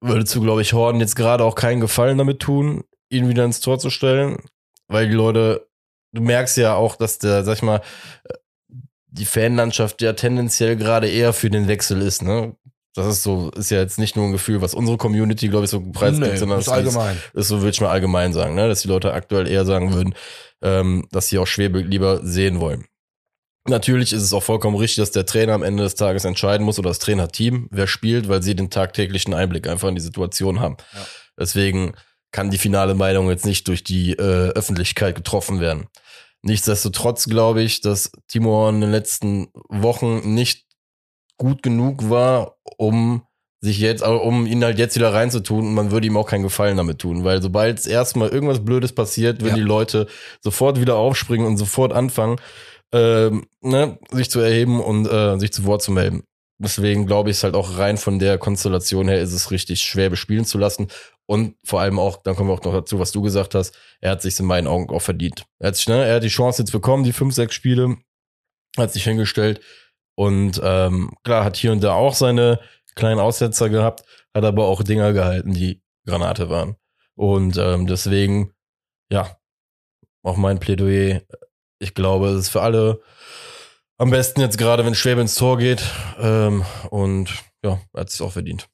würdest 0.00 0.34
du, 0.34 0.40
glaube 0.40 0.62
ich, 0.62 0.72
Horn 0.72 1.00
jetzt 1.00 1.16
gerade 1.16 1.44
auch 1.44 1.54
keinen 1.54 1.80
Gefallen 1.80 2.18
damit 2.18 2.40
tun, 2.40 2.84
ihn 3.10 3.28
wieder 3.28 3.44
ins 3.44 3.60
Tor 3.60 3.78
zu 3.78 3.90
stellen, 3.90 4.38
weil 4.88 5.08
die 5.08 5.14
Leute, 5.14 5.68
du 6.12 6.22
merkst 6.22 6.56
ja 6.56 6.74
auch, 6.74 6.96
dass 6.96 7.18
der, 7.18 7.44
sag 7.44 7.56
ich 7.56 7.62
mal, 7.62 7.82
die 9.08 9.24
Fanlandschaft 9.24 10.02
ja 10.02 10.12
tendenziell 10.12 10.76
gerade 10.76 11.08
eher 11.08 11.32
für 11.32 11.50
den 11.50 11.68
Wechsel 11.68 12.00
ist, 12.00 12.22
ne? 12.22 12.56
Das 12.94 13.06
ist 13.06 13.22
so, 13.22 13.50
ist 13.50 13.70
ja 13.70 13.78
jetzt 13.78 13.98
nicht 13.98 14.16
nur 14.16 14.26
ein 14.26 14.32
Gefühl, 14.32 14.62
was 14.62 14.74
unsere 14.74 14.98
Community, 14.98 15.48
glaube 15.48 15.64
ich, 15.64 15.70
so 15.70 15.80
preisgibt, 15.80 16.32
nee, 16.32 16.36
sondern 16.36 16.58
ist 16.58 16.68
allgemein. 16.68 17.16
Ist, 17.34 17.48
so, 17.48 17.58
würde 17.58 17.70
ich 17.70 17.80
mal 17.80 17.90
allgemein 17.90 18.32
sagen, 18.32 18.56
ne? 18.56 18.68
dass 18.68 18.82
die 18.82 18.88
Leute 18.88 19.12
aktuell 19.12 19.46
eher 19.46 19.64
sagen 19.64 19.92
würden, 19.92 20.14
ähm, 20.60 21.06
dass 21.12 21.28
sie 21.28 21.38
auch 21.38 21.46
Schwebe 21.46 21.80
lieber 21.80 22.20
sehen 22.24 22.60
wollen. 22.60 22.86
Natürlich 23.68 24.12
ist 24.12 24.22
es 24.22 24.32
auch 24.32 24.42
vollkommen 24.42 24.76
richtig, 24.76 24.96
dass 24.96 25.12
der 25.12 25.26
Trainer 25.26 25.52
am 25.52 25.62
Ende 25.62 25.84
des 25.84 25.94
Tages 25.94 26.24
entscheiden 26.24 26.64
muss 26.64 26.78
oder 26.78 26.90
das 26.90 26.98
Trainerteam, 26.98 27.68
wer 27.70 27.86
spielt, 27.86 28.28
weil 28.28 28.42
sie 28.42 28.56
den 28.56 28.70
tagtäglichen 28.70 29.34
Einblick 29.34 29.68
einfach 29.68 29.88
in 29.88 29.94
die 29.94 30.00
Situation 30.00 30.60
haben. 30.60 30.76
Ja. 30.92 31.06
Deswegen 31.38 31.94
kann 32.32 32.50
die 32.50 32.58
finale 32.58 32.94
Meinung 32.94 33.28
jetzt 33.28 33.44
nicht 33.44 33.68
durch 33.68 33.84
die 33.84 34.12
äh, 34.12 34.50
Öffentlichkeit 34.50 35.14
getroffen 35.14 35.60
werden. 35.60 35.88
Nichtsdestotrotz 36.42 37.26
glaube 37.26 37.62
ich, 37.62 37.82
dass 37.82 38.12
Timor 38.28 38.70
in 38.70 38.80
den 38.80 38.90
letzten 38.90 39.48
Wochen 39.68 40.34
nicht 40.34 40.66
gut 41.40 41.62
genug 41.62 42.10
war, 42.10 42.58
um 42.76 43.22
sich 43.62 43.78
jetzt, 43.78 44.02
um 44.02 44.46
ihn 44.46 44.62
halt 44.62 44.78
jetzt 44.78 44.94
wieder 44.94 45.12
reinzutun 45.12 45.66
und 45.66 45.74
man 45.74 45.90
würde 45.90 46.06
ihm 46.06 46.16
auch 46.16 46.28
keinen 46.28 46.42
Gefallen 46.42 46.76
damit 46.76 46.98
tun, 46.98 47.24
weil 47.24 47.42
sobald 47.42 47.78
es 47.78 47.86
erstmal 47.86 48.28
irgendwas 48.28 48.64
Blödes 48.64 48.92
passiert, 48.92 49.40
würden 49.40 49.56
ja. 49.56 49.62
die 49.62 49.68
Leute 49.68 50.06
sofort 50.40 50.80
wieder 50.80 50.96
aufspringen 50.96 51.46
und 51.46 51.56
sofort 51.56 51.92
anfangen, 51.92 52.36
äh, 52.92 53.30
ne, 53.62 53.98
sich 54.10 54.30
zu 54.30 54.40
erheben 54.40 54.80
und 54.80 55.06
äh, 55.06 55.38
sich 55.38 55.52
zu 55.52 55.64
Wort 55.64 55.82
zu 55.82 55.92
melden. 55.92 56.24
Deswegen 56.58 57.06
glaube 57.06 57.30
ich 57.30 57.38
es 57.38 57.44
halt 57.44 57.54
auch 57.54 57.78
rein 57.78 57.96
von 57.96 58.18
der 58.18 58.36
Konstellation 58.36 59.08
her 59.08 59.20
ist 59.20 59.32
es 59.32 59.50
richtig 59.50 59.80
schwer 59.80 60.10
bespielen 60.10 60.44
zu 60.44 60.58
lassen 60.58 60.88
und 61.26 61.54
vor 61.64 61.80
allem 61.80 61.98
auch, 61.98 62.22
dann 62.22 62.36
kommen 62.36 62.50
wir 62.50 62.54
auch 62.54 62.64
noch 62.64 62.74
dazu, 62.74 62.98
was 62.98 63.12
du 63.12 63.22
gesagt 63.22 63.54
hast, 63.54 63.74
er 64.00 64.10
hat 64.10 64.22
sich 64.22 64.38
in 64.38 64.46
meinen 64.46 64.66
Augen 64.66 64.90
auch 64.90 65.00
verdient. 65.00 65.44
Er 65.58 65.68
hat, 65.68 65.76
sich, 65.76 65.88
ne, 65.88 66.04
er 66.04 66.16
hat 66.16 66.22
die 66.22 66.28
Chance 66.28 66.62
jetzt 66.62 66.72
bekommen, 66.72 67.04
die 67.04 67.12
fünf, 67.12 67.34
sechs 67.34 67.54
Spiele, 67.54 67.96
hat 68.76 68.92
sich 68.92 69.04
hingestellt, 69.04 69.60
und 70.20 70.60
ähm, 70.62 71.12
klar, 71.24 71.44
hat 71.44 71.56
hier 71.56 71.72
und 71.72 71.82
da 71.82 71.94
auch 71.94 72.12
seine 72.12 72.60
kleinen 72.94 73.20
Aussetzer 73.20 73.70
gehabt, 73.70 74.04
hat 74.34 74.44
aber 74.44 74.66
auch 74.66 74.82
Dinger 74.82 75.14
gehalten, 75.14 75.54
die 75.54 75.80
Granate 76.04 76.50
waren. 76.50 76.76
Und 77.14 77.56
ähm, 77.56 77.86
deswegen, 77.86 78.52
ja, 79.10 79.34
auch 80.22 80.36
mein 80.36 80.60
Plädoyer, 80.60 81.22
ich 81.78 81.94
glaube, 81.94 82.28
es 82.28 82.40
ist 82.40 82.48
für 82.50 82.60
alle 82.60 83.00
Am 83.96 84.10
besten 84.10 84.42
jetzt 84.42 84.58
gerade, 84.58 84.84
wenn 84.84 84.94
Schwäbe 84.94 85.22
ins 85.22 85.36
Tor 85.36 85.56
geht. 85.56 85.82
Ähm, 86.18 86.66
und 86.90 87.30
ja, 87.64 87.80
er 87.94 88.00
hat 88.02 88.10
es 88.10 88.20
auch 88.20 88.32
verdient. 88.32 88.68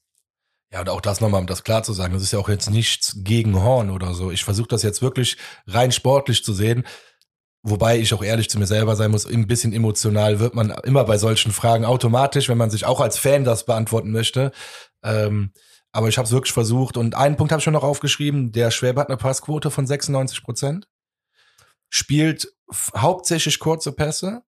Ja, 0.73 0.81
und 0.81 0.89
auch 0.89 1.01
das 1.01 1.21
nochmal, 1.21 1.43
um 1.43 1.47
das 1.47 1.63
klar 1.63 1.85
zu 1.85 1.93
sagen, 1.93 2.13
das 2.13 2.25
ist 2.25 2.33
ja 2.33 2.41
auch 2.41 2.49
jetzt 2.49 2.71
nichts 2.71 3.19
gegen 3.19 3.63
Horn 3.63 3.91
oder 3.91 4.15
so. 4.15 4.33
Ich 4.33 4.43
versuche 4.43 4.67
das 4.67 4.83
jetzt 4.83 5.01
wirklich 5.01 5.37
rein 5.69 5.93
sportlich 5.93 6.43
zu 6.43 6.53
sehen. 6.53 6.85
Wobei 7.69 7.99
ich 7.99 8.15
auch 8.15 8.23
ehrlich 8.23 8.49
zu 8.49 8.61
mir 8.61 8.67
selber 8.69 8.95
sein 8.95 9.11
muss, 9.11 9.27
ein 9.27 9.49
bisschen 9.49 9.73
emotional 9.73 10.39
wird 10.39 10.55
man 10.55 10.71
immer 10.85 11.03
bei 11.03 11.19
solchen 11.19 11.51
Fragen 11.51 11.85
automatisch, 11.85 12.49
wenn 12.49 12.59
man 12.59 12.71
sich 12.71 12.85
auch 12.85 13.01
als 13.01 13.19
Fan 13.19 13.43
das 13.43 13.67
beantworten 13.67 14.13
möchte. 14.13 14.53
Ähm, 15.03 15.51
aber 15.91 16.09
ich 16.09 16.17
habe 16.17 16.27
es 16.27 16.33
wirklich 16.33 16.53
versucht 16.53 16.97
und 16.97 17.17
einen 17.17 17.35
Punkt 17.35 17.51
habe 17.51 17.59
ich 17.59 17.65
schon 17.65 17.73
noch 17.73 17.83
aufgeschrieben. 17.83 18.53
Der 18.53 18.71
Schwäbe 18.71 19.01
hat 19.01 19.09
eine 19.09 19.17
Passquote 19.17 19.73
von 19.73 19.85
96 19.85 20.45
Prozent, 20.45 20.89
spielt 21.89 22.55
hauptsächlich 22.97 23.59
kurze 23.59 23.91
Pässe. 23.91 24.43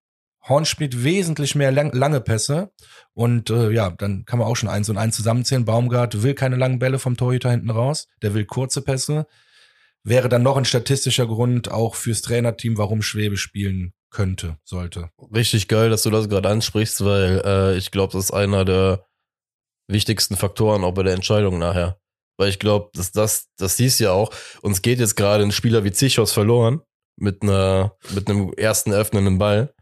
Horn 0.49 0.65
spielt 0.65 1.03
wesentlich 1.03 1.57
mehr 1.57 1.73
lang 1.73 1.93
lange 1.93 2.21
Pässe 2.21 2.71
und 3.15 3.51
äh, 3.51 3.71
ja, 3.71 3.91
dann 3.91 4.27
kann 4.27 4.39
man 4.39 4.47
auch 4.47 4.55
schon 4.55 4.69
eins 4.69 4.89
und 4.91 4.97
eins 4.97 5.17
zusammenzählen. 5.17 5.65
Baumgart 5.65 6.23
will 6.23 6.35
keine 6.35 6.55
langen 6.55 6.79
Bälle 6.79 7.01
vom 7.01 7.17
Torhüter 7.17 7.51
hinten 7.51 7.71
raus, 7.71 8.07
der 8.23 8.35
will 8.35 8.45
kurze 8.45 8.81
Pässe 8.81 9.27
wäre 10.05 10.29
dann 10.29 10.43
noch 10.43 10.57
ein 10.57 10.65
statistischer 10.65 11.27
Grund 11.27 11.71
auch 11.71 11.95
fürs 11.95 12.23
Trainerteam, 12.23 12.79
warum 12.79 13.03
Schwebe 13.03 13.37
spielen 13.37 13.93
könnte, 14.11 14.57
sollte. 14.65 15.11
Richtig 15.35 15.69
geil, 15.69 15.91
dass 15.91 16.03
du 16.03 16.11
das 16.11 16.29
gerade 16.29 16.49
ansprichst, 16.49 17.05
weil 17.05 17.43
äh, 17.45 17.77
ich 17.77 17.91
glaube, 17.91 18.13
das 18.13 18.25
ist 18.25 18.31
einer 18.31 18.65
der 18.65 19.07
wichtigsten 19.89 20.37
Faktoren 20.37 20.85
auch 20.85 20.93
bei 20.93 21.03
der 21.03 21.15
Entscheidung 21.15 21.59
nachher. 21.59 21.99
Weil 22.39 22.51
ich 22.51 22.59
glaube, 22.59 22.91
dass 22.95 23.11
das, 23.11 23.49
das 23.59 23.77
siehst 23.77 24.01
ja 24.01 24.13
auch, 24.13 24.33
uns 24.63 24.83
geht 24.83 25.01
jetzt 25.01 25.17
gerade 25.17 25.43
ein 25.43 25.53
Spieler 25.53 25.85
wie 25.85 25.93
Zichos 25.93 26.33
verloren 26.33 26.81
mit 27.17 27.43
einer, 27.43 27.97
mit 28.15 28.29
einem 28.29 28.53
ersten 28.55 28.93
öffnenden 28.93 29.39
Ball. 29.39 29.75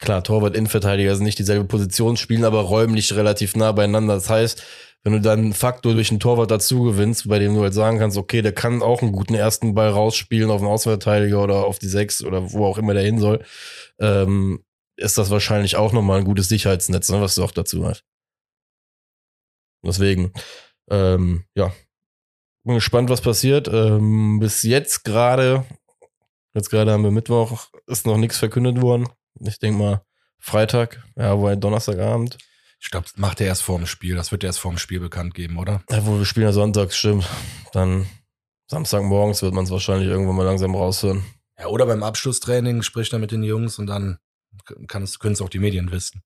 Klar, 0.00 0.24
Torwart, 0.24 0.56
Innenverteidiger 0.56 1.14
sind 1.14 1.24
nicht 1.24 1.38
dieselbe 1.38 1.66
Position, 1.66 2.16
spielen 2.16 2.44
aber 2.44 2.62
räumlich 2.62 3.14
relativ 3.14 3.54
nah 3.54 3.70
beieinander. 3.70 4.14
Das 4.14 4.30
heißt, 4.30 4.64
wenn 5.02 5.14
du 5.14 5.20
dann 5.20 5.52
Faktor 5.54 5.94
durch 5.94 6.10
einen 6.10 6.20
Torwart 6.20 6.50
dazu 6.50 6.82
gewinnst, 6.82 7.28
bei 7.28 7.38
dem 7.38 7.54
du 7.54 7.62
halt 7.62 7.72
sagen 7.72 7.98
kannst, 7.98 8.18
okay, 8.18 8.42
der 8.42 8.52
kann 8.52 8.82
auch 8.82 9.00
einen 9.00 9.12
guten 9.12 9.34
ersten 9.34 9.74
Ball 9.74 9.88
rausspielen 9.88 10.50
auf 10.50 10.60
den 10.60 10.68
Außenverteidiger 10.68 11.42
oder 11.42 11.64
auf 11.64 11.78
die 11.78 11.88
Sechs 11.88 12.22
oder 12.22 12.52
wo 12.52 12.66
auch 12.66 12.76
immer 12.76 12.92
der 12.92 13.04
hin 13.04 13.18
soll, 13.18 13.44
ähm, 13.98 14.62
ist 14.96 15.16
das 15.16 15.30
wahrscheinlich 15.30 15.76
auch 15.76 15.92
nochmal 15.92 16.18
ein 16.18 16.24
gutes 16.24 16.48
Sicherheitsnetz, 16.48 17.08
ne, 17.08 17.20
was 17.20 17.34
du 17.34 17.44
auch 17.44 17.52
dazu 17.52 17.86
hast. 17.86 18.04
Deswegen, 19.82 20.32
ähm, 20.90 21.44
ja, 21.54 21.72
bin 22.64 22.74
gespannt, 22.74 23.08
was 23.08 23.22
passiert. 23.22 23.68
Ähm, 23.68 24.38
bis 24.40 24.62
jetzt 24.62 25.04
gerade, 25.04 25.64
jetzt 26.52 26.68
gerade 26.68 26.92
haben 26.92 27.04
wir 27.04 27.10
Mittwoch, 27.10 27.68
ist 27.86 28.06
noch 28.06 28.18
nichts 28.18 28.36
verkündet 28.38 28.82
worden. 28.82 29.08
Ich 29.40 29.58
denke 29.58 29.78
mal 29.78 30.02
Freitag, 30.38 31.02
ja, 31.16 31.38
wohl 31.38 31.56
Donnerstagabend. 31.56 32.36
Ich 32.80 32.90
glaube, 32.90 33.04
das 33.04 33.18
macht 33.18 33.40
er 33.40 33.46
erst 33.46 33.62
vor 33.62 33.78
dem 33.78 33.86
Spiel. 33.86 34.16
Das 34.16 34.32
wird 34.32 34.42
er 34.42 34.48
erst 34.48 34.60
vor 34.60 34.72
dem 34.72 34.78
Spiel 34.78 35.00
bekannt 35.00 35.34
geben, 35.34 35.58
oder? 35.58 35.82
Ja, 35.90 36.04
wo 36.06 36.18
wir 36.18 36.24
spielen 36.24 36.46
ja 36.46 36.52
sonntags, 36.52 36.96
stimmt. 36.96 37.28
Dann 37.72 38.06
Samstagmorgens 38.68 39.42
wird 39.42 39.52
man 39.52 39.64
es 39.64 39.70
wahrscheinlich 39.70 40.08
irgendwann 40.08 40.36
mal 40.36 40.44
langsam 40.44 40.74
raushören. 40.74 41.24
Ja, 41.58 41.66
oder 41.66 41.86
beim 41.86 42.02
Abschlusstraining 42.02 42.82
spricht 42.82 43.12
er 43.12 43.18
mit 43.18 43.32
den 43.32 43.42
Jungs 43.42 43.78
und 43.78 43.86
dann 43.86 44.18
können 44.88 45.04
es 45.04 45.40
auch 45.42 45.48
die 45.48 45.58
Medien 45.58 45.92
wissen. 45.92 46.22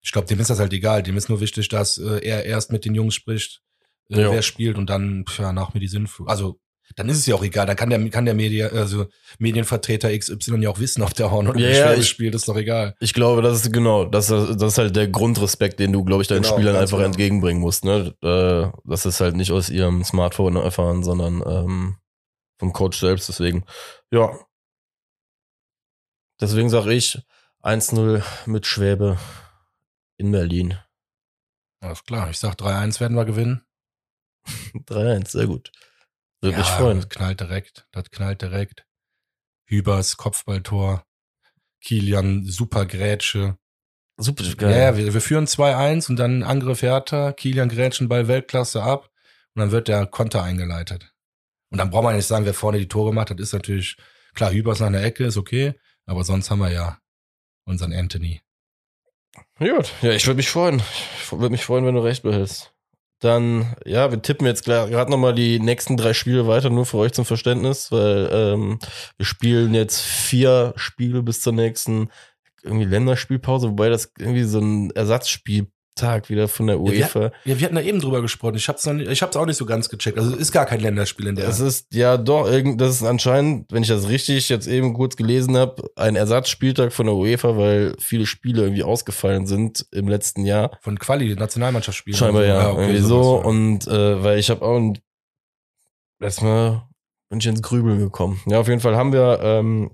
Ich 0.00 0.12
glaube, 0.12 0.28
dem 0.28 0.38
ist 0.38 0.50
das 0.50 0.60
halt 0.60 0.72
egal. 0.72 1.02
Dem 1.02 1.16
ist 1.16 1.28
nur 1.28 1.40
wichtig, 1.40 1.68
dass 1.68 1.98
äh, 1.98 2.20
er 2.24 2.44
erst 2.44 2.70
mit 2.70 2.84
den 2.84 2.94
Jungs 2.94 3.14
spricht, 3.14 3.62
äh, 4.08 4.16
wer 4.16 4.42
spielt 4.42 4.78
und 4.78 4.88
dann 4.88 5.24
ja, 5.36 5.52
nach 5.52 5.74
mir 5.74 5.80
die 5.80 5.88
Sinnflut. 5.88 6.28
Also 6.28 6.60
dann 6.94 7.08
ist 7.08 7.18
es 7.18 7.26
ja 7.26 7.34
auch 7.34 7.42
egal. 7.42 7.66
Dann 7.66 7.76
kann 7.76 7.90
der, 7.90 8.08
kann 8.10 8.24
der 8.24 8.34
Media, 8.34 8.68
also 8.68 9.06
Medienvertreter 9.38 10.16
XY 10.16 10.62
ja 10.62 10.70
auch 10.70 10.78
wissen, 10.78 11.02
ob 11.02 11.12
der 11.14 11.30
Horn 11.30 11.48
oder 11.48 11.58
Ja, 11.58 11.92
ich- 11.94 12.08
spielt, 12.08 12.34
ist 12.34 12.48
doch 12.48 12.56
egal. 12.56 12.94
Ich 13.00 13.12
glaube, 13.12 13.42
das 13.42 13.64
ist 13.64 13.72
genau, 13.72 14.04
das, 14.04 14.30
ist- 14.30 14.60
das 14.60 14.72
ist 14.72 14.78
halt 14.78 14.94
der 14.96 15.08
Grundrespekt, 15.08 15.80
den 15.80 15.92
du, 15.92 16.04
glaube 16.04 16.22
ich, 16.22 16.28
deinen 16.28 16.42
Genau, 16.42 16.54
Spielern 16.54 16.76
einfach 16.76 16.98
genau. 16.98 17.06
entgegenbringen 17.08 17.60
musst. 17.60 17.84
Ne? 17.84 18.14
Äh, 18.22 18.78
das 18.84 19.04
ist 19.04 19.20
halt 19.20 19.36
nicht 19.36 19.50
aus 19.50 19.68
ihrem 19.68 20.04
Smartphone 20.04 20.56
erfahren, 20.56 21.02
sondern 21.02 21.42
ähm, 21.46 21.96
vom 22.58 22.72
Coach 22.72 22.98
selbst. 23.00 23.28
Deswegen, 23.28 23.64
ja. 24.12 24.38
Deswegen 26.40 26.68
sage 26.70 26.92
ich 26.92 27.18
1-0 27.62 28.22
mit 28.46 28.66
Schwäbe 28.66 29.18
in 30.18 30.30
Berlin. 30.32 30.78
Alles 31.80 32.04
klar. 32.04 32.30
Ich 32.30 32.38
sag 32.38 32.54
3-1 32.54 33.00
werden 33.00 33.16
wir 33.16 33.24
gewinnen. 33.24 33.62
3-1, 34.86 35.28
sehr 35.30 35.46
gut. 35.46 35.72
Würde 36.40 36.58
mich 36.58 36.66
Ja, 36.66 36.76
freuen. 36.76 36.98
Das 37.00 37.08
knallt 37.08 37.40
direkt. 37.40 37.86
Das 37.92 38.10
knallt 38.10 38.42
direkt. 38.42 38.84
Hübers, 39.66 40.16
Kopfballtor. 40.16 41.04
Kilian, 41.82 42.44
super 42.44 42.86
Grätsche. 42.86 43.58
Super 44.18 44.44
Ja, 44.44 44.54
geil. 44.54 44.76
ja, 44.78 44.96
wir, 44.96 45.14
wir 45.14 45.20
führen 45.20 45.46
2-1 45.46 46.08
und 46.08 46.16
dann 46.16 46.42
Angriff 46.42 46.82
Hertha, 46.82 47.32
Kilian 47.32 47.68
Grätschen 47.68 48.08
Ball 48.08 48.28
Weltklasse 48.28 48.82
ab 48.82 49.10
und 49.54 49.60
dann 49.60 49.70
wird 49.72 49.88
der 49.88 50.06
Konter 50.06 50.42
eingeleitet. 50.42 51.12
Und 51.70 51.78
dann 51.78 51.90
braucht 51.90 52.04
man 52.04 52.16
nicht 52.16 52.26
sagen, 52.26 52.46
wer 52.46 52.54
vorne 52.54 52.78
die 52.78 52.88
Tore 52.88 53.12
macht, 53.12 53.30
das 53.30 53.38
ist 53.40 53.52
natürlich, 53.52 53.96
klar, 54.34 54.52
Hübers 54.52 54.80
nach 54.80 54.86
einer 54.86 55.02
Ecke 55.02 55.24
ist 55.24 55.36
okay, 55.36 55.74
aber 56.06 56.24
sonst 56.24 56.50
haben 56.50 56.60
wir 56.60 56.70
ja 56.70 56.98
unseren 57.66 57.92
Anthony. 57.92 58.40
Gut, 59.58 59.92
ja, 60.00 60.12
ich 60.12 60.26
würde 60.26 60.36
mich 60.38 60.48
freuen. 60.48 60.80
Ich 61.22 61.30
würde 61.32 61.50
mich 61.50 61.64
freuen, 61.64 61.84
wenn 61.84 61.94
du 61.94 62.00
recht 62.02 62.22
behältst. 62.22 62.72
Dann, 63.20 63.74
ja, 63.86 64.10
wir 64.10 64.20
tippen 64.20 64.46
jetzt 64.46 64.64
gerade 64.64 65.10
nochmal 65.10 65.34
die 65.34 65.58
nächsten 65.58 65.96
drei 65.96 66.12
Spiele 66.12 66.46
weiter, 66.46 66.68
nur 66.68 66.84
für 66.84 66.98
euch 66.98 67.12
zum 67.12 67.24
Verständnis, 67.24 67.90
weil 67.90 68.28
ähm, 68.30 68.78
wir 69.16 69.24
spielen 69.26 69.72
jetzt 69.74 70.02
vier 70.02 70.74
Spiele 70.76 71.22
bis 71.22 71.40
zur 71.40 71.54
nächsten 71.54 72.10
irgendwie 72.62 72.84
Länderspielpause, 72.84 73.68
wobei 73.70 73.88
das 73.88 74.12
irgendwie 74.18 74.42
so 74.44 74.60
ein 74.60 74.90
Ersatzspieltag 75.96 76.28
wieder 76.30 76.48
von 76.48 76.66
der 76.66 76.76
Ja, 76.76 76.82
UEFA. 76.82 77.32
Ja, 77.44 77.58
wir 77.58 77.64
hatten 77.64 77.74
da 77.74 77.80
eben 77.80 78.00
drüber 78.00 78.20
gesprochen. 78.22 78.56
Ich 78.56 78.68
hab's, 78.68 78.84
noch 78.86 78.92
nicht, 78.92 79.10
ich 79.10 79.22
hab's 79.22 79.36
auch 79.36 79.46
nicht 79.46 79.56
so 79.56 79.66
ganz 79.66 79.88
gecheckt. 79.88 80.18
Also 80.18 80.34
es 80.34 80.40
ist 80.40 80.52
gar 80.52 80.66
kein 80.66 80.80
Länderspiel 80.80 81.26
in 81.26 81.36
der. 81.36 81.48
Es 81.48 81.60
ist 81.60 81.86
ja 81.92 82.16
doch, 82.16 82.48
das 82.76 82.96
ist 82.96 83.02
anscheinend, 83.02 83.72
wenn 83.72 83.82
ich 83.82 83.88
das 83.88 84.08
richtig 84.08 84.48
jetzt 84.48 84.66
eben 84.66 84.94
kurz 84.94 85.16
gelesen 85.16 85.56
habe, 85.56 85.90
ein 85.96 86.16
Ersatzspieltag 86.16 86.92
von 86.92 87.06
der 87.06 87.14
UEFA, 87.14 87.56
weil 87.56 87.94
viele 87.98 88.26
Spiele 88.26 88.62
irgendwie 88.62 88.82
ausgefallen 88.82 89.46
sind 89.46 89.86
im 89.92 90.08
letzten 90.08 90.44
Jahr. 90.44 90.78
von 90.80 90.98
Quali, 90.98 91.34
Nationalmannschaftsspielen. 91.34 92.18
Scheinbar 92.18 92.42
so. 92.42 92.48
ja, 92.48 92.70
okay, 92.70 92.80
irgendwie 92.82 93.00
so. 93.00 93.38
ja. 93.38 93.44
Und 93.44 93.86
äh, 93.86 94.22
weil 94.22 94.38
ich 94.38 94.50
habe 94.50 94.62
auch 94.62 94.76
ein, 94.76 94.98
erstmal 96.20 96.82
bin 97.28 97.40
ich 97.40 97.46
ins 97.46 97.62
Grübeln 97.62 97.98
gekommen. 97.98 98.40
Ja, 98.46 98.60
auf 98.60 98.68
jeden 98.68 98.80
Fall 98.80 98.96
haben 98.96 99.12
wir 99.12 99.40
ähm, 99.42 99.90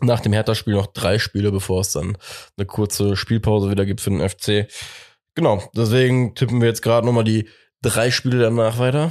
nach 0.00 0.20
dem 0.20 0.32
Hertha-Spiel 0.32 0.74
noch 0.74 0.88
drei 0.88 1.18
Spiele, 1.18 1.52
bevor 1.52 1.80
es 1.80 1.92
dann 1.92 2.18
eine 2.56 2.66
kurze 2.66 3.16
Spielpause 3.16 3.70
wieder 3.70 3.86
gibt 3.86 4.00
für 4.00 4.10
den 4.10 4.28
FC. 4.28 4.68
Genau, 5.34 5.62
deswegen 5.76 6.34
tippen 6.34 6.60
wir 6.60 6.68
jetzt 6.68 6.82
gerade 6.82 7.06
nochmal 7.06 7.24
die 7.24 7.48
drei 7.82 8.10
Spiele 8.10 8.38
danach 8.38 8.78
weiter. 8.78 9.10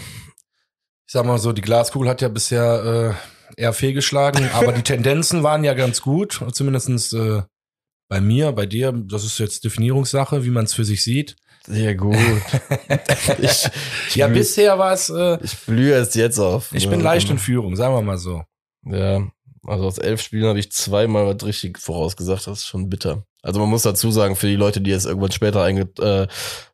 ich 1.06 1.12
sag 1.14 1.26
mal 1.26 1.38
so, 1.38 1.52
die 1.52 1.62
Glaskugel 1.62 2.08
hat 2.10 2.22
ja 2.22 2.30
bisher 2.30 3.16
äh, 3.58 3.62
eher 3.62 3.74
fehlgeschlagen, 3.74 4.50
aber 4.54 4.72
die 4.72 4.82
Tendenzen 4.84 5.44
waren 5.44 5.64
ja 5.64 5.74
ganz 5.74 6.02
gut, 6.02 6.42
zumindestens 6.54 7.12
äh, 7.14 7.42
bei 8.10 8.22
mir, 8.22 8.52
bei 8.54 8.66
dir. 8.66 8.92
Das 8.94 9.24
ist 9.24 9.38
jetzt 9.40 9.64
Definierungssache, 9.66 10.46
wie 10.46 10.50
man 10.50 10.66
es 10.66 10.74
für 10.74 10.86
sich 10.86 11.04
sieht. 11.04 11.36
Sehr 11.66 11.96
gut. 11.96 12.16
ich, 13.42 13.70
ich, 14.10 14.16
Ja, 14.16 14.28
blüh- 14.28 14.34
bisher 14.34 14.78
war 14.80 14.94
es, 14.94 15.10
äh, 15.10 15.38
ich 15.44 15.58
blühe 15.60 15.94
erst 15.94 16.16
jetzt 16.16 16.40
auf. 16.40 16.72
ich 16.74 16.90
bin 16.90 17.00
leicht 17.02 17.30
in 17.30 17.38
Führung, 17.38 17.76
sagen 17.76 17.94
wir 17.96 18.02
mal 18.02 18.18
so. 18.18 18.44
Ja, 18.86 19.26
also 19.66 19.86
aus 19.86 19.98
elf 19.98 20.22
Spielen 20.22 20.46
habe 20.46 20.60
ich 20.60 20.72
zweimal 20.72 21.26
was 21.26 21.46
richtig 21.46 21.80
vorausgesagt. 21.80 22.48
Das 22.48 22.60
ist 22.60 22.68
schon 22.68 22.90
bitter. 22.90 23.26
Also 23.44 23.60
man 23.60 23.70
muss 23.70 23.84
dazu 23.84 24.10
sagen, 24.10 24.36
für 24.36 24.48
die 24.48 24.56
Leute, 24.56 24.82
die 24.82 24.90
jetzt 24.90 25.06
irgendwann 25.06 25.32
später 25.32 25.62
einge 25.62 25.82
äh, 26.00 26.28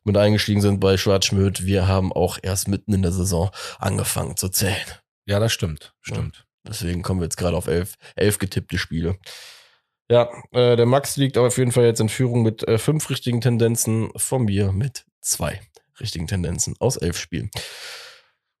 mit 0.04 0.16
eingestiegen 0.16 0.60
sind 0.60 0.78
bei 0.78 0.96
Schwarzschmidt, 0.96 1.66
wir 1.66 1.88
haben 1.88 2.12
auch 2.12 2.38
erst 2.40 2.68
mitten 2.68 2.94
in 2.94 3.02
der 3.02 3.12
Saison 3.12 3.50
angefangen 3.78 4.36
zu 4.36 4.48
zählen. 4.48 4.76
Ja, 5.26 5.40
das 5.40 5.52
stimmt, 5.52 5.94
stimmt. 6.00 6.46
Deswegen 6.66 7.02
kommen 7.02 7.20
wir 7.20 7.24
jetzt 7.24 7.36
gerade 7.36 7.56
auf 7.56 7.66
elf, 7.66 7.96
elf 8.14 8.38
getippte 8.38 8.78
Spiele. 8.78 9.18
Ja, 10.10 10.30
äh, 10.52 10.76
der 10.76 10.86
Max 10.86 11.16
liegt 11.16 11.36
aber 11.36 11.48
auf 11.48 11.58
jeden 11.58 11.72
Fall 11.72 11.84
jetzt 11.84 12.00
in 12.00 12.08
Führung 12.08 12.42
mit 12.42 12.66
äh, 12.66 12.78
fünf 12.78 13.10
richtigen 13.10 13.40
Tendenzen, 13.40 14.10
von 14.16 14.44
mir 14.44 14.72
mit 14.72 15.04
zwei 15.20 15.60
richtigen 16.00 16.26
Tendenzen 16.26 16.74
aus 16.78 16.96
elf 16.96 17.18
Spielen. 17.18 17.50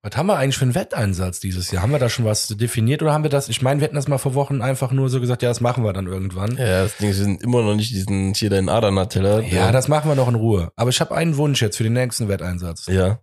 Was 0.02 0.16
haben 0.16 0.28
wir 0.28 0.36
eigentlich 0.36 0.56
für 0.56 0.64
einen 0.64 0.74
Wetteinsatz 0.74 1.40
dieses 1.40 1.70
Jahr? 1.70 1.82
Haben 1.82 1.92
wir 1.92 1.98
da 1.98 2.08
schon 2.08 2.24
was 2.24 2.48
definiert 2.48 3.02
oder 3.02 3.12
haben 3.12 3.22
wir 3.22 3.30
das? 3.30 3.50
Ich 3.50 3.60
meine, 3.60 3.80
wir 3.80 3.84
hätten 3.84 3.96
das 3.96 4.08
mal 4.08 4.16
vor 4.16 4.34
Wochen 4.34 4.62
einfach 4.62 4.92
nur 4.92 5.10
so 5.10 5.20
gesagt, 5.20 5.42
ja, 5.42 5.50
das 5.50 5.60
machen 5.60 5.84
wir 5.84 5.92
dann 5.92 6.06
irgendwann. 6.06 6.56
Ja, 6.56 6.84
das 6.84 6.96
Ding, 6.96 7.08
wir 7.08 7.14
sind 7.14 7.42
immer 7.42 7.62
noch 7.62 7.74
nicht 7.74 7.90
diesen 7.90 8.32
hier 8.32 8.48
deinen 8.48 8.70
Adana-Teller. 8.70 9.42
Ja, 9.42 9.72
das 9.72 9.88
machen 9.88 10.10
wir 10.10 10.14
noch 10.14 10.28
in 10.28 10.36
Ruhe. 10.36 10.72
Aber 10.76 10.88
ich 10.88 11.02
habe 11.02 11.14
einen 11.14 11.36
Wunsch 11.36 11.60
jetzt 11.60 11.76
für 11.76 11.84
den 11.84 11.92
nächsten 11.92 12.28
Wetteinsatz. 12.28 12.86
Ja. 12.86 13.20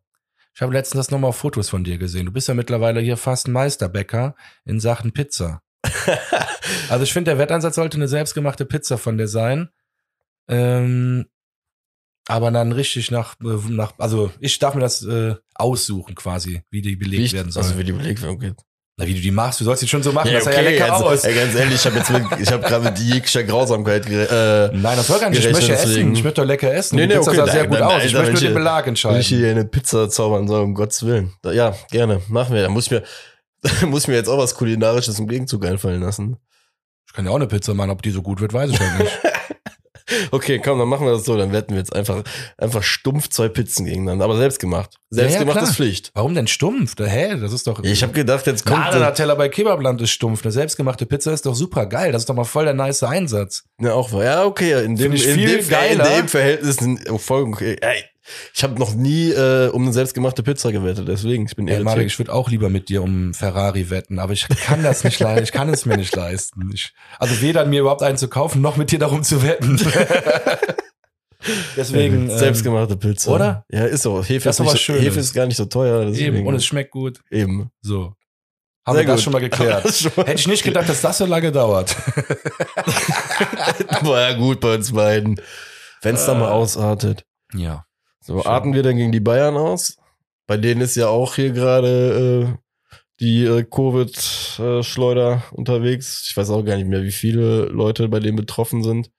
Ich 0.53 0.61
habe 0.61 0.71
letztens 0.71 1.05
das 1.05 1.11
nochmal 1.11 1.29
auf 1.29 1.37
Fotos 1.37 1.69
von 1.69 1.83
dir 1.83 1.97
gesehen. 1.97 2.27
Du 2.27 2.31
bist 2.31 2.47
ja 2.47 2.53
mittlerweile 2.53 2.99
hier 2.99 3.17
fast 3.17 3.47
ein 3.47 3.53
Meisterbäcker 3.53 4.35
in 4.65 4.79
Sachen 4.79 5.13
Pizza. 5.13 5.61
Also 6.89 7.03
ich 7.03 7.13
finde, 7.13 7.31
der 7.31 7.37
Wetteinsatz 7.37 7.75
sollte 7.75 7.97
eine 7.97 8.07
selbstgemachte 8.07 8.65
Pizza 8.65 8.97
von 8.97 9.17
dir 9.17 9.27
sein. 9.27 9.69
Ähm, 10.49 11.25
aber 12.27 12.51
dann 12.51 12.71
richtig 12.73 13.09
nach, 13.09 13.35
äh, 13.41 13.57
nach, 13.69 13.93
also 13.97 14.31
ich 14.39 14.59
darf 14.59 14.75
mir 14.75 14.81
das 14.81 15.03
äh, 15.03 15.35
aussuchen 15.59 16.15
quasi, 16.15 16.61
wie 16.71 16.81
die 16.81 16.95
belegt 16.95 17.31
Wie 17.31 17.37
werden 17.37 17.51
soll. 17.51 17.63
also 17.63 17.77
wie 17.77 17.83
die 17.83 17.91
Belegwirkung 17.93 18.39
geht. 18.39 18.55
Na, 18.99 19.05
wie 19.05 19.13
du 19.13 19.19
die 19.21 19.29
machst, 19.29 19.59
du 19.59 19.63
sollst 19.63 19.83
die 19.83 19.87
schon 19.87 20.01
so 20.01 20.11
machen, 20.11 20.29
Ja, 20.31 20.39
dass 20.39 20.47
er 20.47 20.55
ja 20.55 20.61
lecker 20.71 20.91
also, 20.93 21.05
aus. 21.05 21.23
ey, 21.23 21.35
ganz 21.35 21.53
ehrlich, 21.53 21.75
ich 21.75 21.85
habe 21.85 21.97
jetzt 21.97 22.09
mit, 22.09 22.23
ich 22.41 22.51
habe 22.51 22.63
gerade 22.67 22.83
mit 22.85 22.97
jeglicher 22.97 23.43
Grausamkeit 23.43 24.07
äh, 24.09 24.69
Nein, 24.73 24.97
das 24.97 25.05
soll 25.05 25.19
gar 25.19 25.29
nicht. 25.29 25.45
Ich 25.45 25.51
möchte 25.51 25.67
deswegen. 25.67 25.91
essen. 26.07 26.13
Ich 26.15 26.23
möchte 26.23 26.41
doch 26.41 26.47
lecker 26.47 26.73
essen. 26.73 26.95
Nee, 26.95 27.03
Die 27.03 27.07
nee, 27.09 27.13
Pizza 27.19 27.29
okay, 27.29 27.37
sah 27.37 27.45
sehr 27.47 27.61
nein, 27.61 27.69
gut 27.69 27.79
nein, 27.79 27.87
aus. 27.87 27.93
nein, 27.97 28.07
Ich 28.07 28.13
möchte 28.13 28.31
nur 28.31 28.41
den 28.41 28.53
Belag 28.55 28.77
Will 28.77 28.93
ich 28.93 29.03
entscheiden. 29.03 29.21
hier 29.21 29.51
eine 29.51 29.65
Pizza 29.65 30.09
zaubern 30.09 30.47
soll, 30.47 30.61
um 30.63 30.73
Gottes 30.73 31.05
Willen. 31.05 31.31
Da, 31.43 31.51
ja, 31.51 31.75
gerne, 31.91 32.21
machen 32.27 32.55
wir. 32.55 32.63
Da 32.63 32.69
muss 32.69 32.85
ich 32.85 32.91
mir, 32.91 33.03
da 33.61 33.69
muss 33.85 34.01
ich 34.03 34.07
mir 34.07 34.15
jetzt 34.15 34.29
auch 34.29 34.39
was 34.39 34.55
Kulinarisches 34.55 35.19
im 35.19 35.27
Gegenzug 35.27 35.63
einfallen 35.63 36.01
lassen. 36.01 36.37
Ich 37.05 37.13
kann 37.13 37.23
ja 37.25 37.29
auch 37.31 37.35
eine 37.35 37.45
Pizza 37.47 37.75
machen, 37.75 37.91
ob 37.91 38.01
die 38.01 38.09
so 38.11 38.23
gut 38.23 38.41
wird, 38.41 38.53
weiß 38.53 38.71
ich 38.71 38.79
halt 38.79 38.97
nicht. 38.99 39.11
Okay, 40.31 40.59
komm, 40.63 40.79
dann 40.79 40.87
machen 40.87 41.05
wir 41.05 41.13
das 41.13 41.25
so. 41.25 41.35
Dann 41.37 41.51
wetten 41.51 41.71
wir 41.71 41.79
jetzt 41.79 41.95
einfach, 41.95 42.23
einfach 42.57 42.83
stumpf 42.83 43.29
zwei 43.29 43.49
Pizzen 43.49 43.85
gegeneinander. 43.85 44.25
Aber 44.25 44.37
selbst 44.37 44.59
gemacht. 44.59 44.97
Selbst 45.09 45.33
Ja, 45.33 45.37
ja, 45.37 45.43
gemacht 45.43 45.57
klar. 45.57 45.69
ist 45.69 45.75
Pflicht. 45.75 46.11
Warum 46.13 46.33
denn 46.35 46.47
stumpf? 46.47 46.95
Da, 46.95 47.05
hä, 47.05 47.35
das 47.39 47.53
ist 47.53 47.67
doch. 47.67 47.83
Ich 47.83 48.03
habe 48.03 48.13
gedacht, 48.13 48.45
jetzt 48.47 48.65
kommt. 48.65 48.85
Teller 49.15 49.35
bei 49.35 49.49
Kebabland 49.49 50.01
ist 50.01 50.11
stumpf. 50.11 50.43
Eine 50.43 50.51
selbstgemachte 50.51 51.05
Pizza 51.05 51.31
ist 51.33 51.45
doch 51.45 51.55
super 51.55 51.85
geil. 51.85 52.11
Das 52.11 52.23
ist 52.23 52.29
doch 52.29 52.35
mal 52.35 52.43
voll 52.43 52.65
der 52.65 52.73
nice 52.73 53.03
Einsatz. 53.03 53.63
Ja, 53.79 53.93
auch. 53.93 54.11
Ja, 54.13 54.45
okay. 54.45 54.83
In 54.83 54.95
dem, 54.95 55.13
in, 55.13 55.19
dem, 55.37 55.61
Ver- 55.61 55.89
in 55.89 55.97
geiler. 55.97 56.17
dem 56.17 56.27
Verhältnis 56.27 56.75
sind 56.77 57.09
oh, 57.09 57.17
voll 57.17 57.43
okay. 57.43 57.77
Ey, 57.81 58.03
ich 58.53 58.63
habe 58.63 58.79
noch 58.79 58.93
nie 58.93 59.31
äh, 59.31 59.69
um 59.69 59.83
eine 59.83 59.93
selbstgemachte 59.93 60.43
Pizza 60.43 60.71
gewettet, 60.71 61.07
deswegen 61.07 61.45
ich 61.45 61.55
bin 61.55 61.65
Marek, 61.65 61.81
irritiert. 61.85 62.05
ich 62.07 62.19
würde 62.19 62.33
auch 62.33 62.49
lieber 62.49 62.69
mit 62.69 62.89
dir 62.89 63.01
um 63.03 63.33
Ferrari 63.33 63.89
wetten, 63.89 64.19
aber 64.19 64.33
ich 64.33 64.47
kann 64.47 64.83
das 64.83 65.03
nicht 65.03 65.19
leisten. 65.19 65.43
Ich 65.43 65.51
kann 65.51 65.69
es 65.69 65.85
mir 65.85 65.97
nicht 65.97 66.15
leisten. 66.15 66.69
Ich, 66.73 66.93
also 67.19 67.41
weder 67.41 67.65
mir 67.65 67.81
überhaupt 67.81 68.03
einen 68.03 68.17
zu 68.17 68.27
kaufen, 68.27 68.61
noch 68.61 68.77
mit 68.77 68.91
dir 68.91 68.99
darum 68.99 69.23
zu 69.23 69.43
wetten. 69.43 69.79
Deswegen. 71.77 72.29
ähm, 72.29 72.37
selbstgemachte 72.37 72.97
Pizza. 72.97 73.31
oder? 73.31 73.65
Ja, 73.71 73.85
ist 73.85 74.01
so. 74.03 74.23
Hefe 74.23 74.45
Das 74.49 74.55
ist, 74.55 74.59
nicht 74.61 74.71
so, 74.71 74.77
Schönes. 74.77 75.01
Hefe 75.03 75.19
ist 75.19 75.33
gar 75.33 75.45
nicht 75.45 75.57
so 75.57 75.65
teuer. 75.65 76.05
Deswegen. 76.05 76.37
Eben. 76.37 76.47
Und 76.47 76.55
es 76.55 76.65
schmeckt 76.65 76.91
gut. 76.91 77.19
eben. 77.29 77.69
So. 77.81 78.13
Haben 78.85 78.95
Sehr 78.95 79.03
wir 79.05 79.07
das 79.07 79.15
gut. 79.17 79.23
schon 79.25 79.33
mal 79.33 79.39
geklärt. 79.39 79.85
Das 79.85 79.99
schon 80.01 80.11
mal- 80.15 80.25
Hätte 80.25 80.39
ich 80.39 80.47
nicht 80.47 80.63
gedacht, 80.63 80.89
dass 80.89 81.01
das 81.01 81.17
so 81.19 81.25
lange 81.25 81.51
dauert. 81.51 81.95
War 84.01 84.31
ja 84.31 84.37
gut 84.37 84.59
bei 84.61 84.75
uns 84.75 84.91
beiden. 84.91 85.39
Wenn 86.01 86.15
es 86.15 86.25
dann 86.25 86.39
mal 86.39 86.49
Äh. 86.49 86.53
ausartet. 86.53 87.23
Ja. 87.53 87.85
So, 88.27 88.41
Schön. 88.41 88.51
arten 88.51 88.73
wir 88.73 88.83
dann 88.83 88.97
gegen 88.97 89.13
die 89.13 89.21
Bayern 89.21 89.55
aus? 89.55 89.95
Bei 90.47 90.57
denen 90.57 90.81
ist 90.81 90.97
ja 90.97 91.07
auch 91.07 91.35
hier 91.35 91.51
gerade 91.51 92.51
äh, 92.51 92.57
die 93.21 93.45
äh, 93.45 93.63
Covid-Schleuder 93.63 95.43
unterwegs. 95.53 96.27
Ich 96.27 96.35
weiß 96.35 96.49
auch 96.49 96.63
gar 96.65 96.75
nicht 96.75 96.89
mehr, 96.89 97.03
wie 97.03 97.13
viele 97.13 97.67
Leute 97.67 98.09
bei 98.09 98.19
denen 98.19 98.35
betroffen 98.35 98.83
sind. 98.83 99.11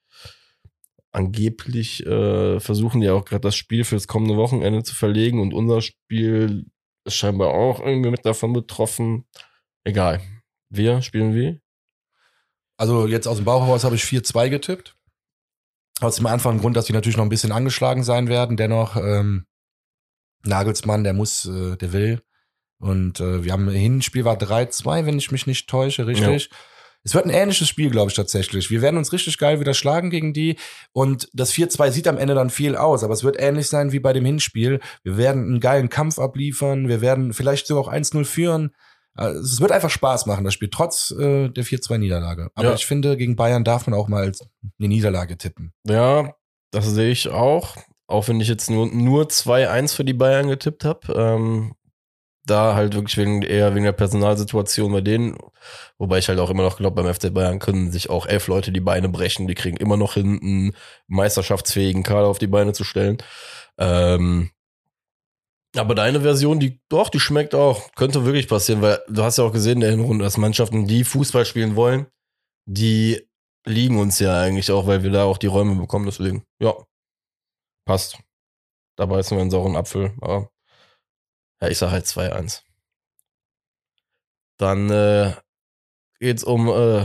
Angeblich 1.10 2.04
äh, 2.04 2.60
versuchen 2.60 3.00
die 3.00 3.08
auch 3.08 3.24
gerade 3.24 3.40
das 3.40 3.56
Spiel 3.56 3.84
fürs 3.84 4.08
kommende 4.08 4.36
Wochenende 4.36 4.82
zu 4.82 4.94
verlegen 4.94 5.40
und 5.40 5.54
unser 5.54 5.80
Spiel 5.80 6.66
ist 7.06 7.14
scheinbar 7.14 7.48
auch 7.48 7.80
irgendwie 7.80 8.10
mit 8.10 8.26
davon 8.26 8.52
betroffen. 8.52 9.24
Egal. 9.84 10.20
Wir 10.68 11.00
spielen 11.00 11.34
wie? 11.34 11.62
Also 12.76 13.06
jetzt 13.06 13.26
aus 13.26 13.36
dem 13.36 13.46
Bauch 13.46 13.64
heraus 13.64 13.84
habe 13.84 13.94
ich 13.94 14.02
4-2 14.02 14.50
getippt. 14.50 14.97
Aus 16.00 16.16
dem 16.16 16.26
einfachen 16.26 16.60
Grund, 16.60 16.76
dass 16.76 16.84
die 16.84 16.92
natürlich 16.92 17.16
noch 17.16 17.24
ein 17.24 17.30
bisschen 17.30 17.52
angeschlagen 17.52 18.04
sein 18.04 18.28
werden. 18.28 18.56
Dennoch, 18.56 18.96
ähm, 18.96 19.46
Nagelsmann, 20.44 21.04
der 21.04 21.12
muss, 21.12 21.44
äh, 21.46 21.76
der 21.76 21.92
will. 21.92 22.22
Und 22.78 23.20
äh, 23.20 23.44
wir 23.44 23.52
haben 23.52 23.68
Hinspiel 23.68 24.24
war 24.24 24.36
3-2, 24.36 25.06
wenn 25.06 25.18
ich 25.18 25.32
mich 25.32 25.46
nicht 25.46 25.68
täusche, 25.68 26.06
richtig. 26.06 26.50
Es 27.04 27.14
wird 27.14 27.24
ein 27.24 27.30
ähnliches 27.30 27.68
Spiel, 27.68 27.90
glaube 27.90 28.10
ich, 28.10 28.16
tatsächlich. 28.16 28.70
Wir 28.70 28.82
werden 28.82 28.96
uns 28.96 29.12
richtig 29.12 29.38
geil 29.38 29.60
wieder 29.60 29.74
schlagen 29.74 30.10
gegen 30.10 30.32
die. 30.32 30.56
Und 30.92 31.28
das 31.32 31.52
4-2 31.52 31.90
sieht 31.90 32.08
am 32.08 32.18
Ende 32.18 32.34
dann 32.34 32.50
viel 32.50 32.76
aus, 32.76 33.02
aber 33.02 33.14
es 33.14 33.24
wird 33.24 33.40
ähnlich 33.40 33.68
sein 33.68 33.92
wie 33.92 34.00
bei 34.00 34.12
dem 34.12 34.24
Hinspiel. 34.24 34.80
Wir 35.02 35.16
werden 35.16 35.44
einen 35.44 35.60
geilen 35.60 35.88
Kampf 35.88 36.18
abliefern. 36.18 36.88
Wir 36.88 37.00
werden 37.00 37.32
vielleicht 37.32 37.66
sogar 37.66 37.84
auch 37.84 37.92
1-0 37.92 38.24
führen. 38.24 38.74
Also 39.18 39.40
Es 39.40 39.60
wird 39.60 39.72
einfach 39.72 39.90
Spaß 39.90 40.26
machen, 40.26 40.44
das 40.44 40.54
Spiel, 40.54 40.68
trotz 40.70 41.10
äh, 41.10 41.48
der 41.48 41.64
4-2-Niederlage. 41.64 42.50
Aber 42.54 42.68
Ja. 42.68 42.74
ich 42.74 42.86
finde, 42.86 43.16
gegen 43.16 43.36
Bayern 43.36 43.64
darf 43.64 43.86
man 43.86 43.98
auch 43.98 44.08
mal 44.08 44.24
eine 44.78 44.88
Niederlage 44.88 45.36
tippen. 45.36 45.72
Ja, 45.86 46.34
das 46.70 46.86
sehe 46.86 47.10
ich 47.10 47.28
auch. 47.28 47.76
Auch 48.06 48.28
wenn 48.28 48.40
ich 48.40 48.48
jetzt 48.48 48.70
nur, 48.70 48.86
nur 48.86 49.24
2-1 49.26 49.94
für 49.94 50.04
die 50.04 50.14
Bayern 50.14 50.48
getippt 50.48 50.84
habe. 50.84 51.12
Ähm, 51.14 51.74
da 52.46 52.74
halt 52.74 52.94
wirklich 52.94 53.18
wegen, 53.18 53.42
eher 53.42 53.74
wegen 53.74 53.84
der 53.84 53.92
Personalsituation 53.92 54.90
bei 54.92 55.02
denen. 55.02 55.36
Wobei 55.98 56.18
ich 56.18 56.28
halt 56.28 56.38
auch 56.38 56.48
immer 56.48 56.62
noch 56.62 56.78
glaube, 56.78 57.02
beim 57.02 57.12
FC 57.12 57.32
Bayern 57.34 57.58
können 57.58 57.92
sich 57.92 58.08
auch 58.08 58.24
elf 58.24 58.46
Leute 58.46 58.72
die 58.72 58.80
Beine 58.80 59.08
brechen. 59.10 59.46
Die 59.48 59.54
kriegen 59.54 59.76
immer 59.76 59.98
noch 59.98 60.14
hin, 60.14 60.38
einen 60.42 60.76
meisterschaftsfähigen 61.08 62.02
Kader 62.04 62.26
auf 62.28 62.38
die 62.38 62.46
Beine 62.46 62.72
zu 62.72 62.84
stellen. 62.84 63.18
Ähm, 63.76 64.50
aber 65.76 65.94
deine 65.94 66.20
Version, 66.22 66.60
die 66.60 66.80
doch, 66.88 67.08
die 67.08 67.20
schmeckt 67.20 67.54
auch. 67.54 67.92
Könnte 67.92 68.24
wirklich 68.24 68.48
passieren, 68.48 68.82
weil 68.82 69.00
du 69.08 69.22
hast 69.22 69.38
ja 69.38 69.44
auch 69.44 69.52
gesehen 69.52 69.74
in 69.74 69.80
der 69.80 69.90
Hinrunde, 69.90 70.24
dass 70.24 70.36
Mannschaften, 70.36 70.86
die 70.86 71.04
Fußball 71.04 71.44
spielen 71.44 71.76
wollen, 71.76 72.06
die 72.66 73.28
liegen 73.66 73.98
uns 73.98 74.18
ja 74.18 74.40
eigentlich 74.40 74.70
auch, 74.70 74.86
weil 74.86 75.02
wir 75.02 75.10
da 75.10 75.24
auch 75.24 75.38
die 75.38 75.46
Räume 75.46 75.74
bekommen. 75.74 76.06
Deswegen, 76.06 76.44
ja, 76.60 76.74
passt. 77.84 78.18
Da 78.96 79.06
beißen 79.06 79.36
wir 79.36 79.42
einen 79.42 79.50
sauren 79.50 79.76
Apfel. 79.76 80.14
Aber 80.20 80.50
ja, 81.60 81.68
ich 81.68 81.78
sag 81.78 81.90
halt 81.90 82.06
2-1. 82.06 82.62
Dann 84.58 84.90
äh, 84.90 85.34
geht's 86.18 86.44
um, 86.44 86.68
äh, 86.68 87.04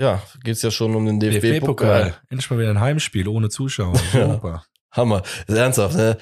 ja, 0.00 0.22
geht's 0.42 0.62
ja 0.62 0.70
schon 0.70 0.94
um 0.94 1.04
den 1.04 1.20
DFB-Pokal. 1.20 2.14
Endlich 2.30 2.50
mal 2.50 2.58
wieder 2.58 2.70
ein 2.70 2.80
Heimspiel 2.80 3.28
ohne 3.28 3.50
Zuschauer. 3.50 3.96
Super. 4.12 4.64
Hammer. 4.92 5.22
Ist 5.46 5.56
ernsthaft, 5.56 5.96
ne? 5.96 6.18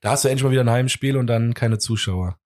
Da 0.00 0.10
hast 0.10 0.24
du 0.24 0.28
endlich 0.28 0.44
mal 0.44 0.50
wieder 0.50 0.62
ein 0.62 0.70
Heimspiel 0.70 1.16
und 1.16 1.26
dann 1.26 1.54
keine 1.54 1.78
Zuschauer. 1.78 2.38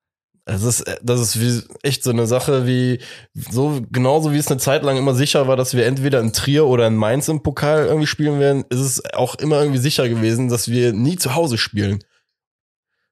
Das 0.45 0.65
ist, 0.65 0.85
das 1.03 1.21
ist 1.21 1.41
wie, 1.41 1.63
echt 1.85 2.03
so 2.03 2.11
eine 2.11 2.27
Sache 2.27 2.67
wie, 2.67 2.99
so, 3.33 3.81
genauso 3.93 4.33
wie 4.33 4.39
es 4.39 4.49
eine 4.49 4.59
Zeit 4.59 4.83
lang 4.83 4.97
immer 4.97 5.15
sicher 5.15 5.47
war, 5.47 5.57
dass 5.57 5.75
wir 5.75 5.87
entweder 5.87 6.19
in 6.19 6.33
Trier 6.33 6.67
oder 6.67 6.89
in 6.89 6.97
Mainz 6.97 7.29
im 7.29 7.45
Pokal 7.45 7.87
irgendwie 7.87 8.09
spielen 8.09 8.41
werden, 8.41 8.65
ist 8.69 8.81
es 8.81 9.15
auch 9.15 9.37
immer 9.37 9.61
irgendwie 9.61 9.79
sicher 9.79 10.09
gewesen, 10.09 10.49
dass 10.49 10.69
wir 10.69 10.93
nie 10.93 11.17
zu 11.17 11.37
Hause 11.37 11.59
spielen. 11.59 12.03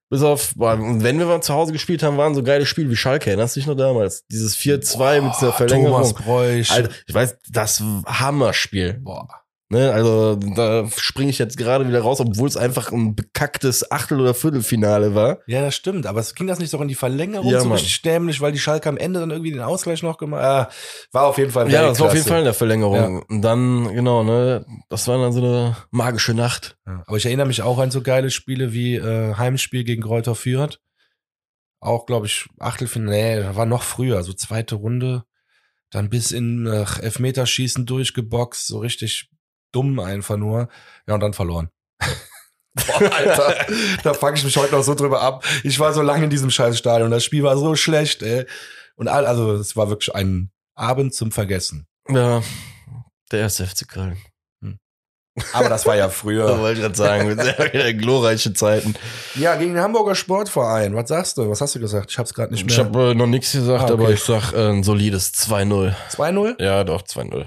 Bis 0.08 0.22
auf, 0.22 0.56
und 0.56 1.04
wenn 1.04 1.20
wir 1.20 1.26
mal 1.26 1.40
zu 1.40 1.54
Hause 1.54 1.72
gespielt 1.72 2.02
haben, 2.02 2.16
waren 2.16 2.34
so 2.34 2.42
geile 2.42 2.66
Spiele 2.66 2.90
wie 2.90 2.96
Schalke, 2.96 3.30
erinnerst 3.30 3.54
du 3.54 3.60
dich 3.60 3.68
noch 3.68 3.76
damals? 3.76 4.26
Dieses 4.26 4.56
4-2 4.56 5.20
mit 5.20 5.32
dieser 5.36 5.52
Verlängerung. 5.52 6.02
Thomas 6.02 6.14
Bräuch. 6.14 6.70
Alter, 6.72 6.90
ich 7.06 7.14
weiß, 7.14 7.38
das 7.48 7.80
Hammerspiel. 8.06 8.94
Boah. 8.94 9.28
Ne, 9.72 9.92
also 9.92 10.34
da 10.34 10.88
springe 10.96 11.30
ich 11.30 11.38
jetzt 11.38 11.56
gerade 11.56 11.86
wieder 11.86 12.00
raus, 12.00 12.18
obwohl 12.18 12.48
es 12.48 12.56
einfach 12.56 12.90
ein 12.90 13.14
bekacktes 13.14 13.88
Achtel- 13.92 14.20
oder 14.20 14.34
Viertelfinale 14.34 15.14
war. 15.14 15.38
Ja, 15.46 15.62
das 15.62 15.76
stimmt. 15.76 16.06
Aber 16.06 16.18
es 16.18 16.34
ging 16.34 16.48
das 16.48 16.58
nicht 16.58 16.70
so 16.70 16.82
in 16.82 16.88
die 16.88 16.96
Verlängerung 16.96 17.48
Ja, 17.48 17.60
so 17.60 17.68
Mann. 17.68 17.78
richtig 17.78 18.02
dämlich, 18.02 18.40
weil 18.40 18.50
die 18.50 18.58
Schalke 18.58 18.88
am 18.88 18.96
Ende 18.96 19.20
dann 19.20 19.30
irgendwie 19.30 19.52
den 19.52 19.60
Ausgleich 19.60 20.02
noch 20.02 20.18
gemacht 20.18 20.42
ah, 20.42 20.70
War 21.12 21.26
auf 21.28 21.38
jeden 21.38 21.52
Fall 21.52 21.70
Ja, 21.70 21.82
das 21.82 22.00
war 22.00 22.08
auf 22.08 22.14
jeden. 22.14 22.26
Fall 22.26 22.40
in 22.40 22.46
der 22.46 22.54
Verlängerung. 22.54 23.22
Und 23.28 23.42
dann, 23.42 23.94
genau, 23.94 24.24
ne, 24.24 24.66
das 24.88 25.06
war 25.06 25.18
dann 25.18 25.32
so 25.32 25.38
eine 25.38 25.76
magische 25.92 26.34
Nacht. 26.34 26.76
Ja, 26.84 27.04
aber 27.06 27.16
ich 27.16 27.26
erinnere 27.26 27.46
mich 27.46 27.62
auch 27.62 27.78
an 27.78 27.92
so 27.92 28.02
geile 28.02 28.32
Spiele 28.32 28.72
wie 28.72 28.96
äh, 28.96 29.36
Heimspiel 29.36 29.84
gegen 29.84 30.02
Kräuter 30.02 30.34
Fürth. 30.34 30.80
Auch, 31.78 32.06
glaube 32.06 32.26
ich, 32.26 32.48
Achtelfinale, 32.58 33.50
nee, 33.50 33.56
war 33.56 33.66
noch 33.66 33.84
früher, 33.84 34.24
so 34.24 34.32
zweite 34.32 34.74
Runde. 34.74 35.22
Dann 35.90 36.10
bis 36.10 36.32
in 36.32 36.66
äh, 36.66 36.84
Elfmeterschießen 37.02 37.86
durchgeboxt, 37.86 38.66
so 38.66 38.80
richtig 38.80 39.30
dumm 39.72 39.98
einfach 40.00 40.36
nur. 40.36 40.68
Ja, 41.06 41.14
und 41.14 41.20
dann 41.20 41.32
verloren. 41.32 41.70
Boah, 42.74 43.12
Alter, 43.12 43.66
da 44.04 44.14
fange 44.14 44.36
ich 44.36 44.44
mich 44.44 44.56
heute 44.56 44.74
noch 44.74 44.82
so 44.84 44.94
drüber 44.94 45.20
ab. 45.20 45.44
Ich 45.64 45.78
war 45.80 45.92
so 45.92 46.02
lange 46.02 46.24
in 46.24 46.30
diesem 46.30 46.50
Scheißstadion. 46.50 47.10
Das 47.10 47.24
Spiel 47.24 47.42
war 47.42 47.56
so 47.56 47.74
schlecht, 47.74 48.22
ey. 48.22 48.46
Und 48.96 49.08
all, 49.08 49.26
also, 49.26 49.54
es 49.54 49.76
war 49.76 49.88
wirklich 49.88 50.14
ein 50.14 50.50
Abend 50.76 51.14
zum 51.14 51.32
Vergessen. 51.32 51.86
Ja, 52.08 52.42
der 53.32 53.40
erste 53.40 53.66
FC 53.66 53.88
Köln. 53.88 54.16
Aber 55.54 55.68
das 55.68 55.86
war 55.86 55.96
ja 55.96 56.04
Da 56.06 56.10
früher. 56.10 56.58
wollte 56.58 56.74
ich 56.80 56.82
gerade 56.82 56.94
sagen, 56.96 57.34
sehr 57.40 57.72
wieder 57.72 57.92
glorreiche 57.94 58.52
Zeiten. 58.52 58.94
Ja, 59.36 59.54
gegen 59.56 59.74
den 59.74 59.82
Hamburger 59.82 60.14
Sportverein. 60.14 60.94
Was 60.94 61.08
sagst 61.08 61.38
du? 61.38 61.48
Was 61.48 61.60
hast 61.60 61.74
du 61.74 61.80
gesagt? 61.80 62.10
Ich 62.10 62.18
hab's 62.18 62.34
gerade 62.34 62.52
nicht 62.52 62.68
Ich 62.70 62.76
mehr. 62.76 62.84
habe 62.86 63.10
äh, 63.12 63.14
noch 63.14 63.26
nichts 63.26 63.52
gesagt, 63.52 63.82
Ah, 63.82 63.84
okay. 63.84 63.92
aber 63.94 64.10
ich 64.10 64.20
sag 64.22 64.52
äh, 64.52 64.68
ein 64.70 64.82
solides 64.82 65.32
2-0. 65.34 65.94
2-0 66.12 66.62
Ja, 66.62 66.84
doch, 66.84 67.02
2-0. 67.02 67.46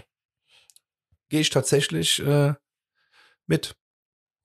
Gehe 1.34 1.42
ich 1.42 1.50
tatsächlich 1.50 2.24
äh, 2.24 2.54
mit. 3.48 3.76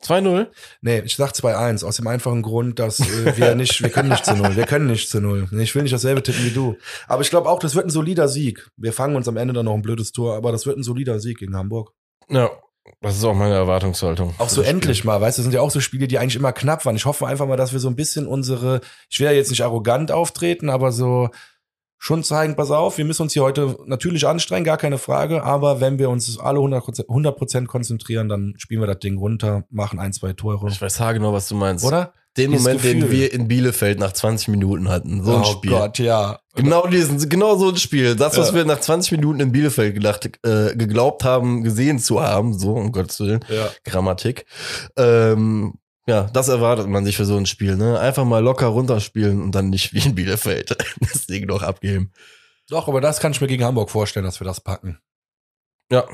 2-0? 0.03 0.47
Nee, 0.81 1.01
ich 1.01 1.17
sag 1.17 1.33
2-1 1.33 1.85
aus 1.85 1.97
dem 1.97 2.07
einfachen 2.07 2.41
Grund, 2.41 2.79
dass 2.79 3.01
äh, 3.01 3.37
wir 3.37 3.55
nicht, 3.55 3.83
wir 3.83 3.91
können 3.91 4.09
nicht 4.09 4.25
zu 4.25 4.35
null. 4.35 4.57
Wir 4.57 4.65
können 4.65 4.87
nicht 4.87 5.11
zu 5.11 5.21
null. 5.21 5.47
Ich 5.61 5.75
will 5.75 5.83
nicht 5.83 5.93
dasselbe 5.93 6.23
tippen 6.23 6.47
wie 6.47 6.51
du. 6.51 6.79
Aber 7.07 7.21
ich 7.21 7.29
glaube 7.29 7.51
auch, 7.51 7.59
das 7.59 7.75
wird 7.75 7.85
ein 7.85 7.91
solider 7.91 8.27
Sieg. 8.27 8.71
Wir 8.79 8.95
fangen 8.95 9.17
uns 9.17 9.29
am 9.29 9.37
Ende 9.37 9.53
dann 9.53 9.67
noch 9.67 9.75
ein 9.75 9.83
blödes 9.83 10.13
Tor, 10.13 10.35
aber 10.35 10.51
das 10.51 10.65
wird 10.65 10.79
ein 10.79 10.83
solider 10.83 11.21
Sieg 11.21 11.41
gegen 11.41 11.55
Hamburg. 11.55 11.93
Ja, 12.31 12.51
das 13.03 13.19
ist 13.19 13.25
auch 13.25 13.35
meine 13.35 13.57
Erwartungshaltung. 13.57 14.35
Auch 14.39 14.49
so 14.49 14.63
endlich 14.63 15.05
mal, 15.05 15.21
weißt 15.21 15.37
du, 15.37 15.41
das 15.41 15.45
sind 15.45 15.55
ja 15.55 15.61
auch 15.61 15.71
so 15.71 15.81
Spiele, 15.81 16.09
die 16.09 16.19
eigentlich 16.19 16.37
immer 16.37 16.55
knapp 16.55 16.87
waren. 16.87 16.97
Ich 16.97 17.05
hoffe 17.05 17.27
einfach 17.27 17.47
mal, 17.47 17.59
dass 17.59 17.75
wir 17.75 17.81
so 17.81 17.89
ein 17.89 17.97
bisschen 17.97 18.27
unsere, 18.27 18.81
ich 19.11 19.21
will 19.21 19.27
ja 19.27 19.33
jetzt 19.33 19.51
nicht 19.51 19.63
arrogant 19.63 20.11
auftreten, 20.11 20.71
aber 20.71 20.91
so 20.91 21.29
schon 21.99 22.23
zeigen, 22.23 22.57
pass 22.57 22.71
auf, 22.71 22.97
wir 22.99 23.05
müssen 23.05 23.23
uns 23.23 23.33
hier 23.33 23.43
heute 23.43 23.77
natürlich 23.87 24.27
anstrengen, 24.27 24.65
gar 24.65 24.77
keine 24.77 24.99
Frage, 24.99 25.43
aber 25.43 25.81
wenn 25.81 25.99
wir 25.99 26.11
uns 26.11 26.39
alle 26.39 26.61
100%, 26.61 27.09
100 27.09 27.67
konzentrieren, 27.69 28.29
dann 28.29 28.55
spielen 28.57 28.81
wir 28.81 28.87
das 28.87 29.01
Ding 29.01 29.19
runter, 29.19 29.65
machen 29.71 29.99
ein, 29.99 30.13
zwei 30.13 30.33
Tore. 30.33 30.69
Ich 30.69 30.81
weiß 30.81 31.01
haargenau, 31.01 31.33
was 31.33 31.49
du 31.49 31.55
meinst. 31.57 31.85
Oder? 31.85 32.13
den 32.37 32.53
Dieses 32.53 32.65
Moment, 32.65 32.85
den 32.85 33.01
Gefühl. 33.01 33.17
wir 33.19 33.33
in 33.33 33.49
Bielefeld 33.49 33.99
nach 33.99 34.13
20 34.13 34.49
Minuten 34.49 34.89
hatten. 34.89 35.25
So 35.25 35.35
ein 35.35 35.41
oh 35.43 35.45
Spiel. 35.45 35.71
Gott, 35.73 35.99
ja. 35.99 36.39
Genau 36.55 36.87
diesen, 36.87 37.29
genau 37.29 37.57
so 37.57 37.71
ein 37.71 37.77
Spiel. 37.77 38.15
Das, 38.15 38.39
was 38.39 38.51
Ja. 38.51 38.55
wir 38.55 38.65
nach 38.65 38.79
20 38.79 39.13
Minuten 39.13 39.41
in 39.41 39.51
Bielefeld 39.51 39.95
gedacht, 39.95 40.31
äh, 40.45 40.77
geglaubt 40.77 41.25
haben, 41.25 41.65
gesehen 41.65 41.99
zu 41.99 42.23
haben, 42.23 42.57
so, 42.57 42.75
um 42.75 42.93
Gottes 42.93 43.19
Willen, 43.21 43.41
Ja. 43.49 43.69
Grammatik. 43.85 44.45
Ähm, 44.97 45.75
ja, 46.09 46.23
das 46.33 46.49
erwartet 46.49 46.89
man 46.89 47.05
sich 47.05 47.19
für 47.19 47.27
so 47.27 47.37
ein 47.37 47.45
Spiel, 47.45 47.77
ne? 47.77 48.01
Einfach 48.01 48.25
mal 48.25 48.43
locker 48.43 48.69
runterspielen 48.69 49.43
und 49.43 49.55
dann 49.55 49.69
nicht 49.69 49.93
wie 49.93 49.99
in 49.99 50.15
Bielefeld 50.15 50.75
das 51.01 51.27
Ding 51.27 51.45
noch 51.45 51.63
abgeben. 51.63 52.13
Doch, 52.71 52.89
aber 52.89 53.03
das 53.03 53.21
kann 53.21 53.33
ich 53.33 53.43
mir 53.43 53.47
gegen 53.47 53.63
Hamburg 53.63 53.91
vorstellen, 53.91 54.25
dass 54.25 54.41
wir 54.41 54.47
das 54.47 54.63
packen. 54.63 54.99
Ja. 55.93 56.09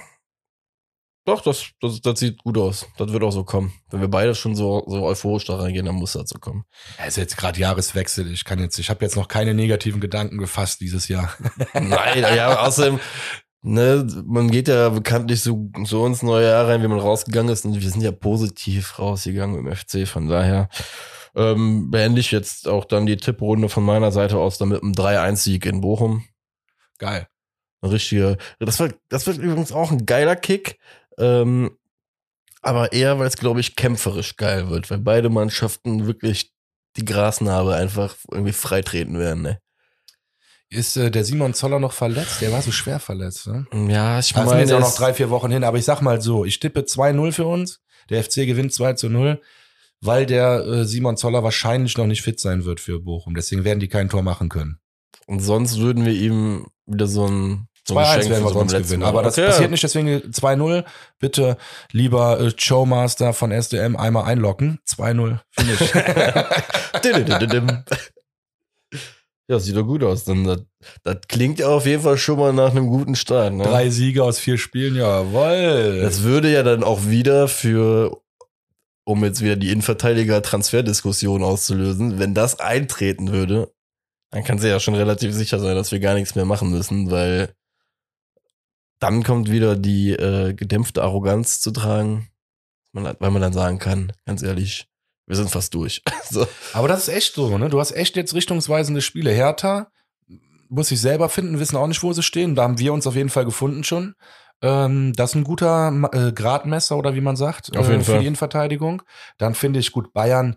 Doch, 1.27 1.41
das, 1.41 1.71
das, 1.81 2.01
das 2.01 2.19
sieht 2.19 2.43
gut 2.43 2.59
aus. 2.59 2.87
Das 2.99 3.13
wird 3.13 3.23
auch 3.23 3.31
so 3.31 3.45
kommen. 3.45 3.73
Wenn 3.89 4.01
wir 4.01 4.09
beide 4.09 4.35
schon 4.35 4.57
so, 4.57 4.85
so 4.89 5.05
euphorisch 5.05 5.45
da 5.45 5.57
reingehen, 5.57 5.87
dann 5.87 5.95
muss 5.95 6.13
das 6.13 6.29
so 6.29 6.39
kommen. 6.41 6.65
Es 6.99 7.11
ist 7.11 7.17
jetzt 7.17 7.37
gerade 7.37 7.59
Jahreswechsel. 7.61 8.31
Ich 8.33 8.45
kann 8.45 8.59
jetzt, 8.59 8.79
ich 8.81 8.91
habe 8.91 9.05
jetzt 9.05 9.15
noch 9.17 9.29
keine 9.29 9.55
negativen 9.55 10.01
Gedanken 10.01 10.39
gefasst 10.39 10.81
dieses 10.81 11.07
Jahr. 11.07 11.33
Nein, 11.73 12.27
ja, 12.37 12.67
außerdem, 12.67 12.99
ne, 13.65 14.07
man 14.27 14.51
geht 14.51 14.69
ja 14.69 14.91
bekanntlich 14.91 15.41
so, 15.41 15.71
so 15.85 16.07
ins 16.07 16.23
neue 16.23 16.47
Jahr 16.49 16.69
rein, 16.69 16.83
wie 16.83 16.89
man 16.89 17.01
rausgegangen 17.01 17.53
ist. 17.53 17.65
Und 17.65 17.81
wir 17.81 17.91
sind 17.91 18.03
ja 18.03 18.13
positiv 18.13 18.99
rausgegangen 18.99 19.59
im 19.59 19.75
FC. 19.75 20.07
Von 20.07 20.29
daher 20.29 20.69
ähm, 21.35 21.91
beende 21.91 22.21
ich 22.21 22.31
jetzt 22.31 22.69
auch 22.69 22.85
dann 22.85 23.07
die 23.07 23.17
Tipprunde 23.17 23.69
von 23.69 23.83
meiner 23.85 24.13
Seite 24.13 24.37
aus, 24.37 24.59
dann 24.59 24.69
mit 24.69 24.83
einem 24.83 24.93
3-1-Sieg 24.93 25.67
in 25.67 25.81
Bochum. 25.81 26.25
Geil. 26.99 27.27
Ein 27.81 27.91
richtiger, 27.91 28.37
das 28.61 28.79
wird, 28.79 28.97
das 29.09 29.27
wird 29.27 29.39
übrigens 29.39 29.73
auch 29.73 29.91
ein 29.91 30.07
geiler 30.07 30.37
Kick. 30.37 30.79
Ähm, 31.19 31.77
aber 32.63 32.93
eher, 32.93 33.19
weil 33.19 33.27
es, 33.27 33.37
glaube 33.37 33.61
ich, 33.61 33.77
kämpferisch 33.77 34.37
geil 34.37 34.71
wird, 34.71 34.91
weil 34.91 34.99
beide 34.99 35.29
Mannschaften 35.29 36.07
wirklich 36.07 36.53
die 36.97 37.05
Grasnarbe 37.05 37.75
einfach 37.75 38.17
irgendwie 38.31 38.53
freitreten 38.53 39.19
werden, 39.19 39.43
ne? 39.43 39.59
Ist 40.71 40.97
äh, 40.97 41.11
der 41.11 41.25
Simon 41.25 41.55
Zoller 41.55 41.79
noch 41.79 41.93
verletzt? 41.93 42.41
Der 42.41 42.51
war 42.53 42.63
so 42.63 42.73
schwer 42.73 42.99
verletzt, 42.99 43.47
ne? 43.47 43.67
Ja, 43.89 44.19
ich 44.19 44.35
Also 44.35 44.51
meine, 44.51 44.63
jetzt 44.63 44.73
auch 44.73 44.81
noch 44.81 44.95
drei, 44.97 45.15
vier 45.15 45.31
Wochen 45.31 45.51
hin, 45.51 45.63
aber 45.65 45.79
ich 45.79 45.85
sag 45.85 46.01
mal 46.01 46.21
so, 46.21 46.45
ich 46.45 46.59
tippe 46.59 46.81
2-0 46.81 47.33
für 47.33 47.47
uns. 47.47 47.81
Der 48.11 48.23
FC 48.23 48.47
gewinnt 48.47 48.73
2 48.73 48.95
zu 48.95 49.09
0, 49.09 49.41
weil 50.01 50.27
der 50.27 50.65
äh, 50.67 50.85
Simon 50.85 51.17
Zoller 51.17 51.43
wahrscheinlich 51.43 51.97
noch 51.97 52.07
nicht 52.07 52.23
fit 52.23 52.41
sein 52.41 52.65
wird 52.65 52.81
für 52.81 53.01
Bochum. 53.01 53.35
Deswegen 53.35 53.65
werden 53.65 53.81
die 53.81 53.89
kein 53.89 54.09
Tor 54.09 54.23
machen 54.23 54.49
können. 54.49 54.79
Und 55.27 55.41
sonst 55.41 55.79
würden 55.79 56.05
wir 56.05 56.13
ihm 56.13 56.67
wieder 56.87 57.07
so 57.07 57.27
ein, 57.27 57.69
so 57.87 57.97
ein 57.97 58.05
2-1 58.05 58.17
Geschenk 58.17 58.31
werden 58.31 58.45
wir 58.45 58.51
sonst 58.53 58.73
gewinnen. 58.73 59.03
Mal. 59.03 59.09
Aber 59.09 59.23
das 59.23 59.39
Okay. 59.39 59.47
passiert 59.47 59.71
nicht, 59.71 59.83
deswegen 59.85 60.09
2-0. 60.33 60.85
Bitte, 61.19 61.57
lieber 61.93 62.41
äh, 62.41 62.53
Showmaster 62.57 63.33
von 63.33 63.53
SDM, 63.53 63.97
einmal 63.97 64.25
einloggen. 64.25 64.81
2-0 64.89 65.39
Finish. 65.51 65.93
Didididim. 67.05 67.85
Ja, 69.49 69.59
sieht 69.59 69.77
doch 69.77 69.85
gut 69.85 70.03
aus. 70.03 70.25
Dann, 70.25 70.45
das, 70.45 70.63
das 71.03 71.17
klingt 71.29 71.59
ja 71.59 71.69
auf 71.69 71.87
jeden 71.87 72.03
Fall 72.03 72.17
schon 72.17 72.39
mal 72.39 72.53
nach 72.53 72.71
einem 72.71 72.87
guten 72.87 73.15
Start. 73.15 73.53
Ne? 73.53 73.65
Drei 73.65 73.91
Siege 73.91 74.25
aus 74.25 74.39
vier 74.39 74.59
Spielen, 74.59 74.97
jawoll. 74.97 76.01
Das 76.01 76.23
würde 76.23 76.51
ja 76.51 76.63
dann 76.63 76.83
auch 76.83 77.07
wieder 77.07 77.49
für, 77.49 78.23
um 79.05 79.23
jetzt 79.25 79.43
wieder 79.43 79.57
die 79.57 79.71
Innenverteidiger-Transferdiskussion 79.71 81.43
auszulösen, 81.43 82.19
wenn 82.19 82.35
das 82.35 82.59
eintreten 82.59 83.33
würde, 83.33 83.71
dann 84.31 84.45
kann 84.45 84.59
sie 84.59 84.69
ja 84.69 84.81
schon 84.81 84.95
relativ 84.95 85.33
sicher 85.33 85.61
sein, 85.61 85.77
dass 85.77 85.93
wir 85.93 86.01
gar 86.01 86.15
nichts 86.15 86.35
mehr 86.35 86.45
machen 86.45 86.71
müssen, 86.71 87.11
weil 87.11 87.55
dann 88.99 89.23
kommt 89.23 89.51
wieder 89.51 89.77
die 89.77 90.13
äh, 90.13 90.55
gedämpfte 90.55 91.03
Arroganz 91.03 91.61
zu 91.61 91.71
tragen, 91.71 92.29
weil 92.93 93.31
man 93.31 93.43
dann 93.43 93.53
sagen 93.53 93.79
kann, 93.79 94.13
ganz 94.25 94.43
ehrlich, 94.43 94.89
wir 95.27 95.37
sind 95.37 95.51
fast 95.51 95.75
durch. 95.75 96.03
so. 96.31 96.47
Aber 96.73 96.89
das 96.89 97.09
ist 97.09 97.15
echt 97.15 97.35
so, 97.35 97.57
ne? 97.59 97.69
Du 97.69 97.81
hast 97.81 97.93
echt 97.93 98.17
jetzt 98.17 98.35
richtungsweisende 98.35 99.01
Spiele. 99.01 99.31
Hertha 99.31 99.89
muss 100.69 100.89
sich 100.89 101.01
selber 101.01 101.29
finden, 101.29 101.61
wissen 101.61 101.77
auch 101.77 101.87
nicht, 101.87 102.03
wo 102.03 102.13
sie 102.13 102.23
stehen. 102.23 102.55
Da 102.55 102.63
haben 102.63 102.79
wir 102.79 102.93
uns 102.93 103.07
auf 103.07 103.15
jeden 103.15 103.29
Fall 103.31 103.45
gefunden 103.45 103.85
schon. 103.85 104.15
Ähm, 104.63 105.13
das 105.15 105.31
ist 105.31 105.37
ein 105.37 105.45
guter 105.45 105.93
äh, 106.13 106.33
Gradmesser 106.33 106.97
oder 106.97 107.15
wie 107.15 107.21
man 107.21 107.37
sagt, 107.37 107.77
Auf 107.77 107.89
jeden 107.89 108.01
äh, 108.01 108.05
für 108.05 108.13
Fall. 108.13 108.21
die 108.21 108.27
Innenverteidigung. 108.27 109.03
Dann 109.39 109.55
finde 109.55 109.81
ich 109.81 109.93
gut, 109.93 110.13
Bayern 110.13 110.57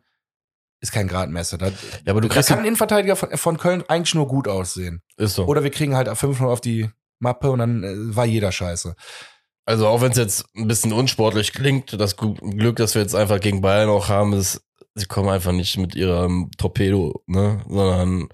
ist 0.80 0.92
kein 0.92 1.08
Gradmesser. 1.08 1.58
Da, 1.58 1.68
Ja, 1.68 1.74
aber 2.08 2.22
du 2.22 2.28
da 2.28 2.42
kann 2.42 2.60
ein 2.60 2.66
Innenverteidiger 2.66 3.16
von, 3.16 3.36
von 3.36 3.58
Köln 3.58 3.84
eigentlich 3.88 4.16
nur 4.16 4.28
gut 4.28 4.48
aussehen. 4.48 5.02
ist 5.18 5.36
so. 5.36 5.46
Oder 5.46 5.64
wir 5.64 5.72
kriegen 5.72 5.96
halt 5.96 6.08
5-0 6.08 6.46
auf 6.46 6.62
die 6.62 6.90
Mappe 7.20 7.50
und 7.52 7.60
dann 7.60 7.84
äh, 7.84 8.16
war 8.16 8.26
jeder 8.26 8.52
scheiße. 8.52 8.96
Also 9.68 9.86
auch 9.86 10.00
wenn 10.02 10.12
es 10.12 10.18
jetzt 10.18 10.46
ein 10.56 10.66
bisschen 10.68 10.94
unsportlich 10.94 11.52
klingt, 11.52 12.00
das 12.00 12.16
Glück, 12.16 12.78
das 12.78 12.96
wir 12.96 13.02
jetzt 13.02 13.16
einfach 13.16 13.42
gegen 13.42 13.60
Bayern 13.60 13.90
auch 13.90 14.08
haben, 14.08 14.32
ist, 14.32 14.62
sie 14.96 15.08
kommen 15.08 15.28
einfach 15.28 15.52
nicht 15.52 15.78
mit 15.78 15.94
ihrem 15.94 16.50
Torpedo, 16.58 17.22
ne, 17.28 17.60
sondern 17.68 18.30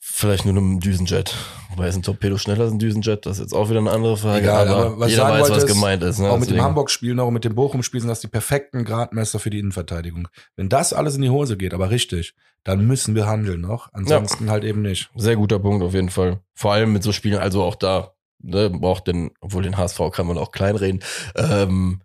vielleicht 0.00 0.46
nur 0.46 0.56
einem 0.56 0.80
Düsenjet. 0.80 1.34
Wobei 1.68 1.88
ist 1.88 1.96
ein 1.96 2.02
Torpedo 2.02 2.38
schneller 2.38 2.64
als 2.64 2.72
ein 2.72 2.78
Düsenjet, 2.78 3.26
das 3.26 3.36
ist 3.36 3.40
jetzt 3.42 3.52
auch 3.52 3.68
wieder 3.68 3.80
eine 3.80 3.90
andere 3.90 4.16
Frage. 4.16 4.44
Egal, 4.44 4.68
aber, 4.68 4.86
aber 4.86 5.00
was 5.00 5.10
jeder 5.10 5.28
weiß, 5.28 5.50
was 5.50 5.58
ist, 5.64 5.66
gemeint 5.66 6.02
ist. 6.02 6.18
Ne? 6.20 6.28
auch 6.30 6.38
mit 6.38 6.44
dem 6.48 6.52
Deswegen- 6.54 6.64
Hamburg-Spiel 6.64 7.14
noch 7.14 7.30
mit 7.30 7.44
dem 7.44 7.54
Bochum-Spiel 7.54 8.00
sind 8.00 8.08
das 8.08 8.20
die 8.20 8.28
perfekten 8.28 8.86
Gradmesser 8.86 9.38
für 9.38 9.50
die 9.50 9.58
Innenverteidigung. 9.58 10.28
Wenn 10.56 10.70
das 10.70 10.94
alles 10.94 11.16
in 11.16 11.22
die 11.22 11.30
Hose 11.30 11.58
geht, 11.58 11.74
aber 11.74 11.90
richtig, 11.90 12.34
dann 12.64 12.86
müssen 12.86 13.14
wir 13.14 13.26
handeln 13.26 13.60
noch. 13.60 13.90
Ansonsten 13.92 14.50
halt 14.50 14.64
eben 14.64 14.80
nicht. 14.80 15.10
Sehr 15.16 15.36
guter 15.36 15.58
Punkt 15.58 15.84
auf 15.84 15.92
jeden 15.92 16.08
Fall. 16.10 16.40
Vor 16.54 16.72
allem 16.72 16.94
mit 16.94 17.02
so 17.02 17.12
Spielen, 17.12 17.38
also 17.38 17.62
auch 17.62 17.74
da, 17.76 18.14
ne, 18.38 18.70
braucht 18.70 19.06
den, 19.06 19.30
obwohl 19.40 19.62
den 19.62 19.76
HSV 19.76 20.00
kann 20.12 20.26
man 20.26 20.38
auch 20.38 20.52
kleinreden, 20.52 21.02
ähm, 21.36 22.00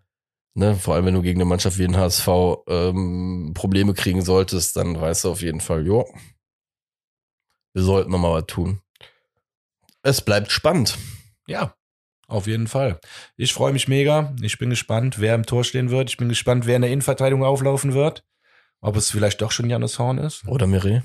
ne, 0.54 0.74
vor 0.74 0.94
allem 0.94 1.06
wenn 1.06 1.14
du 1.14 1.22
gegen 1.22 1.40
eine 1.40 1.48
Mannschaft 1.48 1.78
wie 1.78 1.86
den 1.86 1.96
HSV 1.96 2.28
ähm, 2.68 3.52
Probleme 3.54 3.94
kriegen 3.94 4.22
solltest, 4.22 4.76
dann 4.76 5.00
weißt 5.00 5.24
du 5.24 5.30
auf 5.30 5.42
jeden 5.42 5.60
Fall, 5.60 5.86
jo, 5.86 6.06
wir 7.72 7.82
sollten 7.82 8.10
noch 8.10 8.18
mal 8.18 8.32
was 8.32 8.46
tun. 8.46 8.80
Es 10.02 10.20
bleibt 10.20 10.52
spannend. 10.52 10.96
Ja, 11.46 11.74
auf 12.28 12.46
jeden 12.46 12.68
Fall. 12.68 13.00
Ich 13.36 13.52
freue 13.52 13.72
mich 13.72 13.88
mega. 13.88 14.34
Ich 14.40 14.58
bin 14.58 14.70
gespannt, 14.70 15.18
wer 15.18 15.34
im 15.34 15.46
Tor 15.46 15.64
stehen 15.64 15.90
wird. 15.90 16.10
Ich 16.10 16.16
bin 16.16 16.28
gespannt, 16.28 16.66
wer 16.66 16.76
in 16.76 16.82
der 16.82 16.90
Innenverteidigung 16.90 17.44
auflaufen 17.44 17.94
wird. 17.94 18.24
Ob 18.80 18.96
es 18.96 19.10
vielleicht 19.10 19.40
doch 19.40 19.50
schon 19.50 19.68
Janus 19.70 19.98
Horn 19.98 20.18
ist 20.18 20.46
Oder 20.46 20.66
Miri? 20.66 21.02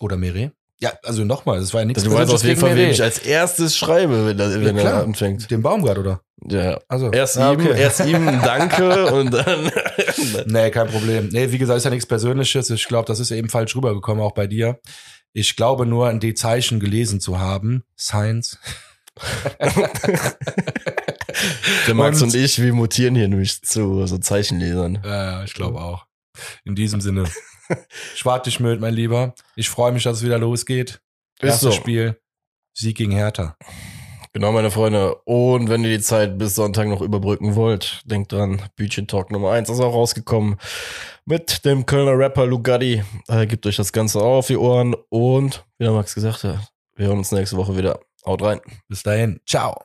oder 0.00 0.16
Meret. 0.16 0.52
Ja, 0.80 0.92
also 1.04 1.24
nochmal, 1.24 1.58
es 1.58 1.72
war 1.72 1.80
ja 1.82 1.86
nichts 1.86 2.02
Du 2.02 2.12
weißt 2.12 2.32
auf 2.32 2.42
jeden 2.42 2.60
Fall, 2.60 2.74
Meret. 2.74 2.92
ich 2.94 3.02
als 3.02 3.18
erstes 3.18 3.76
schreibe, 3.76 4.26
wenn, 4.26 4.36
das, 4.36 4.54
wenn 4.60 4.76
klar. 4.76 4.94
er 4.94 5.02
anfängt. 5.04 5.50
Den 5.50 5.62
Baumgart, 5.62 5.98
oder? 5.98 6.20
Ja. 6.46 6.78
Also, 6.88 7.10
Erst 7.12 7.38
ah, 7.38 7.52
ihm, 7.52 7.60
okay. 7.60 7.80
erst 7.80 8.04
ihm 8.04 8.28
ein 8.28 8.42
Danke 8.44 9.06
und 9.12 9.32
dann. 9.32 9.70
Nee, 10.46 10.70
kein 10.70 10.88
Problem. 10.88 11.28
Nee, 11.32 11.52
wie 11.52 11.58
gesagt, 11.58 11.78
ist 11.78 11.84
ja 11.84 11.90
nichts 11.90 12.06
Persönliches. 12.06 12.70
Ich 12.70 12.86
glaube, 12.86 13.06
das 13.06 13.20
ist 13.20 13.30
eben 13.30 13.48
falsch 13.48 13.74
rübergekommen, 13.76 14.22
auch 14.22 14.32
bei 14.32 14.46
dir. 14.46 14.78
Ich 15.32 15.56
glaube 15.56 15.86
nur, 15.86 16.12
die 16.14 16.34
Zeichen 16.34 16.80
gelesen 16.80 17.20
zu 17.20 17.38
haben. 17.38 17.84
Science. 17.98 18.58
Der 21.86 21.94
Max 21.94 22.20
Und- 22.22 22.28
und, 22.28 22.34
ich, 22.34 22.60
wir 22.60 22.72
mutieren 22.72 23.14
hier 23.14 23.28
nämlich 23.28 23.62
zu 23.62 24.06
so 24.06 24.18
Zeichenlesern. 24.18 25.00
Ja, 25.04 25.44
ich 25.44 25.54
glaube 25.54 25.80
auch. 25.80 26.06
In 26.64 26.74
diesem 26.74 27.00
Sinne. 27.00 27.24
Schwartigmüll, 28.14 28.78
mein 28.78 28.94
Lieber. 28.94 29.34
Ich 29.56 29.68
freue 29.68 29.92
mich, 29.92 30.02
dass 30.04 30.18
es 30.18 30.24
wieder 30.24 30.38
losgeht. 30.38 31.00
Ist 31.40 31.42
Erstes 31.42 31.60
so. 31.60 31.72
Spiel. 31.72 32.20
Sieg 32.74 32.96
gegen 32.96 33.12
Hertha. 33.12 33.56
Genau, 34.32 34.50
meine 34.50 34.72
Freunde. 34.72 35.14
Und 35.24 35.68
wenn 35.68 35.84
ihr 35.84 35.96
die 35.96 36.02
Zeit 36.02 36.38
bis 36.38 36.56
Sonntag 36.56 36.88
noch 36.88 37.00
überbrücken 37.00 37.54
wollt, 37.54 38.02
denkt 38.04 38.32
dran, 38.32 38.60
Bütchen 38.74 39.06
Talk 39.06 39.30
Nummer 39.30 39.52
1 39.52 39.70
ist 39.70 39.78
auch 39.78 39.94
rausgekommen. 39.94 40.56
Mit 41.24 41.64
dem 41.64 41.86
Kölner 41.86 42.18
Rapper 42.18 42.44
Lugatti. 42.44 43.04
Äh, 43.28 43.46
gebt 43.46 43.64
euch 43.64 43.76
das 43.76 43.92
Ganze 43.92 44.20
auf 44.20 44.48
die 44.48 44.56
Ohren 44.56 44.96
und, 45.08 45.64
wie 45.78 45.84
der 45.84 45.92
Max 45.92 46.16
gesagt 46.16 46.42
hat, 46.42 46.58
wir 46.96 47.06
hören 47.06 47.18
uns 47.18 47.30
nächste 47.30 47.56
Woche 47.56 47.76
wieder. 47.76 48.00
Haut 48.26 48.42
rein. 48.42 48.60
Bis 48.88 49.04
dahin. 49.04 49.40
Ciao. 49.46 49.84